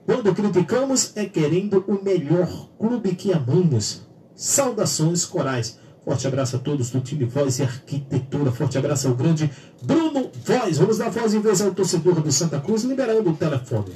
Quando 0.06 0.34
criticamos 0.34 1.12
é 1.16 1.26
querendo 1.26 1.84
o 1.88 2.02
melhor 2.04 2.70
clube 2.78 3.16
que 3.16 3.34
amamos. 3.34 4.08
Saudações 4.36 5.26
corais. 5.26 5.80
Forte 6.08 6.26
abraço 6.26 6.56
a 6.56 6.60
todos 6.60 6.90
do 6.90 7.02
time 7.02 7.26
Voz 7.26 7.60
e 7.60 7.64
Arquitetura. 7.64 8.50
Forte 8.50 8.78
abraço 8.78 9.10
ao 9.10 9.14
grande 9.14 9.52
Bruno 9.84 10.32
Voz. 10.46 10.78
Vamos 10.78 10.98
dar 11.00 11.10
voz 11.10 11.34
em 11.34 11.42
vez 11.42 11.62
ao 11.62 11.74
torcedor 11.74 12.22
do 12.22 12.32
Santa 12.32 12.62
Cruz, 12.62 12.84
liberando 12.86 13.30
o 13.30 13.36
telefone. 13.36 13.92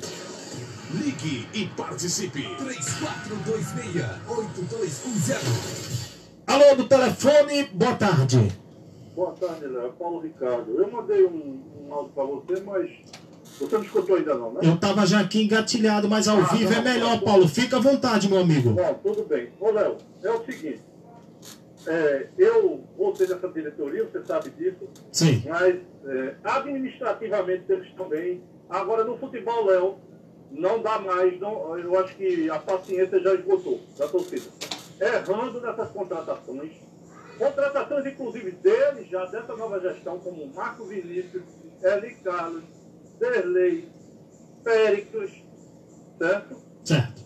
Ligue 0.93 1.47
e 1.53 1.68
participe. 1.68 2.45
3426-8210. 4.28 6.12
Alô 6.47 6.76
do 6.76 6.84
telefone, 6.84 7.70
boa 7.72 7.95
tarde. 7.95 8.51
Boa 9.16 9.32
tarde, 9.32 9.68
Léo. 9.68 9.93
Paulo 9.93 10.20
Ricardo. 10.20 10.70
Eu 10.78 10.91
mandei 10.91 11.26
um, 11.26 11.62
um 11.88 11.93
áudio 11.93 12.12
para 12.14 12.26
você, 12.26 12.62
mas 12.66 12.89
você 13.57 13.74
não 13.78 13.84
escutou 13.86 14.18
ainda 14.18 14.36
não, 14.36 14.51
né? 14.51 14.59
Eu 14.64 14.76
tava 14.76 15.05
já 15.05 15.22
aqui 15.22 15.43
engatilhado, 15.43 16.09
mas 16.09 16.28
ao 16.28 16.39
Ah, 16.41 16.43
vivo 16.51 16.72
não, 16.72 16.78
é 16.78 16.82
melhor, 16.82 17.20
tá. 17.20 17.26
Paulo. 17.26 17.47
Fica 17.47 17.78
à 17.78 17.80
vontade, 17.80 18.28
meu 18.28 18.39
amigo. 18.39 18.72
Bom, 18.72 18.99
tudo 19.01 19.24
bem. 19.30 19.47
Ô, 19.62 19.72
Léo, 19.72 19.95
é 20.22 20.30
o 20.30 20.43
seguinte. 20.43 20.90
É, 21.88 22.27
eu 22.38 22.84
voltei 22.97 23.27
nessa 23.27 23.47
diretoria, 23.47 24.03
você 24.05 24.23
sabe 24.23 24.49
disso. 24.51 24.88
Sim. 25.11 25.43
Mas 25.47 25.75
é, 26.05 26.36
administrativamente 26.43 27.63
eles 27.69 27.88
estão 27.88 28.07
bem. 28.07 28.43
Agora 28.69 29.03
no 29.03 29.17
futebol, 29.17 29.65
Léo, 29.65 29.97
não 30.51 30.82
dá 30.82 30.99
mais. 30.99 31.39
Não, 31.39 31.77
eu 31.77 31.99
acho 31.99 32.15
que 32.15 32.49
a 32.49 32.59
paciência 32.59 33.19
já 33.19 33.34
esgotou 33.34 33.82
da 33.97 34.07
torcida. 34.07 34.49
Errando 34.99 35.59
nessas 35.59 35.89
contratações. 35.89 36.71
Contratações, 37.38 38.05
inclusive, 38.05 38.51
deles 38.51 39.09
já, 39.09 39.25
dessa 39.25 39.55
nova 39.55 39.79
gestão, 39.79 40.19
como 40.19 40.45
Marco 40.53 40.86
Vinícius, 40.86 41.43
Eli 41.82 42.13
Carlos, 42.15 42.63
Derlei, 43.19 43.89
Péricles, 44.63 45.32
certo? 46.19 46.57
Certo. 46.84 47.21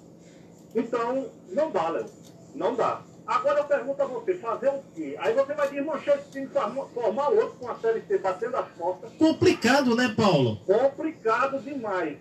Então, 0.73 1.29
não 1.49 1.69
dá, 1.69 1.89
Léo. 1.89 2.05
Não 2.53 2.75
dá. 2.75 3.01
Agora 3.27 3.59
eu 3.59 3.63
pergunto 3.65 4.01
a 4.01 4.05
você, 4.05 4.35
fazer 4.35 4.69
o 4.69 4.83
quê? 4.93 5.15
Aí 5.19 5.33
você 5.33 5.53
vai 5.53 5.69
desmanchar 5.69 6.15
esse 6.19 6.29
time, 6.31 6.47
forma- 6.47 6.85
formar 6.89 7.29
outro 7.29 7.55
com 7.59 7.69
a 7.69 7.75
Série 7.75 8.01
C 8.07 8.17
batendo 8.19 8.55
as 8.55 8.67
portas. 8.77 9.11
Complicado, 9.17 9.95
né, 9.95 10.13
Paulo? 10.15 10.57
Complicado 10.65 11.59
demais. 11.59 12.17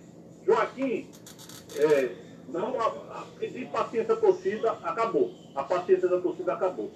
Joaquim, 0.46 1.06
é, 1.76 2.10
não, 2.48 2.72
pedir 3.38 3.66
paciência 3.68 4.14
à 4.14 4.16
torcida, 4.16 4.72
acabou. 4.82 5.32
A 5.54 5.62
paciência 5.62 6.08
da 6.08 6.20
torcida 6.20 6.54
acabou. 6.54 6.90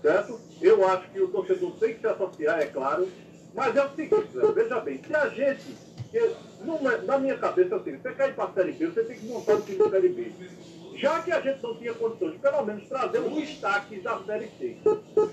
Certo? 0.00 0.38
Eu 0.60 0.86
acho 0.86 1.10
que 1.10 1.20
o 1.20 1.28
torcedor 1.28 1.72
tem 1.80 1.94
que 1.94 2.00
se 2.00 2.06
associar, 2.06 2.60
é 2.60 2.66
claro. 2.66 3.08
Mas 3.54 3.74
é 3.76 3.84
o 3.84 3.94
seguinte, 3.94 4.28
Léo, 4.34 4.52
veja 4.52 4.80
bem, 4.80 5.00
se 5.04 5.14
a 5.14 5.28
gente, 5.28 5.76
que, 6.10 6.30
numa- 6.60 6.98
na 6.98 7.18
minha 7.18 7.36
cabeça 7.38 7.74
é 7.76 7.78
seguinte, 7.78 8.02
você 8.02 8.12
quer 8.12 8.28
ir 8.28 8.34
para 8.34 8.44
a 8.44 8.52
Série 8.52 8.72
B, 8.72 8.86
você 8.86 9.02
tem 9.04 9.16
que 9.18 9.26
montar 9.26 9.54
o 9.54 9.62
time 9.62 9.78
da 9.78 9.90
Série 9.90 10.08
B. 10.10 10.32
Já 10.96 11.22
que 11.22 11.32
a 11.32 11.40
gente 11.40 11.62
não 11.62 11.76
tinha 11.76 11.94
condições 11.94 12.32
de 12.32 12.38
pelo 12.38 12.64
menos 12.64 12.88
trazer 12.88 13.18
os 13.18 13.34
destaques 13.34 14.02
da 14.02 14.18
Série 14.24 14.48
C. 14.58 14.76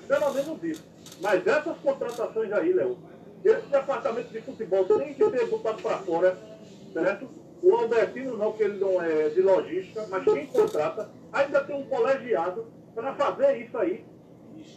Pelo 0.07 0.33
menos 0.33 0.63
isso. 0.63 0.83
Mas 1.21 1.45
essas 1.45 1.77
contratações 1.77 2.51
aí, 2.51 2.73
Léo, 2.73 2.97
esse 3.43 3.67
departamento 3.67 4.29
de 4.29 4.41
futebol 4.41 4.85
tem 4.85 5.13
que 5.13 5.29
ser 5.29 5.47
botado 5.47 5.81
para 5.81 5.97
fora, 5.99 6.37
certo? 6.93 7.29
O 7.61 7.75
Albertino 7.75 8.37
não, 8.37 8.53
que 8.53 8.63
ele 8.63 8.79
não 8.79 9.01
é 9.01 9.29
de 9.29 9.41
logística, 9.41 10.05
mas 10.09 10.23
quem 10.23 10.47
contrata 10.47 11.09
ainda 11.31 11.63
tem 11.63 11.75
um 11.75 11.85
colegiado 11.85 12.65
para 12.95 13.13
fazer 13.13 13.57
isso 13.57 13.77
aí. 13.77 14.03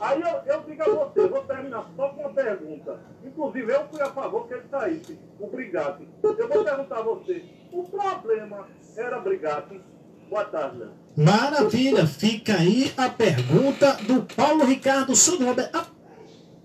Aí 0.00 0.20
eu, 0.20 0.54
eu 0.54 0.62
digo 0.62 0.82
a 0.82 1.06
você, 1.06 1.28
vou 1.28 1.42
terminar 1.44 1.90
só 1.96 2.08
com 2.10 2.20
uma 2.20 2.32
pergunta. 2.32 3.00
Inclusive, 3.24 3.72
eu 3.72 3.86
fui 3.88 4.02
a 4.02 4.10
favor 4.10 4.46
que 4.46 4.54
ele 4.54 4.64
saísse, 4.70 5.18
o 5.38 5.46
Brigatti. 5.46 6.08
Eu 6.22 6.48
vou 6.48 6.64
perguntar 6.64 6.98
a 6.98 7.02
você, 7.02 7.44
o 7.72 7.84
problema 7.84 8.68
era 8.96 9.18
Brigatti? 9.18 9.80
Boa 10.28 10.44
tarde. 10.44 10.82
Maravilha. 11.16 12.06
Fica 12.06 12.54
aí 12.54 12.92
a 12.96 13.08
pergunta 13.08 13.92
do 14.02 14.22
Paulo 14.34 14.64
Ricardo 14.64 15.12
Roberto. 15.44 15.76
A 15.76 15.86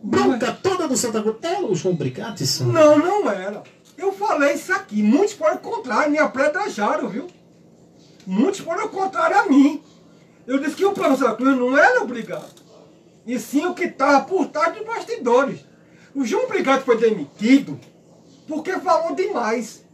bronca 0.01 0.51
toda 0.51 0.87
do 0.87 0.97
Santa 0.97 1.21
Cruz. 1.21 1.37
É 1.43 1.61
o 1.61 1.75
João 1.75 1.95
Brigatti, 1.95 2.47
Sandro? 2.47 2.73
Não, 2.73 2.97
não 2.97 3.29
era. 3.29 3.63
Eu 3.97 4.11
falei 4.13 4.53
isso 4.53 4.71
aqui. 4.73 5.03
Muitos 5.03 5.33
foram 5.33 5.57
contrário, 5.57 6.11
me 6.11 6.17
apredajaram, 6.17 7.09
viu? 7.09 7.27
Muitos 8.25 8.59
foram 8.59 8.87
contrário 8.87 9.37
a 9.37 9.45
mim. 9.47 9.83
Eu 10.47 10.59
disse 10.59 10.75
que 10.75 10.85
o 10.85 10.93
plano 10.93 11.17
Santa 11.17 11.35
Cruz 11.35 11.57
não 11.57 11.77
era 11.77 12.01
obrigado. 12.01 12.59
E 13.25 13.37
sim 13.37 13.65
o 13.65 13.73
que 13.73 13.83
estava 13.83 14.25
por 14.25 14.47
trás 14.47 14.73
de 14.73 14.83
bastidores. 14.83 15.59
O 16.15 16.25
João 16.25 16.47
Brigatti 16.47 16.85
foi 16.85 16.97
demitido 16.97 17.79
porque 18.47 18.71
falou 18.79 19.13
demais. 19.13 19.85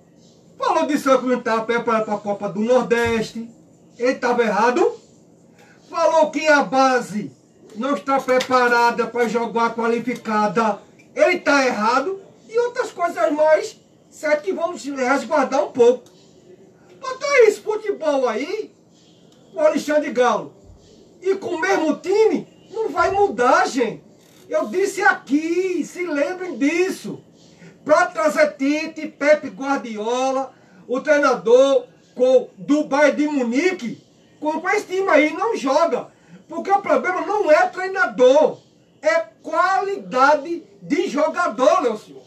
Falou 0.58 0.86
de 0.86 0.97
Cruz 0.97 1.24
não 1.24 1.39
estava 1.39 1.66
preparado 1.66 2.06
para 2.06 2.16
a 2.16 2.20
Copa 2.20 2.49
do 2.49 2.62
Nordeste. 2.62 3.49
Ele 3.97 4.12
estava 4.12 4.43
errado. 4.43 4.93
Falou 5.89 6.32
que 6.32 6.45
a 6.47 6.64
base 6.64 7.32
não 7.76 7.95
está 7.95 8.20
preparada 8.20 9.08
para 9.08 9.28
jogar 9.28 9.76
qualificada. 9.76 10.80
Ele 11.16 11.38
está 11.38 11.66
errado. 11.66 12.22
E 12.49 12.58
outras 12.60 12.91
coisas 12.91 13.32
mais, 13.32 13.80
certo 14.10 14.43
que 14.43 14.53
vamos 14.53 14.84
resguardar 14.86 15.64
um 15.64 15.72
pouco. 15.72 16.10
Botar 16.99 17.39
esse 17.43 17.60
futebol 17.60 18.28
aí, 18.28 18.74
o 19.53 19.60
Alexandre 19.60 20.12
Galo, 20.12 20.53
e 21.22 21.36
com 21.36 21.56
o 21.56 21.62
mesmo 21.62 21.97
time, 21.97 22.47
não 22.72 22.89
vai 22.89 23.12
mudar, 23.12 23.68
gente. 23.68 24.03
Eu 24.47 24.68
disse 24.68 25.01
aqui, 25.01 25.84
se 25.84 26.06
lembrem 26.06 26.58
disso. 26.58 27.22
Para 27.86 28.08
trazer 28.08 28.56
Tite, 28.58 29.08
Pepe 29.08 29.50
Guardiola, 29.50 30.52
o 30.88 31.00
treinador 31.00 31.86
com 32.16 32.50
Dubai 32.58 33.14
de 33.14 33.28
Munique, 33.28 34.04
com 34.40 34.60
com 34.60 34.70
esse 34.70 34.88
time 34.88 35.08
aí 35.10 35.32
não 35.34 35.56
joga. 35.56 36.08
Porque 36.50 36.72
o 36.72 36.82
problema 36.82 37.22
não 37.22 37.52
é 37.52 37.68
treinador, 37.68 38.60
é 39.02 39.26
qualidade 39.44 40.64
de 40.82 41.08
jogador, 41.08 41.82
meu 41.84 41.98
senhor. 41.98 42.26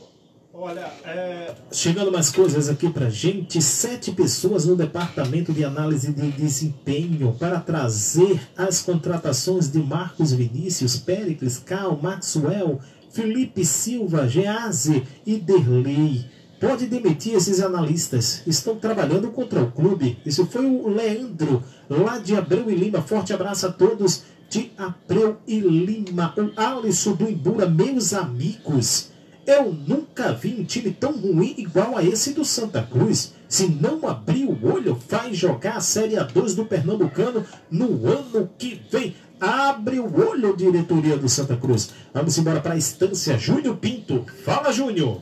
Olha, 0.60 0.90
é... 1.04 1.54
Chegando 1.70 2.10
mais 2.10 2.30
coisas 2.30 2.68
aqui 2.68 2.90
pra 2.90 3.08
gente. 3.08 3.62
Sete 3.62 4.10
pessoas 4.10 4.64
no 4.64 4.74
departamento 4.74 5.52
de 5.52 5.64
análise 5.64 6.12
de 6.12 6.32
desempenho 6.32 7.36
para 7.38 7.60
trazer 7.60 8.40
as 8.56 8.82
contratações 8.82 9.70
de 9.70 9.78
Marcos 9.78 10.32
Vinícius, 10.32 10.96
Pericles, 10.96 11.58
Cal, 11.58 11.96
Maxwell, 12.02 12.80
Felipe 13.10 13.64
Silva, 13.64 14.28
Gease 14.28 15.02
e 15.26 15.36
Derlei. 15.36 16.26
Pode 16.60 16.86
demitir 16.86 17.34
esses 17.34 17.60
analistas. 17.60 18.42
Estão 18.46 18.76
trabalhando 18.76 19.30
contra 19.30 19.62
o 19.62 19.70
clube. 19.70 20.18
Isso 20.26 20.46
foi 20.46 20.66
o 20.66 20.88
Leandro, 20.88 21.62
lá 21.88 22.18
de 22.18 22.34
Abreu 22.34 22.68
e 22.70 22.74
Lima. 22.74 23.00
Forte 23.00 23.32
abraço 23.32 23.66
a 23.66 23.72
todos 23.72 24.24
de 24.50 24.72
Abreu 24.76 25.38
e 25.46 25.60
Lima. 25.60 26.34
O 26.36 26.60
Alisson 26.60 27.12
do 27.12 27.28
Imbura, 27.28 27.68
meus 27.68 28.12
amigos. 28.12 29.10
Eu 29.46 29.72
nunca 29.72 30.34
vi 30.34 30.56
um 30.60 30.64
time 30.64 30.90
tão 30.90 31.12
ruim 31.12 31.54
igual 31.56 31.96
a 31.96 32.04
esse 32.04 32.34
do 32.34 32.44
Santa 32.44 32.82
Cruz. 32.82 33.32
Se 33.48 33.66
não 33.66 34.06
abrir 34.06 34.44
o 34.44 34.58
olho, 34.62 35.00
vai 35.08 35.32
jogar 35.32 35.78
a 35.78 35.80
Série 35.80 36.16
A2 36.16 36.54
do 36.54 36.66
Pernambucano 36.66 37.46
no 37.70 38.06
ano 38.06 38.50
que 38.58 38.78
vem. 38.90 39.14
Abre 39.40 40.00
o 40.00 40.28
olho, 40.28 40.56
diretoria 40.56 41.16
do 41.16 41.28
Santa 41.28 41.56
Cruz. 41.56 41.90
Vamos 42.12 42.36
embora 42.38 42.60
para 42.60 42.74
a 42.74 42.76
estância. 42.76 43.38
Júnior 43.38 43.76
Pinto. 43.76 44.26
Fala, 44.44 44.72
Júnior. 44.72 45.20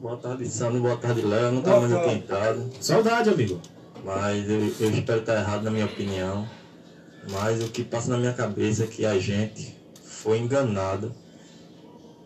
Boa 0.00 0.18
tarde, 0.18 0.46
Sandro. 0.46 0.80
Boa 0.80 0.96
tarde, 0.98 1.22
Léo. 1.22 1.52
Não 1.52 1.62
tá 1.62 1.80
muito 1.80 1.98
tentado. 2.04 2.70
Saudade, 2.80 3.30
amigo. 3.30 3.58
Mas 4.04 4.48
eu, 4.50 4.60
eu 4.60 4.90
espero 4.90 5.20
estar 5.20 5.40
errado 5.40 5.62
na 5.62 5.70
minha 5.70 5.86
opinião. 5.86 6.46
Mas 7.30 7.62
o 7.62 7.68
que 7.68 7.82
passa 7.82 8.10
na 8.10 8.18
minha 8.18 8.34
cabeça 8.34 8.84
é 8.84 8.86
que 8.86 9.06
a 9.06 9.18
gente 9.18 9.74
foi 10.04 10.38
enganado 10.38 11.14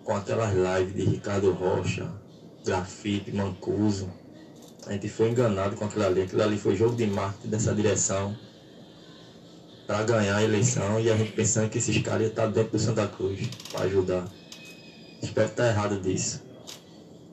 com 0.02 0.16
aquelas 0.16 0.52
lives 0.52 0.94
de 0.94 1.04
Ricardo 1.12 1.52
Rocha, 1.52 2.10
Grafite, 2.66 3.30
Mancuso. 3.32 4.10
A 4.86 4.92
gente 4.92 5.08
foi 5.08 5.30
enganado 5.30 5.76
com 5.76 5.84
aquilo 5.84 6.04
ali. 6.04 6.22
Aquilo 6.22 6.42
ali 6.42 6.58
foi 6.58 6.74
jogo 6.74 6.96
de 6.96 7.06
marketing 7.06 7.48
dessa 7.48 7.72
direção 7.72 8.36
para 9.90 10.04
ganhar 10.04 10.36
a 10.36 10.44
eleição 10.44 11.00
e 11.00 11.10
a 11.10 11.16
gente 11.16 11.32
pensando 11.32 11.68
que 11.68 11.78
esses 11.78 12.00
caras 12.00 12.20
iam 12.20 12.30
estar 12.30 12.46
dentro 12.46 12.70
do 12.70 12.78
Santa 12.78 13.08
Cruz 13.08 13.48
para 13.72 13.86
ajudar. 13.86 14.24
Espero 15.20 15.48
estar 15.48 15.66
errado 15.66 16.00
disso. 16.00 16.44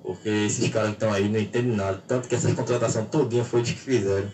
Porque 0.01 0.27
esses 0.27 0.67
caras 0.71 0.89
que 0.89 0.95
estão 0.95 1.13
aí 1.13 1.29
não 1.29 1.39
entendem 1.39 1.75
nada. 1.75 2.01
Tanto 2.07 2.27
que 2.27 2.33
essa 2.33 2.51
contratação 2.55 3.05
todinha 3.05 3.43
foi 3.43 3.61
de 3.61 3.73
que 3.73 3.79
fizeram. 3.79 4.31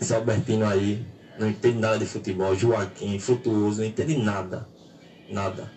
Esse 0.00 0.14
Albertino 0.14 0.64
aí 0.64 1.04
não 1.38 1.46
entende 1.46 1.78
nada 1.78 1.98
de 1.98 2.06
futebol. 2.06 2.56
Joaquim, 2.56 3.18
Frutuoso, 3.18 3.82
não 3.82 3.86
entende 3.86 4.16
nada. 4.16 4.66
Nada. 5.28 5.70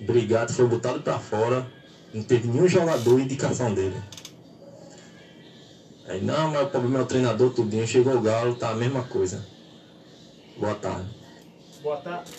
Brigado 0.00 0.54
foi 0.54 0.66
botado 0.68 1.02
para 1.02 1.18
fora, 1.18 1.66
não 2.14 2.22
teve 2.22 2.48
nenhum 2.48 2.66
jogador 2.66 3.20
indicação 3.20 3.74
dele. 3.74 3.96
Aí, 6.08 6.24
não, 6.24 6.50
mas 6.50 6.62
o 6.62 6.70
problema 6.70 7.00
é 7.00 7.02
o 7.02 7.06
treinador 7.06 7.50
tudinho, 7.52 7.86
chegou 7.86 8.16
o 8.16 8.22
Galo, 8.22 8.54
tá 8.54 8.70
a 8.70 8.74
mesma 8.74 9.02
coisa. 9.02 9.54
Boa 10.58 10.74
tarde. 10.74 11.08
Boa 11.82 11.96
tarde. 11.98 12.30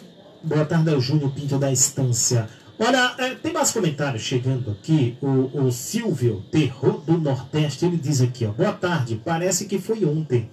Boa 0.44 0.66
tarde 0.66 0.90
ao 0.90 1.00
Júnior 1.00 1.32
Pinto 1.34 1.60
da 1.60 1.72
Estância. 1.72 2.50
Olha, 2.80 3.16
é, 3.18 3.36
tem 3.36 3.54
mais 3.54 3.72
comentários 3.72 4.24
chegando 4.24 4.72
aqui. 4.72 5.18
O, 5.22 5.66
o 5.66 5.72
Silvio, 5.72 6.44
terror 6.52 7.02
do 7.02 7.18
Nordeste, 7.18 7.86
ele 7.86 7.98
diz 7.98 8.22
aqui, 8.22 8.46
ó. 8.46 8.52
Boa 8.52 8.74
tarde, 8.74 9.22
parece 9.24 9.66
que 9.66 9.80
foi 9.80 10.04
ontem. 10.06 10.50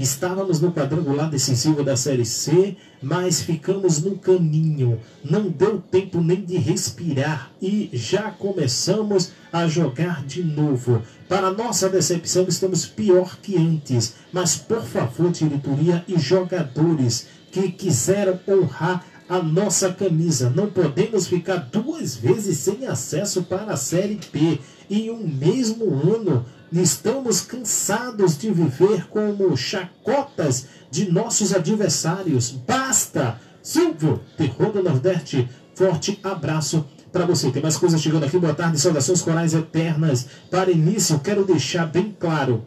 Estávamos 0.00 0.62
no 0.62 0.72
quadrangular 0.72 1.28
decisivo 1.28 1.84
da 1.84 1.94
Série 1.94 2.24
C, 2.24 2.74
mas 3.02 3.42
ficamos 3.42 4.00
no 4.00 4.16
caminho. 4.16 4.98
Não 5.22 5.50
deu 5.50 5.78
tempo 5.78 6.22
nem 6.22 6.40
de 6.42 6.56
respirar 6.56 7.52
e 7.60 7.90
já 7.92 8.30
começamos 8.30 9.32
a 9.52 9.68
jogar 9.68 10.24
de 10.24 10.42
novo. 10.42 11.02
Para 11.28 11.52
nossa 11.52 11.86
decepção, 11.90 12.46
estamos 12.48 12.86
pior 12.86 13.36
que 13.42 13.58
antes. 13.58 14.14
Mas, 14.32 14.56
por 14.56 14.82
favor, 14.82 15.30
diretoria 15.30 16.02
e 16.08 16.18
jogadores 16.18 17.26
que 17.52 17.70
quiseram 17.70 18.40
honrar 18.48 19.04
a 19.28 19.42
nossa 19.42 19.92
camisa. 19.92 20.48
Não 20.48 20.70
podemos 20.70 21.26
ficar 21.26 21.58
duas 21.70 22.16
vezes 22.16 22.56
sem 22.56 22.86
acesso 22.86 23.42
para 23.42 23.74
a 23.74 23.76
Série 23.76 24.16
P 24.16 24.58
em 24.88 25.10
um 25.10 25.28
mesmo 25.28 25.84
ano. 26.10 26.46
Estamos 26.72 27.40
cansados 27.40 28.38
de 28.38 28.48
viver 28.52 29.08
como 29.08 29.56
chacotas 29.56 30.66
de 30.88 31.10
nossos 31.10 31.52
adversários. 31.52 32.52
Basta! 32.52 33.40
Silvio, 33.60 34.20
terror 34.36 34.72
do 34.72 34.82
Nordeste, 34.82 35.48
forte 35.74 36.20
abraço 36.22 36.86
para 37.12 37.26
você. 37.26 37.50
Tem 37.50 37.60
mais 37.60 37.76
coisas 37.76 38.00
chegando 38.00 38.24
aqui. 38.24 38.38
Boa 38.38 38.54
tarde, 38.54 38.78
saudações 38.78 39.20
corais 39.20 39.52
eternas. 39.52 40.28
Para 40.48 40.70
início, 40.70 41.18
quero 41.18 41.44
deixar 41.44 41.86
bem 41.86 42.14
claro 42.18 42.64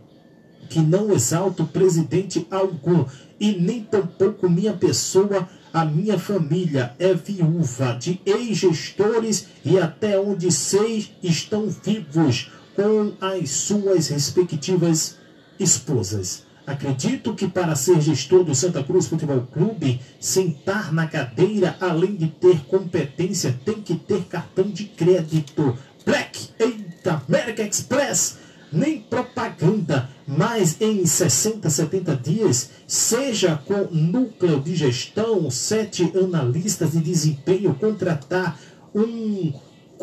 que 0.70 0.80
não 0.80 1.14
exalto 1.14 1.64
presidente 1.66 2.46
algum 2.52 3.06
e 3.40 3.54
nem 3.54 3.84
tampouco 3.84 4.50
minha 4.50 4.74
pessoa. 4.74 5.48
A 5.74 5.86
minha 5.86 6.20
família 6.20 6.94
é 7.00 7.14
viúva 7.14 7.98
de 8.00 8.20
ex-gestores 8.26 9.48
e 9.64 9.80
até 9.80 10.20
onde 10.20 10.52
seis 10.52 11.12
estão 11.24 11.68
vivos 11.68 12.52
com 12.76 13.14
as 13.22 13.50
suas 13.50 14.08
respectivas 14.08 15.18
esposas. 15.60 16.44
Acredito 16.66 17.36
que 17.36 17.48
para 17.48 17.76
ser 17.76 18.00
gestor 18.00 18.44
do 18.44 18.56
Santa 18.56 18.82
Cruz 18.84 19.08
Futebol 19.08 19.42
Clube, 19.52 20.00
sentar 20.20 20.94
na 20.94 21.08
cadeira, 21.08 21.76
além 21.80 22.16
de 22.16 22.28
ter 22.28 22.62
competência, 22.66 23.60
tem 23.66 23.82
que 23.82 23.96
ter 23.96 24.24
cartão 24.24 24.70
de 24.70 24.86
crédito. 24.86 25.78
Black, 26.06 26.50
eita, 26.58 27.22
American 27.28 27.66
Express, 27.66 28.38
nem 28.72 29.02
propaganda, 29.02 30.10
mas 30.26 30.80
em 30.80 31.06
60, 31.06 31.70
70 31.70 32.16
dias, 32.16 32.70
seja 32.88 33.58
com 33.66 33.94
núcleo 33.94 34.62
de 34.62 34.74
gestão, 34.74 35.52
sete 35.52 36.12
analistas 36.18 36.94
de 36.94 37.00
desempenho, 37.00 37.76
contratar 37.76 38.58
um 38.96 39.52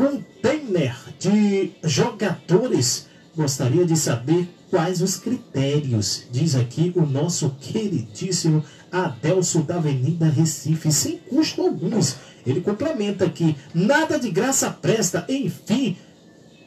container 0.00 0.96
de 1.18 1.72
jogadores. 1.84 3.06
Gostaria 3.36 3.84
de 3.84 3.96
saber 3.96 4.48
quais 4.70 5.02
os 5.02 5.16
critérios, 5.18 6.24
diz 6.32 6.54
aqui 6.56 6.90
o 6.96 7.04
nosso 7.04 7.50
queridíssimo 7.60 8.64
Adelso 8.90 9.62
da 9.62 9.76
Avenida 9.76 10.24
Recife, 10.26 10.90
sem 10.90 11.18
custo 11.18 11.60
alguns. 11.60 12.16
Ele 12.46 12.62
complementa 12.62 13.26
aqui, 13.26 13.54
nada 13.74 14.18
de 14.18 14.30
graça 14.30 14.70
presta, 14.70 15.26
enfim, 15.28 15.98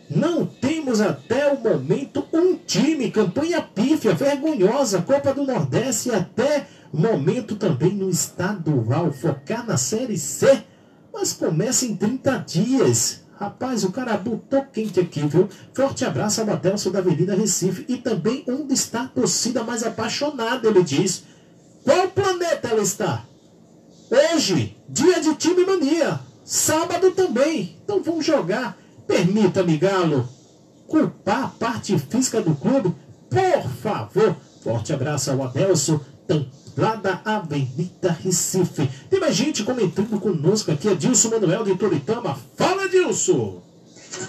não 0.09 0.45
temos 0.45 1.01
até 1.01 1.51
o 1.51 1.59
momento 1.59 2.27
um 2.31 2.55
time, 2.55 3.09
campanha 3.09 3.61
pífia, 3.61 4.13
vergonhosa, 4.13 5.01
Copa 5.01 5.33
do 5.33 5.43
Nordeste 5.43 6.09
e 6.09 6.11
até 6.13 6.67
momento 6.93 7.55
também 7.55 7.93
no 7.93 8.09
estadual, 8.09 9.11
focar 9.11 9.65
na 9.65 9.75
Série 9.75 10.19
C, 10.19 10.63
mas 11.11 11.33
começa 11.33 11.85
em 11.85 11.95
30 11.95 12.37
dias. 12.39 13.22
Rapaz, 13.37 13.83
o 13.83 13.91
cara 13.91 14.15
botou 14.15 14.63
quente 14.65 14.99
aqui, 14.99 15.21
viu? 15.21 15.49
Forte 15.73 16.05
abraço 16.05 16.41
ao 16.41 16.49
Adelso 16.51 16.91
da 16.91 16.99
Avenida 16.99 17.35
Recife. 17.35 17.85
E 17.87 17.97
também 17.97 18.43
onde 18.47 18.73
está 18.73 19.03
a 19.03 19.07
torcida 19.07 19.63
mais 19.63 19.83
apaixonada, 19.83 20.67
ele 20.67 20.83
diz. 20.83 21.23
Qual 21.83 22.09
planeta 22.09 22.69
ela 22.69 22.81
está? 22.81 23.25
Hoje, 24.09 24.77
dia 24.87 25.19
de 25.19 25.35
time 25.35 25.65
mania. 25.65 26.19
Sábado 26.45 27.11
também. 27.11 27.77
Então 27.83 28.03
vamos 28.03 28.25
jogar. 28.25 28.77
Permita-me, 29.07 29.77
Galo, 29.77 30.29
culpar 30.87 31.45
a 31.45 31.47
parte 31.47 31.97
física 31.97 32.41
do 32.41 32.55
clube. 32.55 32.93
Por 33.29 33.69
favor. 33.81 34.35
Forte 34.63 34.93
abraço 34.93 35.31
ao 35.31 35.43
Adelso, 35.43 35.99
lá 36.77 36.95
da 36.95 37.21
Avenida 37.23 38.11
Recife. 38.11 38.87
Tem 39.09 39.19
mais 39.19 39.35
gente 39.35 39.63
comentando 39.63 40.19
conosco 40.19 40.71
aqui. 40.71 40.89
Adilson 40.89 41.29
Manuel 41.29 41.63
de 41.63 41.75
Toritama. 41.75 42.39
Fala, 42.57 42.83
Adilson! 42.85 43.61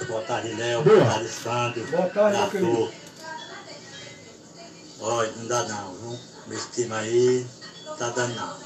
Boa 0.09 0.23
tarde, 0.23 0.55
Léo. 0.55 0.83
Boa. 0.83 0.97
Boa 0.97 1.11
tarde, 1.11 1.29
Sandro. 1.29 1.87
Boa 1.87 2.09
tarde, 2.09 2.39
meu 2.39 2.51
querido. 2.51 2.93
Olha, 5.01 5.33
não 5.37 5.47
dá 5.47 5.63
não, 5.65 5.95
viu? 5.95 6.19
Esse 6.57 6.69
time 6.71 6.93
aí, 6.95 7.47
tá 7.99 8.11
dando 8.11 8.35
não. 8.35 8.57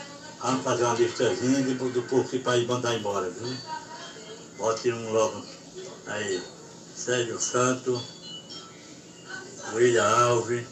Vamos 0.41 0.63
fazer 0.63 0.85
uma 0.85 0.95
listazinha 0.95 1.63
do, 1.75 1.91
do 1.91 2.03
povo 2.03 2.29
que 2.29 2.39
para 2.39 2.57
ir 2.57 2.67
mandar 2.67 2.95
embora, 2.95 3.29
viu? 3.29 3.53
Bote 4.57 4.93
um 4.93 5.13
logo 5.13 5.45
aí. 6.07 6.41
Sérgio 6.95 7.41
Santo, 7.41 8.01
William 9.73 10.05
Alves, 10.05 10.67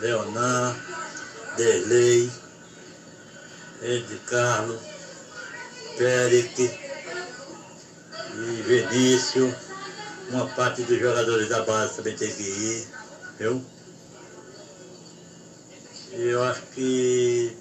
Leonardo, 0.00 0.80
Derlei, 1.58 2.30
Ed 3.82 4.20
Carlos, 4.26 4.80
Péric 5.98 6.70
e 8.32 8.62
Vinícius. 8.62 9.54
Uma 10.30 10.46
parte 10.46 10.82
dos 10.82 11.00
jogadores 11.00 11.48
da 11.48 11.64
base 11.64 11.96
também 11.96 12.14
tem 12.14 12.32
que 12.32 12.42
ir, 12.42 12.88
viu? 13.40 13.64
Eu 16.12 16.44
acho 16.44 16.62
que. 16.74 17.56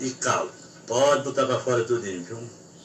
E 0.00 0.10
Carlos, 0.10 0.52
pode 0.86 1.24
botar 1.24 1.46
para 1.46 1.60
fora 1.60 1.84
tudinho, 1.84 2.24
viu? 2.24 2.38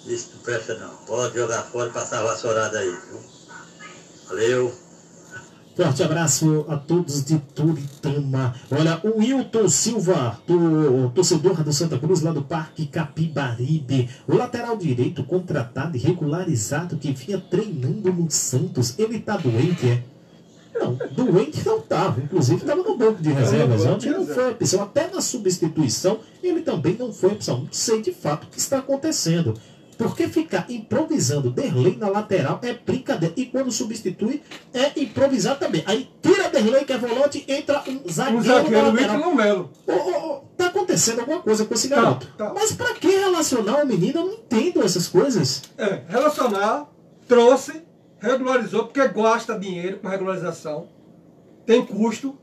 Isso 0.06 0.30
não 0.36 0.42
presta 0.42 0.76
não. 0.76 0.96
Pode 1.06 1.36
jogar 1.36 1.64
fora 1.64 1.90
e 1.90 1.94
passar 1.94 2.20
a 2.20 2.24
vassourada 2.24 2.80
aí, 2.80 2.90
viu? 2.90 3.22
Valeu. 4.28 4.89
Forte 5.80 6.04
abraço 6.04 6.66
a 6.68 6.76
todos 6.76 7.24
de 7.24 7.40
Turitama. 7.56 8.54
Olha, 8.70 9.00
o 9.02 9.20
Wilton 9.20 9.70
Silva, 9.70 10.38
do, 10.46 11.10
torcedor 11.12 11.64
do 11.64 11.72
Santa 11.72 11.98
Cruz, 11.98 12.22
lá 12.22 12.34
do 12.34 12.42
Parque 12.42 12.86
Capibaribe. 12.86 14.10
O 14.28 14.36
lateral 14.36 14.76
direito 14.76 15.24
contratado 15.24 15.96
e 15.96 16.00
regularizado 16.00 16.98
que 16.98 17.14
vinha 17.14 17.40
treinando 17.40 18.12
no 18.12 18.30
Santos. 18.30 19.00
Ele 19.00 19.20
tá 19.20 19.38
doente, 19.38 19.88
é? 19.88 20.04
Não, 20.78 20.98
doente 21.12 21.66
não 21.66 21.78
estava. 21.78 22.20
Inclusive 22.20 22.60
estava 22.60 22.84
no 22.84 22.98
banco 22.98 23.24
de 23.24 23.32
reservas. 23.32 23.86
Ontem 23.86 24.12
não 24.12 24.28
foi 24.28 24.52
opção. 24.52 24.84
Até 24.84 25.08
na 25.08 25.22
substituição, 25.22 26.20
ele 26.44 26.60
também 26.60 26.98
não 27.00 27.14
foi 27.14 27.32
opção. 27.32 27.62
Não 27.62 27.72
sei 27.72 28.02
de 28.02 28.12
fato 28.12 28.44
o 28.44 28.48
que 28.48 28.60
está 28.60 28.80
acontecendo. 28.80 29.54
Porque 30.00 30.30
ficar 30.30 30.66
improvisando 30.72 31.52
Derlei 31.52 31.98
na 31.98 32.08
lateral 32.08 32.58
é 32.64 32.74
brincadeira. 32.74 33.34
E 33.36 33.46
quando 33.48 33.70
substitui, 33.70 34.42
é 34.74 34.98
improvisar 34.98 35.60
também. 35.60 35.84
Aí 35.86 36.10
tira 36.22 36.48
Derlei, 36.48 36.86
que 36.86 36.94
é 36.94 36.98
volante, 36.98 37.44
entra 37.46 37.84
um 37.86 38.10
zagueiro, 38.10 38.38
Um 38.40 38.42
zagueiro. 38.42 38.94
Milton 38.94 39.36
Melo. 39.36 39.70
Ô, 39.86 39.92
ô, 39.92 40.36
tá 40.56 40.68
acontecendo 40.68 41.20
alguma 41.20 41.42
coisa 41.42 41.66
com 41.66 41.74
esse 41.74 41.90
garoto. 41.90 42.28
tá. 42.38 42.54
Mas 42.56 42.72
pra 42.72 42.94
que 42.94 43.10
relacionar 43.10 43.84
o 43.84 43.86
menino? 43.86 44.22
Eu 44.22 44.26
não 44.28 44.34
entendo 44.36 44.82
essas 44.82 45.06
coisas. 45.10 45.64
É, 45.78 46.02
relacionar, 46.08 46.88
trouxe, 47.28 47.82
regularizou, 48.20 48.86
porque 48.86 49.06
gasta 49.10 49.60
dinheiro 49.60 50.00
com 50.00 50.08
regularização. 50.08 50.88
Tem 51.66 51.86
custo, 51.86 52.38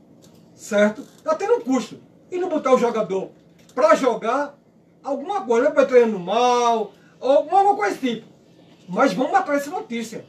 certo? 0.53 1.01
Tá 1.23 1.33
tendo 1.33 1.55
um 1.55 1.61
custo. 1.61 1.99
E 2.31 2.37
não 2.37 2.49
botar 2.49 2.75
o 2.75 2.77
jogador 2.77 3.31
pra 3.73 3.95
jogar 3.95 4.55
alguma 5.03 5.41
coisa, 5.41 5.71
vai 5.71 5.87
treinando 5.87 6.19
mal, 6.19 6.93
ou 7.19 7.31
alguma 7.31 7.75
coisa 7.75 7.95
desse 7.95 8.15
tipo. 8.15 8.27
Mas 8.87 9.13
vamos 9.13 9.33
atrás 9.33 9.59
dessa 9.59 9.71
notícia. 9.71 10.25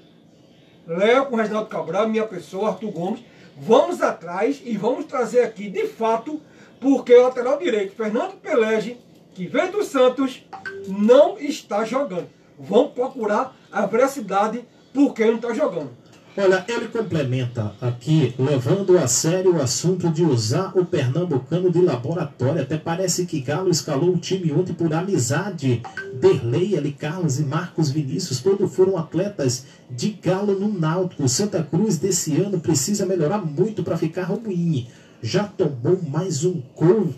Léo 0.86 1.26
com 1.26 1.36
Reginaldo 1.36 1.68
Cabral, 1.68 2.08
minha 2.08 2.26
pessoa, 2.26 2.70
Arthur 2.70 2.90
Gomes, 2.90 3.20
vamos 3.56 4.00
atrás 4.00 4.60
e 4.64 4.76
vamos 4.76 5.04
trazer 5.04 5.42
aqui 5.42 5.68
de 5.68 5.86
fato, 5.86 6.40
porque 6.80 7.14
o 7.14 7.24
lateral 7.24 7.58
direito, 7.58 7.94
Fernando 7.94 8.40
Pelege, 8.40 8.98
que 9.34 9.46
veio 9.46 9.70
do 9.70 9.84
Santos, 9.84 10.42
não 10.86 11.38
está 11.38 11.84
jogando. 11.84 12.28
Vamos 12.58 12.92
procurar 12.92 13.54
a 13.70 13.86
veracidade 13.86 14.64
porque 14.92 15.24
não 15.24 15.36
está 15.36 15.52
jogando. 15.52 15.90
Olha, 16.40 16.64
ele 16.68 16.86
complementa 16.86 17.74
aqui, 17.80 18.32
levando 18.38 18.96
a 18.96 19.08
sério 19.08 19.56
o 19.56 19.60
assunto 19.60 20.08
de 20.08 20.22
usar 20.22 20.70
o 20.78 20.84
pernambucano 20.84 21.68
de 21.68 21.80
laboratório. 21.80 22.62
Até 22.62 22.76
parece 22.78 23.26
que 23.26 23.40
Galo 23.40 23.68
escalou 23.68 24.14
o 24.14 24.18
time 24.18 24.52
ontem 24.52 24.72
por 24.72 24.94
amizade. 24.94 25.82
Derlei, 26.20 26.78
Ali 26.78 26.92
Carlos 26.92 27.40
e 27.40 27.42
Marcos 27.42 27.90
Vinícius, 27.90 28.40
todos 28.40 28.72
foram 28.72 28.96
atletas 28.96 29.64
de 29.90 30.10
Galo 30.10 30.56
no 30.56 30.72
Náutico. 30.72 31.28
Santa 31.28 31.60
Cruz 31.60 31.98
desse 31.98 32.40
ano 32.40 32.60
precisa 32.60 33.04
melhorar 33.04 33.44
muito 33.44 33.82
para 33.82 33.96
ficar 33.96 34.22
ruim. 34.22 34.86
Já 35.20 35.42
tomou 35.42 36.00
mais 36.08 36.44
um 36.44 36.62
gol 36.76 37.12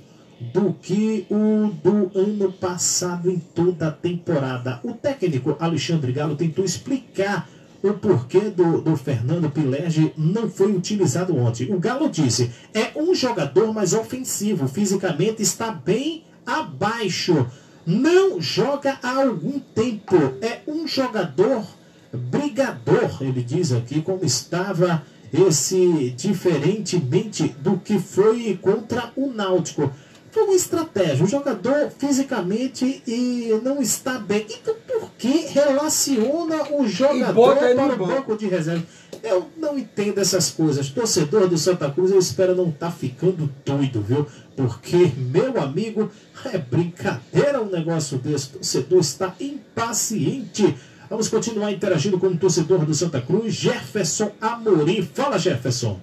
do 0.55 0.73
que 0.81 1.27
o 1.29 1.71
do 1.85 2.11
ano 2.19 2.51
passado 2.53 3.31
em 3.31 3.39
toda 3.39 3.89
a 3.89 3.93
temporada. 3.93 4.81
O 4.83 4.95
técnico 4.95 5.59
Alexandre 5.61 6.11
Galo 6.11 6.37
tentou 6.37 6.65
explicar 6.65 7.47
o 7.83 7.95
porquê 7.95 8.41
do, 8.41 8.81
do 8.81 8.97
Fernando 8.97 9.51
Pilege 9.51 10.13
não 10.17 10.51
foi 10.51 10.73
utilizado 10.73 11.37
ontem. 11.37 11.73
O 11.73 11.79
Galo 11.79 12.09
disse, 12.09 12.51
é 12.75 12.93
um 12.97 13.15
jogador 13.15 13.73
mais 13.73 13.95
ofensivo, 13.95 14.69
fisicamente 14.69 15.43
está 15.43 15.73
bem 15.73 16.25
abaixo. 16.45 17.47
Não 17.87 18.41
joga 18.41 18.99
há 19.03 19.23
algum 19.23 19.59
tempo. 19.59 20.17
É 20.43 20.61
um 20.67 20.87
jogador 20.87 21.65
brigador, 22.13 23.23
ele 23.23 23.43
diz 23.43 23.73
aqui, 23.73 24.03
como 24.03 24.25
estava 24.25 25.03
esse 25.33 26.11
diferentemente 26.17 27.49
do 27.61 27.79
que 27.79 27.99
foi 27.99 28.59
contra 28.61 29.13
o 29.17 29.33
Náutico. 29.33 29.91
Foi 30.31 30.45
uma 30.45 30.55
estratégia. 30.55 31.25
O 31.25 31.29
jogador 31.29 31.91
fisicamente 31.99 33.03
e 33.07 33.61
não 33.63 33.83
está 33.83 34.19
bem. 34.19 34.47
Então 34.49 34.75
por 34.87 35.11
que 35.19 35.47
relaciona 35.49 36.73
o 36.73 36.87
jogador 36.87 37.57
para 37.57 37.73
o 37.73 37.77
banco. 37.77 38.07
banco 38.07 38.37
de 38.37 38.47
reserva? 38.47 38.85
Eu 39.23 39.49
não 39.57 39.79
entendo 39.79 40.19
essas 40.19 40.51
coisas. 40.51 40.89
Torcedor 40.89 41.49
do 41.49 41.59
Santa 41.59 41.91
Cruz, 41.91 42.11
eu 42.11 42.19
espero 42.19 42.55
não 42.55 42.69
estar 42.71 42.91
ficando 42.91 43.51
doido, 43.65 44.01
viu? 44.01 44.27
Porque, 44.57 45.13
meu 45.17 45.61
amigo, 45.61 46.11
é 46.45 46.59
brincadeira 46.59 47.61
um 47.61 47.67
negócio 47.67 48.19
desse. 48.19 48.49
O 48.49 48.51
torcedor 48.53 49.01
está 49.01 49.35
impaciente. 49.41 50.77
Vamos 51.11 51.29
continuar 51.29 51.73
interagindo 51.73 52.19
com 52.19 52.29
o 52.29 52.37
torcedor 52.37 52.87
do 52.87 52.95
Santa 52.95 53.21
Cruz, 53.21 53.53
Jefferson 53.53 54.31
Amorim. 54.41 55.03
Fala, 55.03 55.39
Jefferson. 55.39 55.99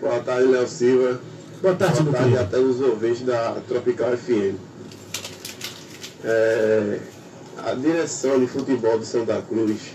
Boa 0.00 0.18
tarde, 0.20 0.48
Léo 0.48 0.66
Silva. 0.66 1.20
Boa 1.60 1.74
tarde, 1.74 2.02
Boa 2.04 2.16
tarde 2.16 2.38
até 2.38 2.56
os 2.56 2.80
ouvintes 2.80 3.22
da 3.22 3.60
Tropical 3.66 4.16
FM. 4.16 4.54
É, 6.22 7.00
a 7.56 7.74
direção 7.74 8.38
de 8.38 8.46
futebol 8.46 8.96
de 8.96 9.04
Santa 9.04 9.42
Cruz 9.42 9.92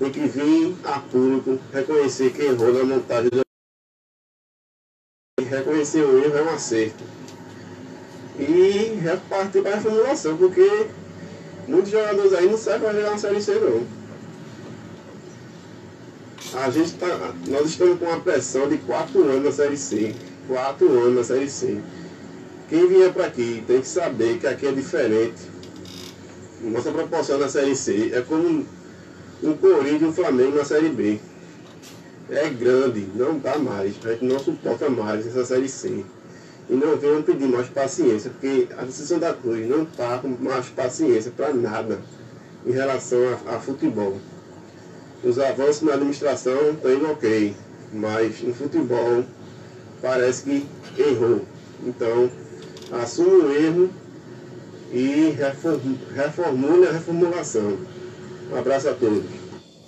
tem 0.00 0.10
que 0.10 0.26
vir 0.26 0.74
a 0.82 0.98
público 0.98 1.60
reconhecer 1.72 2.32
que 2.32 2.42
errou 2.42 2.72
na 2.72 2.82
montagem 2.82 3.30
do... 3.30 3.40
E 5.40 5.44
reconhecer 5.44 6.02
o 6.02 6.18
erro 6.18 6.36
é 6.36 6.42
um 6.42 6.48
acerto. 6.48 7.04
E 8.36 8.98
repartir 9.00 9.62
para 9.62 9.74
a 9.74 9.76
reformulação, 9.76 10.36
porque 10.36 10.88
muitos 11.68 11.92
jogadores 11.92 12.32
aí 12.32 12.50
não 12.50 12.58
servem 12.58 12.88
para 12.88 12.98
jogar 12.98 13.10
na 13.12 13.18
Série 13.18 13.40
C 13.40 13.54
não. 13.60 13.86
A 16.60 16.68
gente 16.68 16.94
tá, 16.94 17.32
nós 17.46 17.66
estamos 17.66 17.98
com 18.00 18.06
uma 18.06 18.18
pressão 18.18 18.68
de 18.68 18.78
4 18.78 19.22
anos 19.22 19.44
na 19.44 19.52
Série 19.52 19.76
C. 19.76 20.31
4 20.52 20.86
anos 20.86 21.28
Série 21.28 21.48
C. 21.48 21.80
Quem 22.68 22.86
vier 22.86 23.10
para 23.10 23.24
aqui 23.24 23.64
tem 23.66 23.80
que 23.80 23.88
saber 23.88 24.38
que 24.38 24.46
aqui 24.46 24.66
é 24.66 24.72
diferente. 24.72 25.50
Nossa 26.60 26.92
proporção 26.92 27.38
na 27.38 27.48
Série 27.48 27.74
C 27.74 28.12
é 28.12 28.20
como 28.20 28.66
um 29.42 29.56
Corinthians 29.56 30.02
e 30.02 30.04
um 30.04 30.12
Flamengo 30.12 30.58
na 30.58 30.64
Série 30.66 30.90
B. 30.90 31.18
É 32.28 32.50
grande, 32.50 33.08
não 33.14 33.38
dá 33.38 33.58
mais. 33.58 33.94
A 34.04 34.10
gente 34.10 34.26
não 34.26 34.38
suporta 34.38 34.90
mais 34.90 35.26
essa 35.26 35.42
Série 35.42 35.70
C. 35.70 36.04
E 36.68 36.74
não 36.74 36.98
venham 36.98 37.22
pedir 37.22 37.48
mais 37.48 37.68
paciência, 37.68 38.30
porque 38.30 38.68
a 38.76 38.84
decisão 38.84 39.18
da 39.18 39.32
Cruz 39.32 39.66
não 39.66 39.84
está 39.84 40.18
com 40.18 40.28
mais 40.28 40.66
paciência 40.66 41.32
para 41.34 41.54
nada 41.54 41.98
em 42.66 42.72
relação 42.72 43.18
a, 43.46 43.56
a 43.56 43.58
futebol. 43.58 44.18
Os 45.24 45.38
avanços 45.38 45.80
na 45.80 45.94
administração 45.94 46.72
estão 46.72 46.92
indo 46.92 47.10
ok, 47.10 47.56
mas 47.94 48.42
no 48.42 48.52
futebol 48.52 49.24
parece 50.02 50.42
que 50.42 50.66
errou. 51.00 51.46
Então, 51.86 52.28
assuma 53.00 53.46
o 53.46 53.52
erro 53.52 53.90
e 54.92 55.30
reform- 55.38 55.96
reformule 56.14 56.86
a 56.88 56.92
reformulação. 56.92 57.78
Um 58.52 58.56
abraço 58.56 58.88
a 58.88 58.92
todos. 58.92 59.24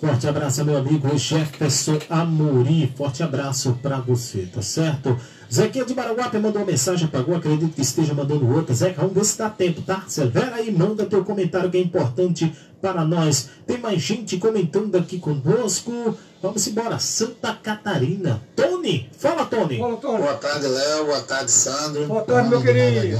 Forte 0.01 0.27
abraço, 0.27 0.65
meu 0.65 0.77
amigo 0.77 1.17
Jefferson 1.17 1.99
Amorim. 2.09 2.91
Forte 2.97 3.23
abraço 3.23 3.77
pra 3.81 3.99
você, 3.99 4.47
tá 4.53 4.61
certo? 4.61 5.17
Zequinha 5.53 5.85
de 5.85 5.93
Baraguape 5.93 6.37
mandou 6.37 6.61
uma 6.61 6.71
mensagem, 6.71 7.05
apagou, 7.05 7.35
acredito 7.35 7.73
que 7.73 7.81
esteja 7.81 8.13
mandando 8.13 8.47
outra. 8.53 8.73
Zeca, 8.73 9.01
vamos 9.01 9.15
ver 9.15 9.25
se 9.25 9.37
dá 9.37 9.49
tempo, 9.49 9.81
tá? 9.81 10.03
Acelera 10.05 10.55
aí, 10.55 10.71
manda 10.71 11.05
teu 11.05 11.23
comentário 11.23 11.69
que 11.69 11.77
é 11.77 11.81
importante 11.81 12.53
para 12.81 13.05
nós. 13.05 13.49
Tem 13.65 13.77
mais 13.77 14.01
gente 14.01 14.37
comentando 14.37 14.95
aqui 14.95 15.19
conosco. 15.19 16.17
Vamos 16.41 16.67
embora, 16.67 16.99
Santa 16.99 17.53
Catarina. 17.53 18.41
Tony, 18.55 19.09
fala 19.17 19.45
Tony. 19.45 19.77
Boa 19.77 20.35
tarde, 20.35 20.67
Léo. 20.67 21.05
Boa 21.05 21.21
tarde, 21.21 21.51
Sandro. 21.51 22.05
Boa 22.07 22.23
tarde, 22.23 22.49
meu 22.49 22.61
Fala 22.61 22.73
querido. 22.73 23.17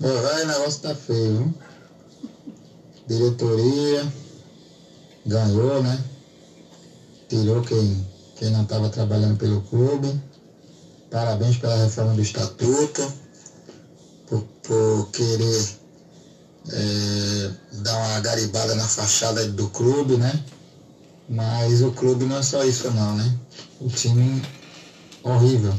Meu 0.00 0.20
velho, 0.20 0.44
o 0.44 0.48
negócio 0.48 0.82
tá 0.82 0.94
feio, 0.94 1.36
viu? 1.38 1.54
Diretoria 3.06 4.12
ganhou, 5.26 5.82
né? 5.82 6.02
Tirou 7.28 7.62
quem, 7.62 8.06
quem 8.36 8.50
não 8.50 8.62
estava 8.62 8.88
trabalhando 8.88 9.38
pelo 9.38 9.60
clube. 9.62 10.20
Parabéns 11.12 11.58
pela 11.58 11.76
reforma 11.76 12.14
do 12.14 12.22
estatuto, 12.22 13.12
por, 14.26 14.40
por 14.62 15.10
querer 15.12 15.68
é, 16.72 17.50
dar 17.82 17.98
uma 17.98 18.20
garibada 18.20 18.74
na 18.74 18.88
fachada 18.88 19.44
do 19.48 19.68
clube, 19.68 20.16
né? 20.16 20.42
Mas 21.28 21.82
o 21.82 21.90
clube 21.92 22.24
não 22.24 22.38
é 22.38 22.42
só 22.42 22.64
isso 22.64 22.90
não, 22.92 23.14
né? 23.14 23.38
O 23.78 23.88
time 23.88 24.42
horrível. 25.22 25.74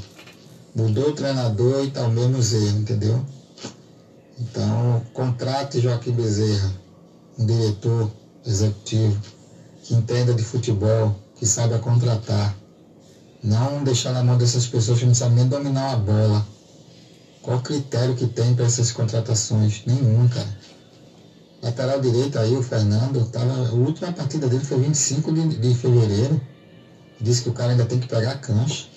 Mudou 0.75 1.09
o 1.09 1.13
treinador 1.13 1.83
e 1.83 1.89
tá 1.89 2.03
o 2.03 2.11
mesmo 2.11 2.37
erro, 2.37 2.77
entendeu? 2.77 3.25
Então, 4.37 5.03
contrate 5.13 5.81
Joaquim 5.81 6.11
Bezerra, 6.11 6.71
um 7.39 7.45
diretor 7.47 8.07
executivo 8.45 9.19
que 9.81 9.95
entenda 9.95 10.31
de 10.31 10.43
futebol, 10.43 11.15
que 11.35 11.45
saiba 11.47 11.79
contratar. 11.79 12.55
Não 13.43 13.83
deixar 13.83 14.13
na 14.13 14.23
mão 14.23 14.37
dessas 14.37 14.65
pessoas 14.65 14.99
que 14.99 15.05
não 15.05 15.13
sabem 15.13 15.35
nem 15.35 15.47
dominar 15.47 15.95
uma 15.95 15.97
bola. 15.97 16.47
Qual 17.41 17.61
critério 17.61 18.15
que 18.15 18.25
tem 18.25 18.55
para 18.55 18.65
essas 18.65 18.89
contratações? 18.89 19.83
Nenhum, 19.85 20.29
cara. 20.29 20.47
Lateral 21.61 21.99
direito 21.99 22.39
aí, 22.39 22.55
o 22.55 22.63
Fernando, 22.63 23.25
tava, 23.25 23.51
a 23.67 23.71
última 23.73 24.13
partida 24.13 24.47
dele 24.47 24.63
foi 24.63 24.79
25 24.79 25.33
de, 25.33 25.57
de 25.57 25.75
fevereiro. 25.75 26.39
Disse 27.19 27.43
que 27.43 27.49
o 27.49 27.53
cara 27.53 27.71
ainda 27.71 27.85
tem 27.85 27.99
que 27.99 28.07
pegar 28.07 28.35
cancha. 28.35 28.87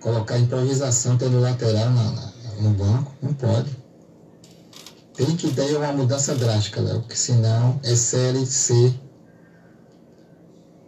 Colocar 0.00 0.36
improvisação 0.36 1.16
tendo 1.16 1.40
lateral 1.40 1.90
na, 1.90 2.10
na, 2.10 2.32
no 2.60 2.70
banco, 2.70 3.14
não 3.22 3.32
pode. 3.34 3.70
Tem 5.14 5.36
que 5.36 5.52
ter 5.52 5.76
uma 5.76 5.92
mudança 5.92 6.34
drástica, 6.34 6.80
Léo, 6.80 7.00
porque 7.00 7.16
senão 7.16 7.78
é 7.84 7.94
Série 7.94 8.46
C. 8.46 8.94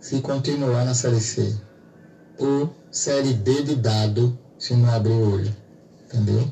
Se 0.01 0.21
continuar 0.21 0.85
na 0.85 0.95
Série 0.95 1.21
C. 1.21 1.70
Ou 2.41 2.75
Série 2.91 3.35
D 3.35 3.63
de 3.63 3.77
dado, 3.77 4.37
se 4.59 4.75
não 4.75 4.91
abrir 4.91 5.13
o 5.13 5.35
olho. 5.35 5.55
Entendeu? 6.07 6.51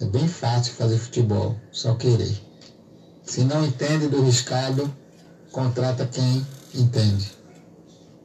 É 0.00 0.04
bem 0.04 0.28
fácil 0.28 0.74
fazer 0.74 0.98
futebol, 0.98 1.56
só 1.72 1.94
querer. 1.94 2.40
Se 3.24 3.42
não 3.42 3.64
entende 3.64 4.06
do 4.06 4.22
riscado, 4.22 4.92
contrata 5.50 6.06
quem 6.06 6.46
entende. 6.74 7.32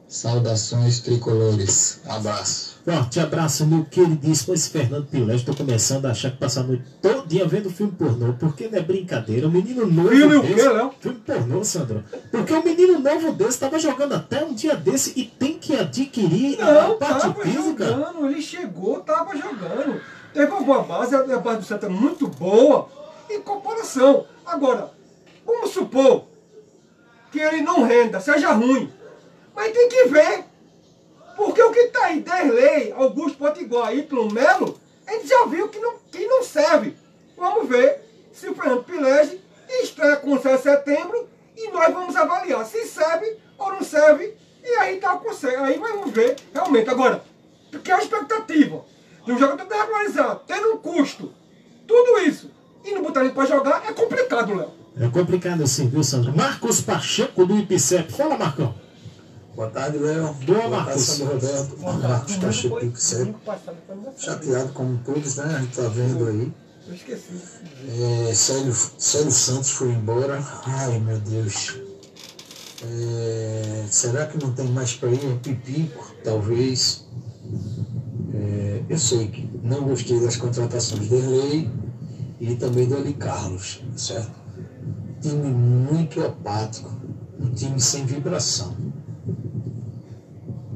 Saudações 0.06 1.00
tricolores. 1.00 2.00
Abraço. 2.04 2.73
Forte 2.84 3.18
abraço, 3.18 3.66
meu 3.66 3.84
queridíssimo. 3.86 4.54
Esse 4.54 4.68
Fernando 4.68 5.06
Pilé, 5.06 5.34
estou 5.34 5.54
começando 5.56 6.04
a 6.04 6.10
achar 6.10 6.30
que 6.30 6.36
passa 6.36 6.60
a 6.60 6.62
noite 6.62 6.84
todo 7.00 7.26
dia 7.26 7.46
vendo 7.46 7.70
filme 7.70 7.92
pornô, 7.92 8.34
porque 8.34 8.68
não 8.68 8.78
é 8.78 8.82
brincadeira. 8.82 9.46
O 9.48 9.50
menino 9.50 9.86
novo. 9.86 10.10
Filme 10.10 10.36
o 10.36 10.42
desse, 10.42 10.54
quê, 10.54 10.68
Léo? 10.68 10.90
Filme 11.00 11.18
pornô, 11.20 11.64
Sandro. 11.64 12.04
Porque 12.30 12.52
o 12.52 12.62
menino 12.62 12.98
novo 12.98 13.32
desse 13.32 13.50
estava 13.50 13.78
jogando 13.78 14.12
até 14.14 14.44
um 14.44 14.52
dia 14.52 14.76
desse 14.76 15.18
e 15.18 15.24
tem 15.24 15.58
que 15.58 15.74
adquirir 15.74 16.60
a 16.60 16.88
Não, 16.88 16.98
parte 16.98 17.22
tava 17.22 17.42
física. 17.42 17.86
jogando, 17.86 18.26
ele 18.26 18.42
chegou, 18.42 19.00
tava 19.00 19.34
jogando. 19.34 20.00
Teve 20.34 20.52
uma 20.52 20.60
boa 20.62 20.82
base, 20.82 21.14
a 21.14 21.38
base 21.38 21.58
do 21.60 21.64
Santa 21.64 21.86
é 21.86 21.88
muito 21.88 22.28
boa 22.28 22.88
em 23.30 23.40
comparação. 23.40 24.26
Agora, 24.44 24.90
vamos 25.46 25.70
supor 25.70 26.26
que 27.32 27.40
ele 27.40 27.62
não 27.62 27.82
renda, 27.84 28.20
seja 28.20 28.52
ruim. 28.52 28.92
Mas 29.56 29.72
tem 29.72 29.88
que 29.88 30.04
ver. 30.08 30.44
Porque 31.36 31.62
o 31.62 31.72
que 31.72 31.80
está 31.80 32.06
aí, 32.06 32.20
Derlei, 32.20 32.92
Augusto 32.92 33.38
Potiguar 33.38 33.94
e 33.94 34.06
Melo, 34.32 34.80
a 35.06 35.12
gente 35.12 35.28
já 35.28 35.44
viu 35.46 35.68
que 35.68 35.78
não, 35.78 35.94
que 36.10 36.26
não 36.26 36.42
serve. 36.42 36.96
Vamos 37.36 37.68
ver 37.68 38.00
se 38.32 38.48
o 38.48 38.54
Fernando 38.54 38.84
Pilege 38.84 39.40
estreia 39.68 40.16
com 40.16 40.32
o 40.32 40.40
7 40.40 40.56
de 40.56 40.62
setembro 40.62 41.28
e 41.56 41.68
nós 41.70 41.92
vamos 41.92 42.16
avaliar 42.16 42.64
se 42.64 42.86
serve 42.86 43.36
ou 43.58 43.72
não 43.72 43.82
serve. 43.82 44.34
E 44.62 44.68
aí 44.76 44.98
tá 44.98 45.16
com 45.16 45.30
Aí 45.62 45.78
vamos 45.78 46.10
ver 46.10 46.36
realmente. 46.52 46.88
Agora, 46.88 47.22
porque 47.70 47.90
é 47.90 47.94
a 47.94 47.98
expectativa 47.98 48.84
de 49.26 49.32
um 49.32 49.38
jogador 49.38 49.66
regularizado, 49.66 50.40
tendo 50.46 50.72
um 50.72 50.76
custo, 50.78 51.32
tudo 51.86 52.18
isso, 52.20 52.50
e 52.84 52.92
não 52.92 53.02
botar 53.02 53.20
ele 53.24 53.32
para 53.32 53.46
jogar, 53.46 53.82
é 53.88 53.92
complicado, 53.92 54.54
Léo. 54.54 54.70
É 55.00 55.08
complicado 55.08 55.62
assim, 55.62 55.88
viu, 55.88 56.04
Sandro? 56.04 56.34
Marcos 56.36 56.80
Pacheco 56.80 57.44
do 57.44 57.58
IPCEP. 57.58 58.12
Fala, 58.12 58.38
Marcão. 58.38 58.74
Boa 59.54 59.70
tarde, 59.70 59.98
Léo. 59.98 60.34
Boa, 60.46 60.58
tarde, 60.58 60.70
Marcos. 60.70 61.02
Sandro 61.02 61.34
Roberto. 61.34 61.78
Marcos 61.80 62.36
Pacheco 62.36 62.80
Pixel. 62.80 63.34
Chateado 64.18 64.72
como 64.72 64.98
todos, 64.98 65.36
né? 65.36 65.44
A 65.44 65.60
gente 65.60 65.76
tá 65.76 65.88
vendo 65.88 66.26
aí. 66.26 66.52
Eu 66.86 66.94
esqueci. 66.94 67.30
É, 67.88 68.34
Célio, 68.34 68.74
Célio 68.98 69.30
Santos 69.30 69.70
foi 69.70 69.90
embora. 69.90 70.44
Ai, 70.64 70.98
meu 70.98 71.18
Deus. 71.20 71.78
É, 72.82 73.84
será 73.88 74.26
que 74.26 74.42
não 74.42 74.52
tem 74.52 74.66
mais 74.68 74.94
para 74.94 75.10
ir? 75.10 75.24
É 75.24 75.38
Pipico, 75.40 76.14
talvez. 76.24 77.06
É, 78.34 78.82
eu 78.88 78.98
sei 78.98 79.28
que 79.28 79.48
não 79.62 79.84
gostei 79.84 80.18
das 80.18 80.36
contratações 80.36 81.08
de 81.08 81.14
Lei 81.14 81.70
e 82.40 82.56
também 82.56 82.88
do 82.88 82.96
Ali 82.96 83.14
Carlos, 83.14 83.82
certo? 83.96 84.32
Time 85.22 85.48
muito 85.48 86.20
apático, 86.20 86.90
um 87.38 87.50
time 87.50 87.80
sem 87.80 88.04
vibração. 88.04 88.76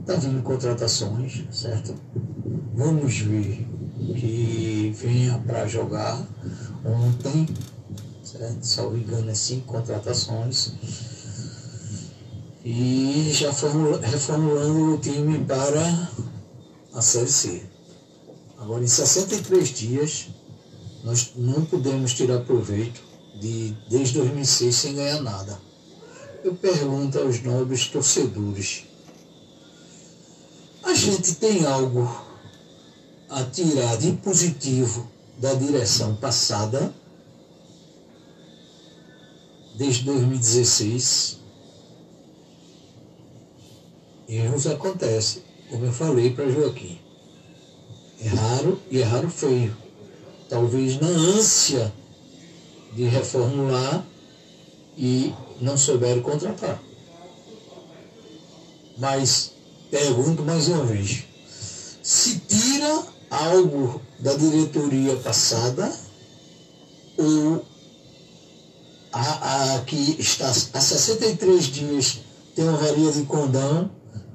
Está 0.08 0.20
vindo 0.20 0.42
contratações, 0.42 1.44
certo? 1.52 1.94
Vamos 2.74 3.18
ver 3.18 3.68
que 4.18 4.90
venha 4.96 5.38
para 5.46 5.68
jogar 5.68 6.26
ontem, 6.82 7.46
certo? 8.24 8.64
Salvo 8.64 8.96
engano, 8.96 9.30
é 9.30 9.34
cinco 9.34 9.66
contratações. 9.66 10.72
E 12.64 13.30
já 13.34 13.52
formula- 13.52 14.00
reformulando 14.00 14.94
o 14.94 14.98
time 14.98 15.44
para 15.44 16.08
a 16.94 17.02
Série 17.02 17.30
C. 17.30 17.62
Agora, 18.56 18.82
em 18.82 18.88
63 18.88 19.68
dias, 19.68 20.28
nós 21.04 21.32
não 21.36 21.66
podemos 21.66 22.14
tirar 22.14 22.38
proveito 22.40 23.02
de 23.38 23.76
desde 23.90 24.14
2006 24.14 24.74
sem 24.74 24.94
ganhar 24.94 25.20
nada. 25.20 25.60
Eu 26.42 26.54
pergunto 26.54 27.18
aos 27.18 27.42
nobres 27.42 27.88
torcedores: 27.88 28.88
gente 30.98 31.34
tem 31.36 31.64
algo 31.64 32.10
a 33.30 33.44
tirar 33.44 33.96
de 33.96 34.12
positivo 34.12 35.08
da 35.38 35.54
direção 35.54 36.16
passada, 36.16 36.92
desde 39.76 40.04
2016? 40.04 41.38
Erros 44.28 44.66
acontecem, 44.66 45.42
como 45.70 45.86
eu 45.86 45.92
falei 45.92 46.34
para 46.34 46.50
Joaquim. 46.50 46.98
Erraram 48.20 48.76
e 48.90 48.98
erraram 48.98 49.30
feio. 49.30 49.74
Talvez 50.48 51.00
na 51.00 51.06
ânsia 51.06 51.92
de 52.94 53.04
reformular 53.04 54.04
e 54.96 55.32
não 55.60 55.76
souberam 55.76 56.20
contratar. 56.22 56.82
Mas 58.98 59.52
pergunto 59.90 60.42
mais 60.42 60.68
uma 60.68 60.84
vez: 60.84 61.24
se 62.02 62.38
tira 62.40 63.02
algo 63.30 64.00
da 64.20 64.34
diretoria 64.34 65.16
passada 65.16 65.92
ou 67.16 67.64
a, 69.12 69.74
a 69.74 69.80
que 69.80 70.16
está 70.18 70.48
há 70.48 70.80
63 70.80 71.64
dias 71.64 72.20
tem 72.54 72.68
uma 72.68 72.76
varia 72.76 73.12
de 73.12 73.22
condão 73.22 73.90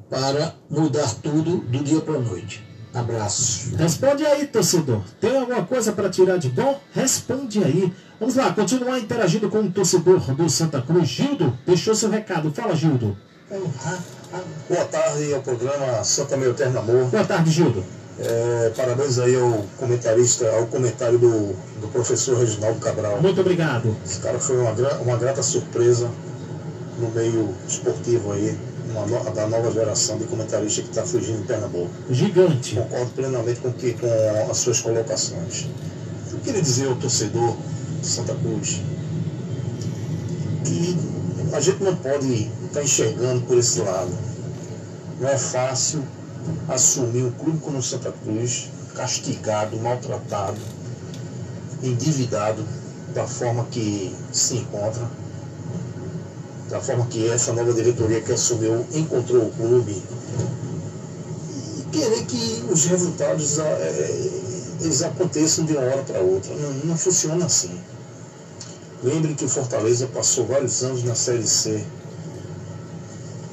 para 0.09 0.55
mudar 0.69 1.13
tudo 1.15 1.57
do 1.57 1.83
dia 1.83 1.99
para 1.99 2.15
a 2.15 2.19
noite? 2.19 2.63
Abraço. 2.93 3.75
Responde 3.75 4.23
aí, 4.25 4.45
torcedor. 4.45 5.01
Tem 5.19 5.35
alguma 5.35 5.65
coisa 5.65 5.91
para 5.91 6.09
tirar 6.09 6.37
de 6.37 6.47
bom? 6.49 6.79
Responde 6.93 7.63
aí. 7.63 7.91
Vamos 8.19 8.35
lá, 8.35 8.53
continuar 8.53 8.99
interagindo 8.99 9.49
com 9.49 9.59
o 9.59 9.71
torcedor 9.71 10.19
do 10.35 10.49
Santa 10.49 10.81
Cruz. 10.81 11.09
Gildo, 11.09 11.57
deixou 11.65 11.95
seu 11.95 12.09
recado. 12.09 12.53
Fala, 12.53 12.75
Gildo. 12.75 13.17
Boa 14.37 14.85
tarde 14.85 15.31
ao 15.31 15.41
programa 15.43 16.03
Santa 16.03 16.35
Meu 16.35 16.51
Eterno 16.51 16.79
Amor. 16.79 17.05
Boa 17.05 17.23
tarde, 17.23 17.51
Gildo. 17.51 17.83
É, 18.17 18.71
parabéns 18.75 19.19
aí 19.19 19.35
ao 19.39 19.63
comentarista, 19.77 20.49
ao 20.55 20.65
comentário 20.65 21.19
do, 21.19 21.53
do 21.79 21.87
professor 21.91 22.37
Reginaldo 22.39 22.79
Cabral. 22.79 23.21
Muito 23.21 23.39
obrigado. 23.41 23.95
Esse 24.03 24.19
cara 24.21 24.39
foi 24.39 24.57
uma, 24.57 24.71
uma 25.01 25.17
grata 25.17 25.43
surpresa 25.43 26.09
no 26.99 27.09
meio 27.11 27.53
esportivo 27.67 28.31
aí, 28.31 28.57
no- 28.87 29.31
da 29.33 29.45
nova 29.47 29.71
geração 29.71 30.17
de 30.17 30.23
comentaristas 30.25 30.83
que 30.83 30.89
está 30.89 31.05
surgindo 31.05 31.41
em 31.41 31.43
Pernambuco. 31.45 31.91
Gigante. 32.09 32.75
Concordo 32.75 33.11
plenamente 33.11 33.59
com, 33.59 33.71
que, 33.71 33.93
com 33.93 34.51
as 34.51 34.57
suas 34.57 34.81
colocações. 34.81 35.67
Eu 36.31 36.39
queria 36.39 36.61
dizer 36.61 36.87
ao 36.87 36.95
torcedor 36.95 37.55
de 38.01 38.07
Santa 38.07 38.33
Cruz 38.33 38.81
que 40.65 40.97
a 41.53 41.59
gente 41.59 41.83
não 41.83 41.95
pode 41.95 42.49
estar 42.65 42.83
enxergando 42.83 43.41
por 43.41 43.57
esse 43.57 43.79
lado. 43.79 44.11
Não 45.19 45.29
é 45.29 45.37
fácil 45.37 46.03
assumir 46.67 47.23
um 47.23 47.31
clube 47.31 47.59
como 47.59 47.77
o 47.77 47.83
Santa 47.83 48.11
Cruz, 48.11 48.69
castigado, 48.95 49.77
maltratado, 49.77 50.59
endividado 51.83 52.65
da 53.13 53.27
forma 53.27 53.65
que 53.65 54.15
se 54.31 54.55
encontra, 54.55 55.07
da 56.69 56.81
forma 56.81 57.05
que 57.05 57.29
essa 57.29 57.53
nova 57.53 57.71
diretoria 57.71 58.19
que 58.19 58.31
assumiu 58.31 58.83
encontrou 58.91 59.43
o 59.43 59.51
clube 59.51 60.01
e 61.77 61.83
querer 61.91 62.25
que 62.25 62.65
os 62.71 62.85
resultados 62.85 63.59
ah, 63.59 63.63
eh, 63.63 64.29
eles 64.81 65.03
aconteçam 65.03 65.65
de 65.65 65.73
uma 65.73 65.81
hora 65.83 66.01
para 66.01 66.19
outra. 66.19 66.53
Não, 66.55 66.73
não 66.85 66.97
funciona 66.97 67.45
assim. 67.45 67.79
Lembre 69.03 69.33
que 69.35 69.43
o 69.43 69.49
Fortaleza 69.49 70.07
passou 70.07 70.45
vários 70.45 70.81
anos 70.81 71.03
na 71.03 71.13
Série 71.13 71.45
C 71.45 71.83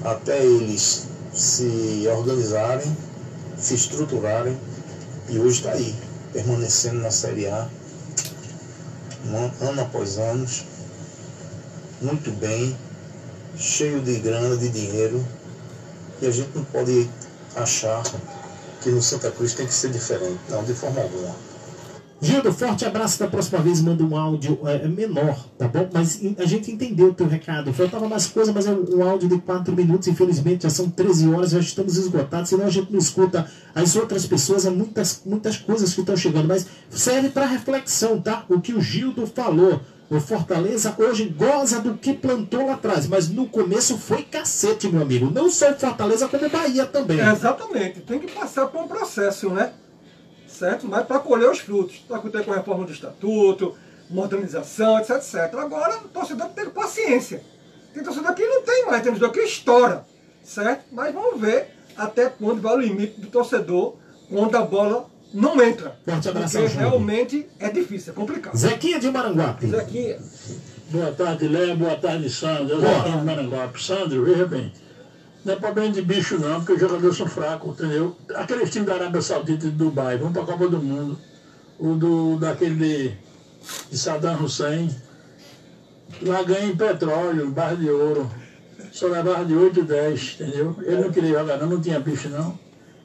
até 0.05 0.45
eles 0.45 1.03
se 1.35 2.07
organizarem, 2.09 2.97
se 3.59 3.75
estruturarem 3.75 4.57
e 5.29 5.41
hoje 5.41 5.59
está 5.59 5.73
aí, 5.73 5.93
permanecendo 6.33 7.01
na 7.01 7.11
Série 7.11 7.49
A, 7.49 7.69
an- 9.27 9.51
ano 9.61 9.81
após 9.81 10.19
anos, 10.19 10.65
muito 12.01 12.31
bem, 12.31 12.75
cheio 13.57 14.01
de 14.01 14.19
grana, 14.19 14.57
de 14.57 14.69
dinheiro, 14.69 15.21
e 16.23 16.27
a 16.27 16.31
gente 16.31 16.51
não 16.55 16.63
pode 16.63 17.11
achar 17.57 18.05
que 18.81 18.89
no 18.89 19.03
Santa 19.03 19.31
Cruz 19.33 19.53
tem 19.53 19.67
que 19.67 19.75
ser 19.75 19.91
diferente, 19.91 20.39
não, 20.49 20.63
de 20.63 20.73
forma 20.73 21.01
alguma. 21.01 21.50
Gildo, 22.23 22.53
forte 22.53 22.85
abraço. 22.85 23.19
Da 23.19 23.27
próxima 23.27 23.61
vez 23.61 23.81
manda 23.81 24.05
um 24.05 24.15
áudio 24.15 24.61
é, 24.67 24.87
menor, 24.87 25.47
tá 25.57 25.67
bom? 25.67 25.89
Mas 25.93 26.21
a 26.39 26.45
gente 26.45 26.71
entendeu 26.71 27.09
o 27.09 27.15
teu 27.15 27.27
recado. 27.27 27.73
Faltava 27.73 28.07
mais 28.09 28.27
coisa, 28.27 28.53
mas 28.53 28.67
é 28.67 28.73
um, 28.73 29.03
áudio 29.03 29.29
de 29.29 29.39
4 29.39 29.75
minutos. 29.75 30.07
Infelizmente 30.07 30.65
já 30.65 30.71
são 30.71 30.91
13 30.91 31.29
horas, 31.29 31.51
já 31.51 31.59
estamos 31.59 31.97
esgotados. 31.97 32.51
Senão 32.51 32.67
a 32.67 32.71
gente 32.71 32.93
não 32.93 32.99
escuta 32.99 33.51
as 33.75 33.97
outras 33.97 34.27
pessoas. 34.27 34.67
Há 34.67 34.71
muitas, 34.71 35.23
muitas 35.25 35.57
coisas 35.57 35.95
que 35.95 36.01
estão 36.01 36.17
chegando. 36.17 36.47
Mas 36.47 36.67
serve 36.91 37.31
para 37.31 37.47
reflexão, 37.47 38.21
tá? 38.21 38.45
O 38.49 38.61
que 38.61 38.75
o 38.75 38.81
Gildo 38.81 39.27
falou. 39.27 39.81
O 40.11 40.21
Fortaleza 40.21 40.93
hoje 40.99 41.25
goza 41.27 41.81
do 41.81 41.95
que 41.95 42.13
plantou 42.13 42.67
lá 42.67 42.75
atrás, 42.75 43.07
mas 43.07 43.29
no 43.29 43.47
começo 43.47 43.97
foi 43.97 44.23
cacete, 44.25 44.89
meu 44.89 45.03
amigo. 45.03 45.31
Não 45.31 45.49
só 45.49 45.71
o 45.71 45.75
Fortaleza, 45.77 46.27
como 46.27 46.47
o 46.47 46.51
Bahia 46.51 46.85
também. 46.85 47.21
É, 47.21 47.31
exatamente. 47.31 48.01
Tem 48.01 48.19
que 48.19 48.33
passar 48.33 48.67
por 48.67 48.83
um 48.83 48.89
processo, 48.89 49.51
né? 49.51 49.73
Certo? 50.61 50.87
Mas 50.87 51.07
para 51.07 51.19
colher 51.21 51.51
os 51.51 51.59
frutos. 51.59 51.95
Está 51.95 52.17
acontecendo 52.17 52.45
com 52.45 52.53
a 52.53 52.57
reforma 52.57 52.85
do 52.85 52.93
estatuto, 52.93 53.75
modernização, 54.11 54.99
etc, 54.99 55.17
etc. 55.17 55.55
Agora, 55.55 56.01
o 56.05 56.09
torcedor 56.09 56.49
tem 56.49 56.67
que 56.67 56.71
ter 56.71 56.71
paciência. 56.71 57.43
Tem 57.95 58.05
torcedor 58.05 58.35
que 58.35 58.47
não 58.47 58.61
tem 58.61 58.85
mais, 58.85 59.03
tem 59.03 59.11
torcedor 59.11 59.33
que 59.33 59.41
estoura. 59.41 60.05
Certo? 60.45 60.85
Mas 60.93 61.15
vamos 61.15 61.41
ver 61.41 61.69
até 61.97 62.29
quando 62.29 62.61
vai 62.61 62.75
o 62.75 62.79
limite 62.79 63.19
do 63.19 63.29
torcedor 63.29 63.95
quando 64.29 64.55
a 64.55 64.61
bola 64.61 65.09
não 65.33 65.63
entra. 65.63 65.99
Forte 66.05 66.29
abraço, 66.29 66.59
Porque 66.59 66.77
realmente 66.77 67.49
é 67.59 67.71
difícil, 67.71 68.13
é 68.13 68.15
complicado. 68.15 68.55
Zequinha 68.55 69.01
de 69.01 69.11
Maranguape. 69.11 69.67
Zequinha. 69.67 70.19
Boa 70.91 71.13
tarde, 71.13 71.49
Léo. 71.49 71.75
Boa 71.79 71.97
tarde, 71.97 72.29
Sandro. 72.29 72.75
Eu 72.75 72.83
Boa. 72.83 73.03
sou 73.03 73.13
de 73.13 73.25
Maranguape. 73.25 73.83
Sandro, 73.83 74.25
veja 74.27 74.45
bem. 74.45 74.71
Não 75.45 75.55
é 75.55 75.57
problema 75.57 75.91
de 75.91 76.03
bicho, 76.03 76.39
não, 76.39 76.59
porque 76.59 76.75
os 76.75 76.81
jogadores 76.81 77.17
são 77.17 77.27
fracos, 77.27 77.73
entendeu? 77.73 78.15
Aqueles 78.35 78.71
times 78.71 78.89
da 78.89 78.95
Arábia 78.95 79.23
Saudita 79.23 79.67
e 79.67 79.71
de 79.71 79.77
Dubai 79.77 80.19
vão 80.19 80.33
para 80.33 80.43
a 80.43 80.47
Copa 80.47 80.69
do 80.69 80.79
Mundo. 80.79 81.19
O 81.79 81.95
do, 81.95 82.37
daquele 82.39 82.75
de, 82.75 83.97
Saddam 83.97 84.43
Hussein. 84.43 84.95
Lá 86.23 86.43
ganha 86.43 86.67
em 86.67 86.77
petróleo, 86.77 87.51
barra 87.51 87.75
de 87.75 87.89
ouro. 87.89 88.31
Só 88.93 89.07
levava 89.07 89.45
de 89.45 89.55
8 89.55 89.81
e 89.81 89.83
10, 89.83 90.37
entendeu? 90.41 90.77
Ele 90.83 91.05
não 91.05 91.11
queria 91.11 91.39
jogar, 91.39 91.57
não, 91.57 91.69
não 91.69 91.81
tinha 91.81 92.01
bicho, 92.01 92.29
não. 92.29 92.59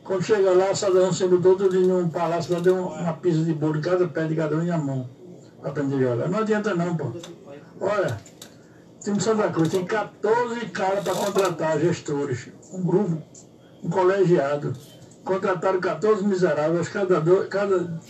Quando 0.03 0.23
chega 0.23 0.51
lá, 0.51 0.75
Saddam 0.75 1.09
Hussein 1.09 1.29
botou 1.29 1.55
tudo 1.55 1.75
em 1.75 1.89
um 1.89 2.09
palácio, 2.09 2.53
lá 2.53 2.59
deu 2.59 2.75
uma 2.75 3.13
pizza 3.13 3.43
de 3.43 3.53
bolo 3.53 3.79
cada 3.79 4.07
pé 4.07 4.25
de 4.25 4.35
cada 4.35 4.57
um 4.57 4.63
em 4.63 4.71
a 4.71 4.77
mão. 4.77 5.09
Pra 5.61 5.71
aprender 5.71 5.95
a 5.95 5.99
jogar. 5.99 6.27
Não 6.27 6.39
adianta 6.39 6.75
não, 6.75 6.97
pô. 6.97 7.11
Olha, 7.79 8.17
time 9.05 9.21
Santa 9.21 9.49
Cruz 9.49 9.69
tem 9.69 9.85
14 9.85 10.65
caras 10.67 11.03
para 11.03 11.13
contratar 11.13 11.79
gestores. 11.79 12.49
Um 12.73 12.81
grupo, 12.81 13.21
um 13.83 13.89
colegiado. 13.89 14.73
Contrataram 15.23 15.79
14 15.79 16.25
miseráveis, 16.25 16.89
cada, 16.89 17.21
dois, 17.21 17.47
cada, 17.47 18.01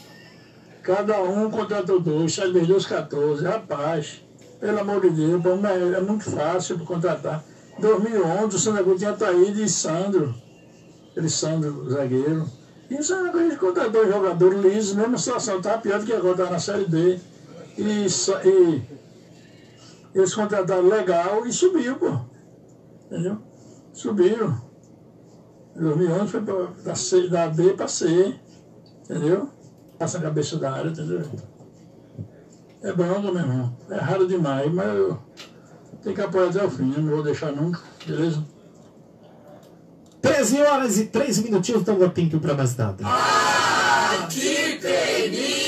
cada 0.81 1.21
um 1.21 1.51
contratou 1.51 1.99
dois, 1.99 2.33
sai 2.33 2.51
vezes 2.51 2.67
dois 2.67 2.85
14. 2.85 3.43
Rapaz, 3.43 4.21
pelo 4.59 4.79
amor 4.79 5.01
de 5.01 5.09
Deus, 5.09 5.43
pô, 5.43 5.57
mas 5.57 5.81
é 5.81 5.99
muito 5.99 6.29
fácil 6.31 6.79
contratar. 6.79 7.43
Em 7.77 7.81
2011 7.81 8.55
o 8.55 8.59
Santa 8.59 8.83
Cruz 8.83 8.99
tinha 8.99 9.13
Taíde 9.13 9.63
e 9.63 9.69
Sandro, 9.69 10.33
aquele 11.11 11.29
Sandro 11.29 11.89
zagueiro. 11.89 12.45
E 12.89 12.95
o 12.95 13.03
Santa 13.03 13.31
Cruz 13.31 13.57
contratou 13.57 14.09
jogador 14.09 14.53
liso, 14.53 14.95
mesma 14.95 15.17
situação, 15.17 15.61
tá 15.61 15.77
pior 15.77 15.99
do 15.99 16.05
que 16.05 16.13
agora, 16.13 16.37
tá 16.37 16.51
na 16.51 16.59
Série 16.59 16.85
D. 16.85 17.19
E, 17.77 18.07
e 18.45 18.81
eles 20.15 20.33
contrataram 20.33 20.87
legal 20.87 21.45
e 21.45 21.51
subiu, 21.51 21.97
pô. 21.97 22.17
Entendeu? 23.05 23.37
Subiram. 23.93 24.61
Em 25.75 25.81
2011 25.81 26.31
foi 26.31 26.41
pra, 26.41 26.67
da, 26.83 26.95
C, 26.95 27.27
da 27.27 27.47
B 27.47 27.73
para 27.73 27.89
C. 27.89 28.33
Entendeu? 29.03 29.49
Passa 29.99 30.17
a 30.17 30.21
cabeça 30.21 30.57
da 30.57 30.71
área, 30.71 30.89
entendeu? 30.89 31.21
É 32.81 32.93
bronca, 32.93 33.31
meu 33.31 33.35
irmão. 33.35 33.77
É 33.89 33.97
raro 33.97 34.25
demais, 34.25 34.73
mas 34.73 34.87
eu 34.87 35.19
tenho 36.01 36.15
que 36.15 36.21
apoiar 36.21 36.49
até 36.49 36.63
o 36.63 36.71
fim, 36.71 36.93
eu 36.95 37.01
não 37.01 37.15
vou 37.15 37.23
deixar 37.23 37.51
nunca, 37.51 37.81
beleza? 38.05 38.45
13 40.21 40.61
horas 40.61 40.99
e 40.99 41.07
3 41.07 41.39
minutinhos, 41.39 41.81
então 41.81 41.97
não 41.97 42.09
tempo 42.09 42.39
para 42.39 42.53
mais 42.53 42.77
nada. 42.77 43.03
Sandro 43.03 45.64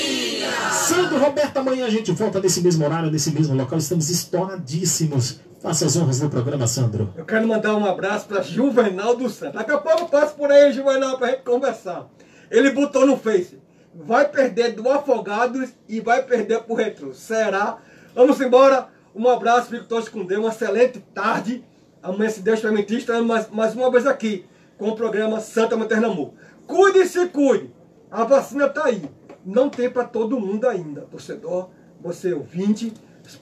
Roberto, 1.18 1.56
amanhã 1.58 1.86
a 1.86 1.90
gente 1.90 2.12
volta 2.12 2.40
nesse 2.40 2.60
mesmo 2.60 2.84
horário, 2.84 3.10
nesse 3.10 3.30
mesmo 3.30 3.54
local. 3.54 3.78
Estamos 3.78 4.08
estouradíssimos. 4.10 5.40
Faça 5.60 5.86
as 5.86 5.96
honras 5.96 6.20
do 6.20 6.30
programa, 6.30 6.66
Sandro. 6.66 7.12
Eu 7.16 7.24
quero 7.24 7.46
mandar 7.46 7.74
um 7.74 7.84
abraço 7.84 8.26
para 8.26 8.42
Juvenal 8.42 9.16
do 9.16 9.28
Santos. 9.28 9.54
Daqui 9.54 9.72
a 9.72 9.78
pouco 9.78 10.02
eu 10.02 10.06
passo 10.06 10.34
por 10.34 10.50
aí, 10.50 10.72
Juvenal, 10.72 11.18
para 11.18 11.30
gente 11.30 11.42
conversar. 11.42 12.06
Ele 12.50 12.70
botou 12.70 13.04
no 13.04 13.16
Face. 13.16 13.58
Vai 13.94 14.28
perder 14.28 14.72
do 14.74 14.88
Afogados 14.88 15.70
e 15.88 16.00
vai 16.00 16.22
perder 16.22 16.62
pro 16.62 16.74
Retro. 16.74 17.12
Será? 17.12 17.78
Vamos 18.14 18.40
embora. 18.40 18.88
Um 19.14 19.28
abraço, 19.28 19.68
fico 19.68 19.84
todos 19.86 20.08
com 20.08 20.24
Deus. 20.24 20.40
Uma 20.40 20.50
excelente 20.50 21.00
tarde. 21.12 21.64
Amanhã, 22.00 22.30
se 22.30 22.40
Deus 22.40 22.60
permitir, 22.60 23.04
mais, 23.22 23.48
mais 23.50 23.74
uma 23.74 23.90
vez 23.90 24.06
aqui 24.06 24.46
com 24.78 24.90
o 24.90 24.94
programa 24.94 25.40
Santa 25.40 25.76
Materna 25.76 26.06
Amor. 26.06 26.34
Cuide-se, 26.66 27.26
cuide. 27.28 27.74
A 28.10 28.22
vacina 28.24 28.66
está 28.66 28.84
aí. 28.84 29.02
Não 29.44 29.68
tem 29.68 29.90
para 29.90 30.04
todo 30.04 30.40
mundo 30.40 30.66
ainda. 30.66 31.02
Torcedor, 31.02 31.70
você 32.00 32.32
ouvinte, 32.32 32.92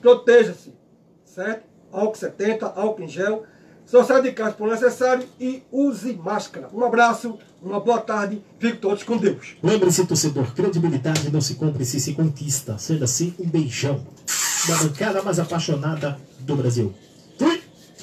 proteja-se. 0.01 0.73
Certo? 1.25 1.65
Álcool 1.91 2.17
70, 2.17 2.65
álcool 2.65 3.03
em 3.03 3.07
gel. 3.07 3.43
Só 3.85 4.03
sai 4.03 4.21
de 4.21 4.33
casa 4.33 4.51
por 4.51 4.69
necessário 4.69 5.25
e 5.39 5.63
use 5.71 6.13
máscara. 6.13 6.69
Um 6.73 6.83
abraço, 6.83 7.39
uma 7.61 7.79
boa 7.79 8.01
tarde. 8.01 8.43
Fiquem 8.59 8.77
todos 8.77 9.03
com 9.03 9.17
Deus. 9.17 9.55
Lembre-se, 9.63 10.05
torcedor, 10.05 10.53
credibilidade 10.53 11.31
não 11.31 11.39
se 11.39 11.55
compra, 11.55 11.85
se 11.85 11.99
se 11.99 12.13
conquista. 12.13 12.77
Sendo 12.77 13.05
assim, 13.05 13.33
um 13.39 13.47
beijão 13.47 14.05
da 14.67 14.75
bancada 14.83 15.23
mais 15.23 15.39
apaixonada 15.39 16.19
do 16.39 16.57
Brasil. 16.57 16.93
Fui! 17.39 17.61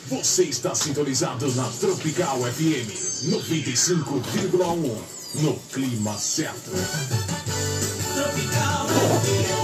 Você 0.08 0.44
está 0.44 0.74
sintonizado 0.74 1.52
na 1.54 1.64
Tropical 1.64 2.38
FM 2.38 2.88
95,1 3.30 5.13
no 5.42 5.58
clima 5.72 6.16
certo. 6.18 6.70
Tropical 8.14 9.63